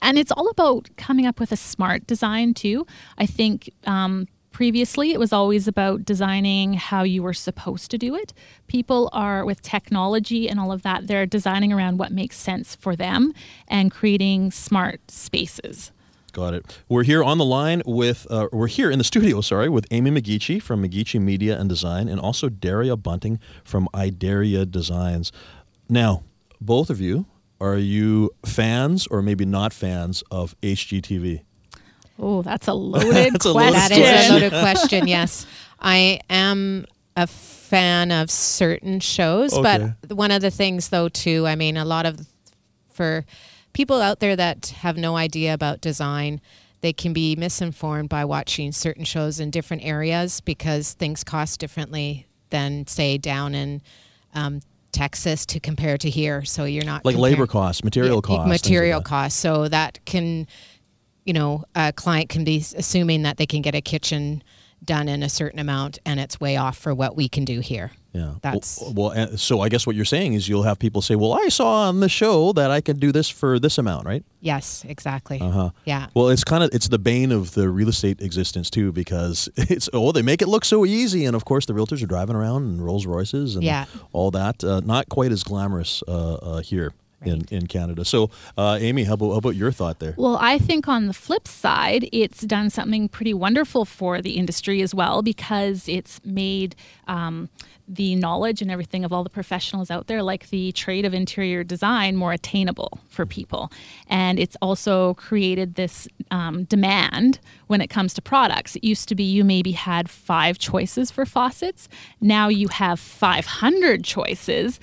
And 0.01 0.19
it's 0.19 0.33
all 0.33 0.49
about 0.49 0.89
coming 0.97 1.27
up 1.27 1.41
with 1.41 1.53
a 1.53 1.57
smart 1.57 2.07
design, 2.07 2.55
too. 2.55 2.87
I 3.17 3.27
think 3.27 3.71
um, 3.85 4.29
previously 4.51 5.13
it 5.13 5.21
was 5.21 5.33
always 5.33 5.69
about 5.69 6.05
designing 6.05 6.75
how 6.75 7.03
you 7.03 7.23
were 7.23 7.35
supposed 7.35 7.91
to 7.93 7.99
do 7.99 8.15
it. 8.15 8.33
People 8.67 9.09
are, 9.13 9.45
with 9.45 9.63
technology 9.63 10.49
and 10.49 10.59
all 10.59 10.73
of 10.73 10.83
that, 10.83 11.07
they're 11.07 11.27
designing 11.27 11.73
around 11.73 11.99
what 11.99 12.13
makes 12.13 12.37
sense 12.37 12.75
for 12.75 12.97
them 12.97 13.33
and 13.69 13.91
creating 13.93 14.51
smart 14.51 15.11
spaces. 15.11 15.93
Got 16.33 16.55
it. 16.55 16.79
We're 16.89 17.05
here 17.05 17.25
on 17.25 17.39
the 17.39 17.45
line 17.45 17.83
with, 17.87 18.27
uh, 18.31 18.49
we're 18.53 18.67
here 18.67 18.91
in 18.91 18.99
the 18.99 19.05
studio, 19.05 19.41
sorry, 19.41 19.69
with 19.69 19.87
Amy 19.91 20.11
McGeachy 20.11 20.61
from 20.61 20.83
McGeachy 20.83 21.21
Media 21.21 21.59
and 21.59 21.69
Design 21.69 22.09
and 22.09 22.21
also 22.21 22.49
Daria 22.49 22.97
Bunting 22.97 23.41
from 23.65 23.89
I 23.95 24.11
Dare-Ya 24.11 24.65
Designs. 24.65 25.33
Now, 25.89 26.23
both 26.61 26.91
of 26.91 27.01
you, 27.01 27.27
are 27.61 27.77
you 27.77 28.31
fans 28.45 29.07
or 29.07 29.23
maybe 29.23 29.45
not 29.45 29.73
fans 29.73 30.23
of 30.31 30.55
HGTV? 30.63 31.43
Oh, 32.19 32.43
that's 32.43 32.67
a 32.67 32.75
loaded 32.75 33.11
That's 33.35 33.47
a 33.47 33.53
question. 33.53 33.73
loaded 33.73 33.75
That 33.75 33.93
is 33.93 34.29
a 34.31 34.33
loaded 34.33 34.51
question. 34.61 35.09
Yes, 35.09 35.47
I 35.81 36.21
am 36.29 36.87
a 37.17 37.27
fan 37.27 38.11
of 38.13 38.31
certain 38.31 39.01
shows, 39.01 39.53
Okay. 39.53 39.93
but 40.03 40.17
one 40.17 40.31
of 40.31 40.41
the 40.41 40.51
things, 40.51 40.89
though, 40.89 41.09
too, 41.09 41.47
I 41.47 41.55
mean, 41.55 41.77
a 41.77 41.85
lot 41.85 42.07
of 42.07 42.27
for 42.91 43.25
people 43.73 44.01
out 44.01 44.19
there 44.21 44.35
that 44.35 44.69
have 44.81 44.97
no 44.97 45.17
idea 45.17 45.55
about 45.55 45.81
design, 45.81 46.41
they 46.81 46.93
can 46.93 47.13
be 47.13 47.37
misinformed 47.37 48.09
by 48.09 48.25
watching 48.25 48.73
certain 48.73 49.05
shows 49.05 49.39
in 49.39 49.51
different 49.51 49.85
areas 49.85 50.41
because 50.41 50.93
things 50.95 51.23
cost 51.23 51.61
differently 51.61 52.27
than, 52.51 52.87
say, 52.87 53.19
down 53.19 53.55
in. 53.55 53.83
Um, 54.35 54.61
Texas 54.93 55.45
to 55.47 55.61
compare 55.61 55.99
to 55.99 56.11
here, 56.11 56.45
so 56.45 56.65
you're 56.65 56.85
not 56.85 57.05
Like 57.05 57.17
labor 57.17 57.47
costs, 57.47 57.85
material 57.85 58.17
Yeah, 58.17 58.21
costs. 58.23 58.39
like 58.41 58.49
material 58.49 59.01
that. 59.01 59.07
costs. 59.07 59.39
So 59.39 59.69
that 59.69 59.99
can, 60.05 60.47
you 61.25 61.33
know, 61.33 61.65
a 61.75 61.93
client 61.93 62.29
can 62.31 62.45
be 62.45 62.65
assuming 62.77 63.23
that 63.23 63.37
they 63.37 63.47
can 63.47 63.63
get 63.63 63.75
a 63.75 63.81
kitchen 63.81 64.43
done 64.85 65.09
in 65.09 65.23
a 65.23 65.29
certain 65.29 65.59
amount, 65.59 65.99
and 66.07 66.19
it's 66.21 66.41
way 66.41 66.57
off 66.57 66.79
for 66.79 66.95
what 66.95 67.17
we 67.17 67.29
can 67.29 67.45
do 67.45 67.61
here. 67.61 67.91
Yeah. 68.19 68.33
That's- 68.43 68.79
well, 68.83 68.93
well. 69.15 69.19
uh, 69.33 69.37
So 69.37 69.61
I 69.61 69.69
guess 69.69 69.87
what 69.87 69.95
you're 69.97 70.05
saying 70.17 70.35
is 70.35 70.49
you'll 70.49 70.65
have 70.65 70.79
people 70.79 71.01
say, 71.03 71.15
"Well, 71.17 71.33
I 71.45 71.49
saw 71.49 71.89
on 71.89 72.01
the 72.01 72.09
show 72.09 72.53
that 72.55 72.71
I 72.71 72.81
could 72.81 72.99
do 73.01 73.13
this 73.13 73.29
for 73.41 73.59
this 73.59 73.79
amount, 73.79 74.07
right?" 74.07 74.25
Yes, 74.41 74.85
exactly. 74.89 75.39
Uh 75.41 75.51
huh. 75.51 75.71
Yeah. 75.85 76.07
Well, 76.15 76.29
it's 76.29 76.45
kind 76.45 76.63
of 76.65 76.71
it's 76.73 76.89
the 76.89 76.99
bane 76.99 77.33
of 77.33 77.53
the 77.55 77.69
real 77.69 77.89
estate 77.89 78.21
existence 78.21 78.71
too, 78.71 78.93
because 78.93 79.49
it's 79.57 79.89
oh 79.93 80.13
they 80.13 80.23
make 80.23 80.43
it 80.43 80.49
look 80.49 80.65
so 80.65 80.85
easy, 80.85 81.25
and 81.27 81.35
of 81.37 81.45
course 81.45 81.67
the 81.67 81.73
realtors 81.75 82.03
are 82.03 82.07
driving 82.07 82.37
around 82.37 82.65
in 82.65 82.81
Rolls 82.81 83.07
Royces 83.07 83.55
and 83.57 83.65
Yeah. 83.65 83.85
all 84.13 84.31
that. 84.33 84.63
Uh, 84.65 84.81
not 84.85 85.09
quite 85.09 85.33
as 85.33 85.43
glamorous 85.45 86.03
uh, 86.09 86.35
uh, 86.35 86.61
here 86.61 86.93
Right. 87.21 87.53
in 87.53 87.67
Canada. 87.67 88.05
So, 88.05 88.31
uh, 88.57 88.79
Amy, 88.81 89.03
how 89.03 89.15
about, 89.15 89.31
how 89.31 89.39
about 89.39 89.57
your 89.57 89.73
thought 89.73 89.99
there? 89.99 90.15
Well, 90.17 90.39
I 90.41 90.59
think 90.59 90.87
on 90.87 91.07
the 91.07 91.13
flip 91.13 91.49
side, 91.49 92.09
it's 92.13 92.43
done 92.43 92.71
something 92.71 93.09
pretty 93.09 93.35
wonderful 93.35 93.85
for 93.85 94.23
the 94.23 94.33
industry 94.37 94.83
as 94.83 94.95
well 94.95 95.23
because 95.23 95.89
it's 95.89 96.21
made 96.25 96.77
um, 97.09 97.49
the 97.89 98.15
knowledge 98.15 98.63
and 98.63 98.71
everything 98.71 99.05
of 99.05 99.13
all 99.13 99.25
the 99.25 99.31
professionals 99.31 99.91
out 99.91 100.07
there, 100.07 100.23
like 100.23 100.51
the 100.51 100.71
trade 100.73 101.05
of 101.05 101.15
interior 101.15 101.65
design, 101.65 102.15
more 102.15 102.33
attainable 102.33 103.01
for 103.09 103.27
people. 103.27 103.73
And 104.09 104.39
it's 104.39 104.57
also 104.63 105.15
created 105.15 105.75
this 105.75 106.07
um, 106.31 106.65
demand 106.65 107.41
when 107.69 107.81
it 107.81 107.89
comes 107.89 108.13
to 108.15 108.23
products. 108.23 108.77
It 108.77 108.85
used 108.85 109.09
to 109.09 109.15
be 109.15 109.23
you 109.23 109.45
maybe 109.45 109.73
had 109.73 110.11
five 110.11 110.59
choices 110.59 111.11
for 111.11 111.25
faucets. 111.25 111.89
Now 112.21 112.49
you 112.49 112.69
have 112.69 112.99
500 112.99 114.05
choices, 114.05 114.81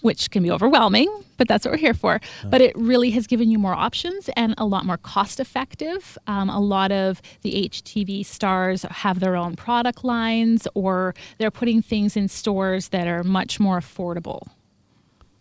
which 0.00 0.30
can 0.30 0.42
be 0.42 0.50
overwhelming, 0.50 1.08
but 1.36 1.48
that's 1.48 1.64
what 1.64 1.72
we're 1.72 1.78
here 1.78 1.94
for. 1.94 2.20
But 2.44 2.60
it 2.60 2.74
really 2.76 3.10
has 3.10 3.26
given 3.26 3.50
you 3.50 3.58
more 3.58 3.74
options 3.74 4.30
and 4.36 4.54
a 4.58 4.64
lot 4.64 4.86
more 4.86 4.96
cost 4.96 5.38
effective. 5.38 6.16
Um, 6.26 6.48
a 6.48 6.60
lot 6.60 6.90
of 6.90 7.20
the 7.42 7.68
HTV 7.68 8.24
stars 8.24 8.82
have 8.82 9.20
their 9.20 9.36
own 9.36 9.56
product 9.56 10.04
lines 10.04 10.66
or 10.74 11.14
they're 11.38 11.50
putting 11.50 11.82
things 11.82 12.16
in 12.16 12.28
stores 12.28 12.88
that 12.88 13.06
are 13.06 13.22
much 13.22 13.60
more 13.60 13.78
affordable. 13.78 14.48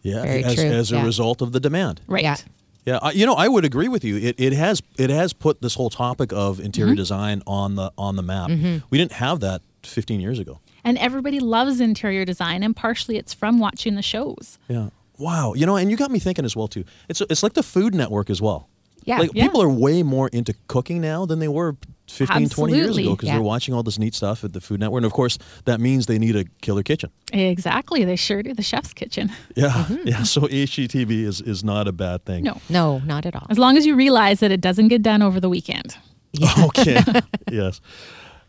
Yeah, 0.01 0.23
Very 0.23 0.43
as, 0.43 0.55
true, 0.55 0.63
as 0.63 0.91
a 0.91 0.95
yeah. 0.95 1.05
result 1.05 1.41
of 1.41 1.51
the 1.51 1.59
demand. 1.59 2.01
Right. 2.07 2.23
Yeah. 2.23 2.37
Yeah, 2.85 2.99
I, 3.01 3.11
you 3.11 3.25
know, 3.25 3.35
I 3.35 3.47
would 3.47 3.63
agree 3.63 3.87
with 3.87 4.03
you. 4.03 4.17
It, 4.17 4.39
it 4.39 4.53
has 4.53 4.81
it 4.97 5.09
has 5.09 5.33
put 5.33 5.61
this 5.61 5.75
whole 5.75 5.89
topic 5.89 6.33
of 6.33 6.59
interior 6.59 6.91
mm-hmm. 6.91 6.97
design 6.97 7.43
on 7.45 7.75
the 7.75 7.91
on 7.97 8.15
the 8.15 8.23
map. 8.23 8.49
Mm-hmm. 8.49 8.85
We 8.89 8.97
didn't 8.97 9.13
have 9.13 9.39
that 9.41 9.61
15 9.83 10.19
years 10.19 10.39
ago. 10.39 10.59
And 10.83 10.97
everybody 10.97 11.39
loves 11.39 11.79
interior 11.79 12.25
design, 12.25 12.63
and 12.63 12.75
partially 12.75 13.17
it's 13.17 13.33
from 13.33 13.59
watching 13.59 13.95
the 13.95 14.01
shows. 14.01 14.57
Yeah. 14.67 14.89
Wow. 15.17 15.53
You 15.53 15.67
know, 15.67 15.75
and 15.75 15.91
you 15.91 15.97
got 15.97 16.09
me 16.09 16.17
thinking 16.17 16.45
as 16.45 16.55
well 16.55 16.67
too. 16.67 16.83
It's 17.07 17.21
it's 17.21 17.43
like 17.43 17.53
the 17.53 17.63
Food 17.63 17.93
Network 17.93 18.29
as 18.29 18.41
well. 18.41 18.67
Yeah. 19.03 19.19
Like 19.19 19.31
Yeah. 19.33 19.43
people 19.43 19.61
are 19.61 19.69
way 19.69 20.03
more 20.03 20.27
into 20.29 20.53
cooking 20.67 21.01
now 21.01 21.25
than 21.25 21.39
they 21.39 21.47
were 21.47 21.75
15, 22.07 22.49
20 22.49 22.75
years 22.75 22.97
ago 22.97 23.11
because 23.11 23.27
Yeah. 23.27 23.35
they're 23.35 23.41
watching 23.41 23.73
all 23.73 23.83
this 23.83 23.97
neat 23.97 24.13
stuff 24.13 24.43
at 24.43 24.53
the 24.53 24.61
Food 24.61 24.79
Network. 24.79 24.99
And 24.99 25.05
of 25.05 25.13
course, 25.13 25.37
that 25.65 25.79
means 25.79 26.05
they 26.05 26.19
need 26.19 26.35
a 26.35 26.45
killer 26.61 26.83
kitchen. 26.83 27.09
Exactly. 27.31 28.03
They 28.03 28.15
sure 28.15 28.43
do. 28.43 28.53
The 28.53 28.63
chef's 28.63 28.93
kitchen. 28.93 29.31
Yeah. 29.55 29.87
Yeah. 30.03 30.23
So 30.23 30.41
HGTV 30.41 31.23
is, 31.23 31.41
is 31.41 31.63
not 31.63 31.87
a 31.87 31.91
bad 31.91 32.25
thing. 32.25 32.43
No. 32.43 32.61
No, 32.69 32.99
not 32.99 33.25
at 33.25 33.35
all. 33.35 33.47
As 33.49 33.57
long 33.57 33.77
as 33.77 33.85
you 33.85 33.95
realize 33.95 34.39
that 34.39 34.51
it 34.51 34.61
doesn't 34.61 34.89
get 34.89 35.01
done 35.01 35.21
over 35.21 35.39
the 35.39 35.49
weekend. 35.49 35.97
Okay. 36.63 37.03
yes. 37.51 37.81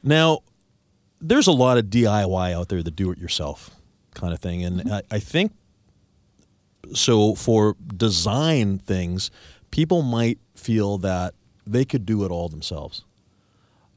Now, 0.03 0.41
there's 1.21 1.47
a 1.47 1.53
lot 1.53 1.79
of 1.79 1.87
DIY 1.87 2.53
out 2.53 2.69
there, 2.69 2.83
the 2.83 2.91
do 2.91 3.11
it 3.11 3.19
yourself 3.19 3.71
kind 4.15 4.33
of 4.33 4.41
thing. 4.41 4.65
And 4.65 4.81
mm-hmm. 4.81 4.93
I, 4.93 5.03
I 5.11 5.19
think 5.19 5.53
so 6.95 7.35
for 7.35 7.77
design 7.97 8.79
things, 8.79 9.31
people 9.73 10.03
might 10.03 10.39
feel 10.55 10.99
that 10.99 11.35
they 11.67 11.85
could 11.85 12.07
do 12.07 12.25
it 12.25 12.31
all 12.31 12.49
themselves. 12.49 13.05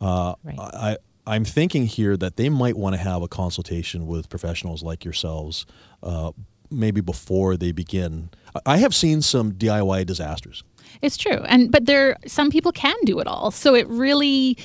Uh, 0.02 0.34
Right. 0.44 0.58
I, 0.60 0.98
I'm 1.28 1.46
thinking 1.46 1.86
here 1.88 2.16
that 2.18 2.36
they 2.38 2.50
might 2.50 2.76
want 2.78 2.96
to 2.96 3.02
have 3.02 3.22
a 3.22 3.28
consultation 3.28 4.06
with 4.08 4.30
professionals 4.30 4.84
like 4.84 5.04
yourselves, 5.06 5.66
uh, 6.04 6.32
maybe 6.70 7.02
before 7.02 7.58
they 7.58 7.72
begin. 7.72 8.30
I- 8.56 8.74
I 8.74 8.78
have 8.78 8.94
seen 8.94 9.22
some 9.22 9.54
DIY 9.54 10.06
disasters. 10.06 10.64
It's 11.02 11.18
true. 11.18 11.40
And 11.48 11.72
but 11.72 11.86
there 11.86 12.18
some 12.28 12.50
people 12.50 12.72
can 12.72 12.96
do 13.06 13.20
it 13.20 13.28
all. 13.28 13.52
So 13.52 13.76
it 13.76 13.88
really 13.88 14.58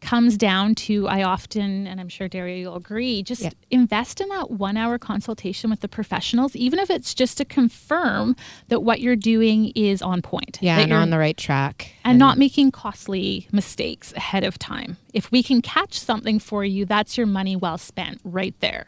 comes 0.00 0.36
down 0.38 0.74
to 0.74 1.06
I 1.08 1.22
often, 1.22 1.86
and 1.86 2.00
I'm 2.00 2.08
sure 2.08 2.26
Daria 2.28 2.58
you'll 2.58 2.76
agree, 2.76 3.22
just 3.22 3.42
Yeah. 3.42 3.50
invest 3.70 4.20
in 4.20 4.28
that 4.30 4.50
one 4.50 4.76
hour 4.76 4.98
consultation 4.98 5.68
with 5.70 5.80
the 5.80 5.88
professionals, 5.88 6.56
even 6.56 6.78
if 6.78 6.88
it's 6.90 7.12
just 7.14 7.36
to 7.38 7.44
confirm 7.44 8.34
that 8.68 8.80
what 8.80 9.00
you're 9.00 9.16
doing 9.16 9.72
is 9.74 10.00
on 10.02 10.22
point. 10.22 10.58
Yeah, 10.60 10.76
that 10.76 10.82
and 10.82 10.90
you're- 10.90 11.02
on 11.02 11.10
the 11.10 11.18
right 11.18 11.36
track. 11.36 11.92
and 12.04 12.18
not 12.18 12.38
making 12.38 12.70
costly 12.72 13.46
mistakes 13.52 14.12
ahead 14.14 14.42
of 14.44 14.58
time. 14.58 14.96
If 15.12 15.30
we 15.30 15.42
can 15.42 15.60
catch 15.62 15.98
something 15.98 16.38
for 16.38 16.64
you, 16.64 16.84
that's 16.86 17.16
your 17.16 17.26
money 17.26 17.54
well 17.56 17.78
spent 17.78 18.20
right 18.24 18.54
there. 18.60 18.86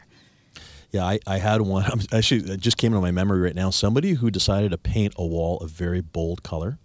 Yeah, 0.91 1.05
I, 1.05 1.19
I 1.25 1.37
had 1.39 1.61
one. 1.61 1.83
I'm 1.91 2.01
actually, 2.11 2.51
it 2.53 2.59
just 2.59 2.77
came 2.77 2.91
into 2.93 3.01
my 3.01 3.11
memory 3.11 3.39
right 3.41 3.55
now. 3.55 3.69
Somebody 3.71 4.13
who 4.13 4.29
decided 4.29 4.71
to 4.71 4.77
paint 4.77 5.13
a 5.17 5.25
wall 5.25 5.59
a 5.59 5.67
very 5.67 6.01
bold 6.01 6.43
color, 6.43 6.77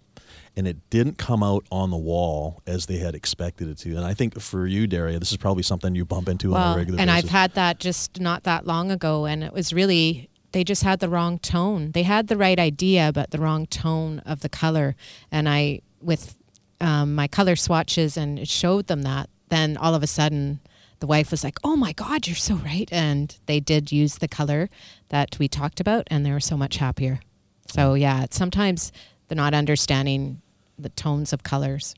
and 0.59 0.67
it 0.67 0.89
didn't 0.89 1.17
come 1.17 1.41
out 1.41 1.65
on 1.71 1.89
the 1.89 1.97
wall 1.97 2.61
as 2.67 2.85
they 2.85 2.97
had 2.97 3.15
expected 3.15 3.69
it 3.69 3.77
to. 3.77 3.95
And 3.95 4.03
I 4.03 4.13
think 4.13 4.39
for 4.41 4.67
you, 4.67 4.87
Daria, 4.87 5.17
this 5.17 5.31
is 5.31 5.37
probably 5.37 5.63
something 5.63 5.95
you 5.95 6.03
bump 6.03 6.27
into 6.27 6.53
on 6.53 6.73
a 6.73 6.77
regular 6.77 6.99
and 6.99 7.07
basis. 7.07 7.23
I've 7.23 7.31
had 7.31 7.53
that 7.53 7.79
just 7.79 8.19
not 8.19 8.43
that 8.43 8.67
long 8.67 8.91
ago, 8.91 9.25
and 9.25 9.41
it 9.41 9.53
was 9.53 9.71
really 9.71 10.29
they 10.51 10.65
just 10.65 10.83
had 10.83 10.99
the 10.99 11.07
wrong 11.07 11.39
tone. 11.39 11.91
They 11.91 12.03
had 12.03 12.27
the 12.27 12.35
right 12.35 12.59
idea, 12.59 13.11
but 13.13 13.31
the 13.31 13.39
wrong 13.39 13.67
tone 13.67 14.19
of 14.25 14.41
the 14.41 14.49
color. 14.49 14.97
And 15.31 15.47
I, 15.47 15.79
with 16.01 16.35
um, 16.81 17.15
my 17.15 17.29
color 17.29 17.55
swatches, 17.55 18.17
and 18.17 18.37
it 18.37 18.49
showed 18.49 18.87
them 18.87 19.03
that. 19.03 19.29
Then 19.47 19.77
all 19.77 19.95
of 19.95 20.03
a 20.03 20.07
sudden, 20.07 20.59
the 20.99 21.07
wife 21.07 21.31
was 21.31 21.41
like, 21.41 21.57
"Oh 21.63 21.77
my 21.77 21.93
God, 21.93 22.27
you're 22.27 22.35
so 22.35 22.55
right!" 22.55 22.89
And 22.91 23.33
they 23.45 23.61
did 23.61 23.93
use 23.93 24.17
the 24.17 24.27
color 24.27 24.69
that 25.07 25.39
we 25.39 25.47
talked 25.47 25.79
about, 25.79 26.05
and 26.11 26.25
they 26.25 26.31
were 26.31 26.41
so 26.41 26.57
much 26.57 26.77
happier. 26.77 27.21
So 27.67 27.93
yeah, 27.93 28.25
sometimes 28.29 28.91
the 29.29 29.35
not 29.35 29.53
understanding 29.53 30.41
the 30.79 30.89
tones 30.89 31.33
of 31.33 31.43
colors 31.43 31.95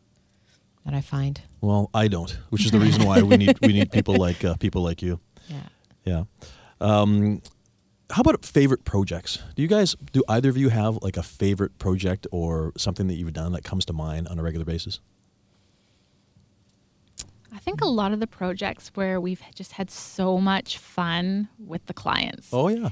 that 0.85 0.93
I 0.93 1.01
find. 1.01 1.41
well, 1.61 1.89
I 1.93 2.07
don't, 2.07 2.31
which 2.49 2.65
is 2.65 2.71
the 2.71 2.79
reason 2.79 3.05
why 3.05 3.21
we 3.21 3.37
need 3.37 3.57
we 3.61 3.73
need 3.73 3.91
people 3.97 4.15
like 4.15 4.43
uh, 4.43 4.55
people 4.55 4.81
like 4.81 5.01
you. 5.01 5.19
Yeah. 5.47 5.67
Yeah. 6.05 6.23
Um, 6.79 7.41
how 8.09 8.21
about 8.21 8.43
favorite 8.43 8.83
projects? 8.83 9.39
Do 9.55 9.61
you 9.61 9.67
guys 9.67 9.95
do 10.11 10.23
either 10.27 10.49
of 10.49 10.57
you 10.57 10.69
have 10.69 10.97
like 11.01 11.17
a 11.17 11.23
favorite 11.23 11.77
project 11.77 12.27
or 12.31 12.73
something 12.77 13.07
that 13.07 13.13
you've 13.15 13.33
done 13.33 13.51
that 13.53 13.63
comes 13.63 13.85
to 13.85 13.93
mind 13.93 14.27
on 14.27 14.39
a 14.39 14.43
regular 14.43 14.65
basis? 14.65 14.99
I 17.53 17.59
think 17.59 17.81
a 17.81 17.87
lot 17.87 18.11
of 18.11 18.19
the 18.19 18.27
projects 18.27 18.89
where 18.95 19.21
we've 19.21 19.41
just 19.53 19.73
had 19.73 19.91
so 19.91 20.39
much 20.39 20.77
fun 20.77 21.47
with 21.59 21.85
the 21.85 21.93
clients 21.93 22.49
Oh 22.51 22.69
yeah. 22.69 22.89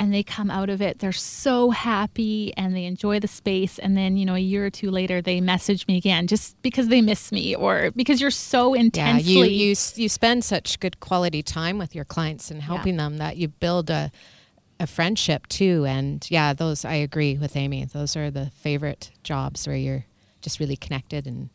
And 0.00 0.14
they 0.14 0.22
come 0.22 0.50
out 0.50 0.70
of 0.70 0.80
it, 0.80 1.00
they're 1.00 1.12
so 1.12 1.70
happy 1.70 2.52
and 2.56 2.74
they 2.74 2.84
enjoy 2.84 3.18
the 3.20 3.28
space. 3.28 3.78
And 3.78 3.96
then, 3.96 4.16
you 4.16 4.24
know, 4.24 4.34
a 4.34 4.38
year 4.38 4.66
or 4.66 4.70
two 4.70 4.90
later, 4.90 5.20
they 5.20 5.40
message 5.40 5.86
me 5.86 5.96
again 5.96 6.26
just 6.26 6.60
because 6.62 6.88
they 6.88 7.02
miss 7.02 7.32
me 7.32 7.54
or 7.54 7.90
because 7.92 8.20
you're 8.20 8.30
so 8.30 8.74
intensely 8.74 9.34
Yeah, 9.34 9.44
you 9.44 9.68
you 9.70 9.76
you 9.96 10.08
spend 10.08 10.44
such 10.44 10.78
good 10.80 11.00
quality 11.00 11.42
time 11.42 11.78
with 11.78 11.94
your 11.94 12.04
clients 12.04 12.50
and 12.50 12.62
helping 12.62 12.96
them 12.96 13.18
that 13.18 13.36
you 13.36 13.48
build 13.48 13.90
a 13.90 14.10
a 14.80 14.86
friendship 14.86 15.48
too. 15.48 15.84
And 15.86 16.24
yeah, 16.30 16.52
those 16.52 16.84
I 16.84 16.94
agree 16.94 17.36
with 17.36 17.56
Amy. 17.56 17.84
Those 17.84 18.16
are 18.16 18.30
the 18.30 18.50
favorite 18.54 19.10
jobs 19.24 19.66
where 19.66 19.76
you're 19.76 20.04
just 20.40 20.60
really 20.60 20.76
connected 20.76 21.26
and 21.26 21.50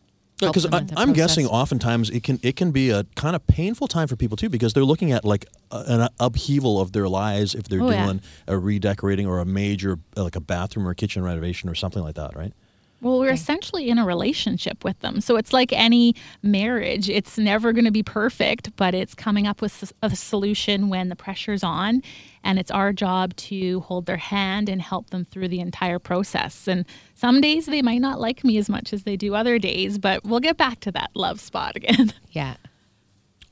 because 0.51 0.63
them 0.63 0.87
I'm 0.97 1.13
guessing 1.13 1.45
oftentimes 1.47 2.09
it 2.09 2.23
can 2.23 2.39
it 2.43 2.55
can 2.55 2.71
be 2.71 2.89
a 2.89 3.03
kind 3.15 3.35
of 3.35 3.45
painful 3.47 3.87
time 3.87 4.07
for 4.07 4.15
people 4.15 4.37
too 4.37 4.49
because 4.49 4.73
they're 4.73 4.83
looking 4.83 5.11
at 5.11 5.23
like 5.25 5.45
a, 5.71 5.83
an 5.87 6.09
upheaval 6.19 6.79
of 6.79 6.91
their 6.91 7.07
lives 7.07 7.55
if 7.55 7.65
they're 7.69 7.81
Oh, 7.81 7.89
yeah. 7.89 8.05
doing 8.05 8.21
a 8.47 8.57
redecorating 8.57 9.27
or 9.27 9.39
a 9.39 9.45
major 9.45 9.99
like 10.15 10.35
a 10.35 10.41
bathroom 10.41 10.87
or 10.87 10.93
kitchen 10.93 11.23
renovation 11.23 11.69
or 11.69 11.75
something 11.75 12.01
like 12.03 12.15
that, 12.15 12.35
right? 12.35 12.53
Well, 13.01 13.19
we're 13.19 13.33
essentially 13.33 13.89
in 13.89 13.97
a 13.97 14.05
relationship 14.05 14.85
with 14.85 14.97
them. 15.01 15.19
So 15.19 15.35
it's 15.35 15.51
like 15.51 15.73
any 15.73 16.15
marriage. 16.41 17.09
It's 17.09 17.37
never 17.37 17.73
going 17.73 17.83
to 17.83 17.91
be 17.91 18.01
perfect, 18.01 18.73
but 18.77 18.93
it's 18.95 19.13
coming 19.13 19.45
up 19.45 19.61
with 19.61 19.91
a 20.01 20.15
solution 20.15 20.87
when 20.87 21.09
the 21.09 21.15
pressure's 21.17 21.63
on. 21.63 22.01
And 22.43 22.59
it's 22.59 22.71
our 22.71 22.91
job 22.91 23.35
to 23.37 23.79
hold 23.81 24.05
their 24.05 24.17
hand 24.17 24.67
and 24.69 24.81
help 24.81 25.09
them 25.11 25.25
through 25.25 25.47
the 25.47 25.59
entire 25.61 25.97
process. 25.99 26.67
And 26.67 26.85
some 27.15 27.39
days 27.41 27.65
they 27.67 27.81
might 27.81 28.01
not 28.01 28.19
like 28.19 28.43
me 28.43 28.57
as 28.57 28.69
much 28.69 28.91
as 28.93 29.03
they 29.03 29.15
do 29.15 29.33
other 29.33 29.57
days, 29.59 29.97
but 29.97 30.23
we'll 30.25 30.41
get 30.41 30.57
back 30.57 30.79
to 30.81 30.91
that 30.91 31.11
love 31.15 31.39
spot 31.39 31.75
again. 31.81 32.11
yeah. 32.31 32.55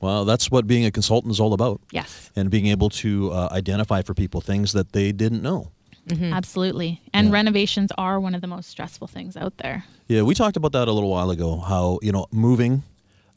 Well, 0.00 0.24
that's 0.24 0.50
what 0.50 0.66
being 0.66 0.84
a 0.84 0.90
consultant 0.90 1.30
is 1.32 1.38
all 1.40 1.52
about. 1.54 1.80
yes, 1.92 2.30
And 2.34 2.50
being 2.50 2.66
able 2.66 2.88
to 2.90 3.30
uh, 3.32 3.48
identify 3.52 4.02
for 4.02 4.14
people 4.14 4.40
things 4.40 4.72
that 4.72 4.92
they 4.92 5.12
didn't 5.12 5.42
know. 5.42 5.70
absolutely. 6.10 7.00
And 7.14 7.28
Yeah. 7.28 7.34
renovations 7.34 7.92
are 7.96 8.18
one 8.20 8.34
of 8.34 8.40
the 8.40 8.46
most 8.48 8.68
stressful 8.68 9.06
things 9.06 9.36
out 9.36 9.56
there. 9.58 9.84
Yeah, 10.08 10.22
we 10.22 10.34
talked 10.34 10.56
about 10.56 10.72
that 10.72 10.88
a 10.88 10.92
little 10.92 11.08
while 11.10 11.30
ago. 11.30 11.58
How 11.58 11.98
you 12.02 12.10
know 12.12 12.26
moving, 12.32 12.82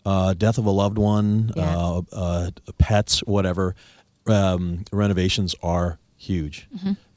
uh, 0.05 0.33
death 0.33 0.57
of 0.57 0.65
a 0.65 0.71
loved 0.71 0.97
one, 0.97 1.51
Yeah. 1.55 1.77
uh, 1.77 2.01
uh, 2.11 2.49
pets, 2.79 3.19
whatever. 3.19 3.75
Um, 4.27 4.85
renovations 4.91 5.55
are 5.61 5.99
huge. 6.17 6.67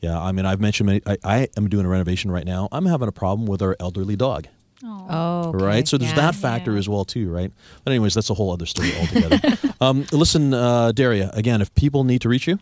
Yeah, 0.00 0.20
I 0.20 0.32
mean, 0.32 0.44
I've 0.46 0.60
mentioned 0.60 0.86
many, 0.86 1.00
I, 1.06 1.16
I 1.24 1.48
am 1.56 1.68
doing 1.68 1.86
a 1.86 1.88
renovation 1.88 2.30
right 2.30 2.44
now. 2.44 2.68
I'm 2.70 2.86
having 2.86 3.08
a 3.08 3.12
problem 3.12 3.46
with 3.46 3.62
our 3.62 3.76
elderly 3.80 4.16
dog. 4.16 4.46
Oh, 4.84 5.48
okay. 5.54 5.64
Right, 5.64 5.88
so 5.88 5.96
there's 5.98 6.10
Yeah. 6.12 6.16
that 6.16 6.34
factor 6.36 6.72
Yeah. 6.72 6.78
as 6.78 6.88
well 6.88 7.04
too, 7.04 7.30
right? 7.30 7.50
But 7.84 7.90
anyways, 7.92 8.14
that's 8.14 8.30
a 8.30 8.34
whole 8.34 8.52
other 8.52 8.66
story 8.66 8.92
altogether. 8.96 9.58
um, 9.80 10.06
listen, 10.12 10.54
uh, 10.54 10.92
Daria, 10.92 11.30
again, 11.34 11.60
if 11.62 11.74
people 11.74 12.04
need 12.04 12.20
to 12.22 12.28
reach 12.28 12.46
you, 12.46 12.58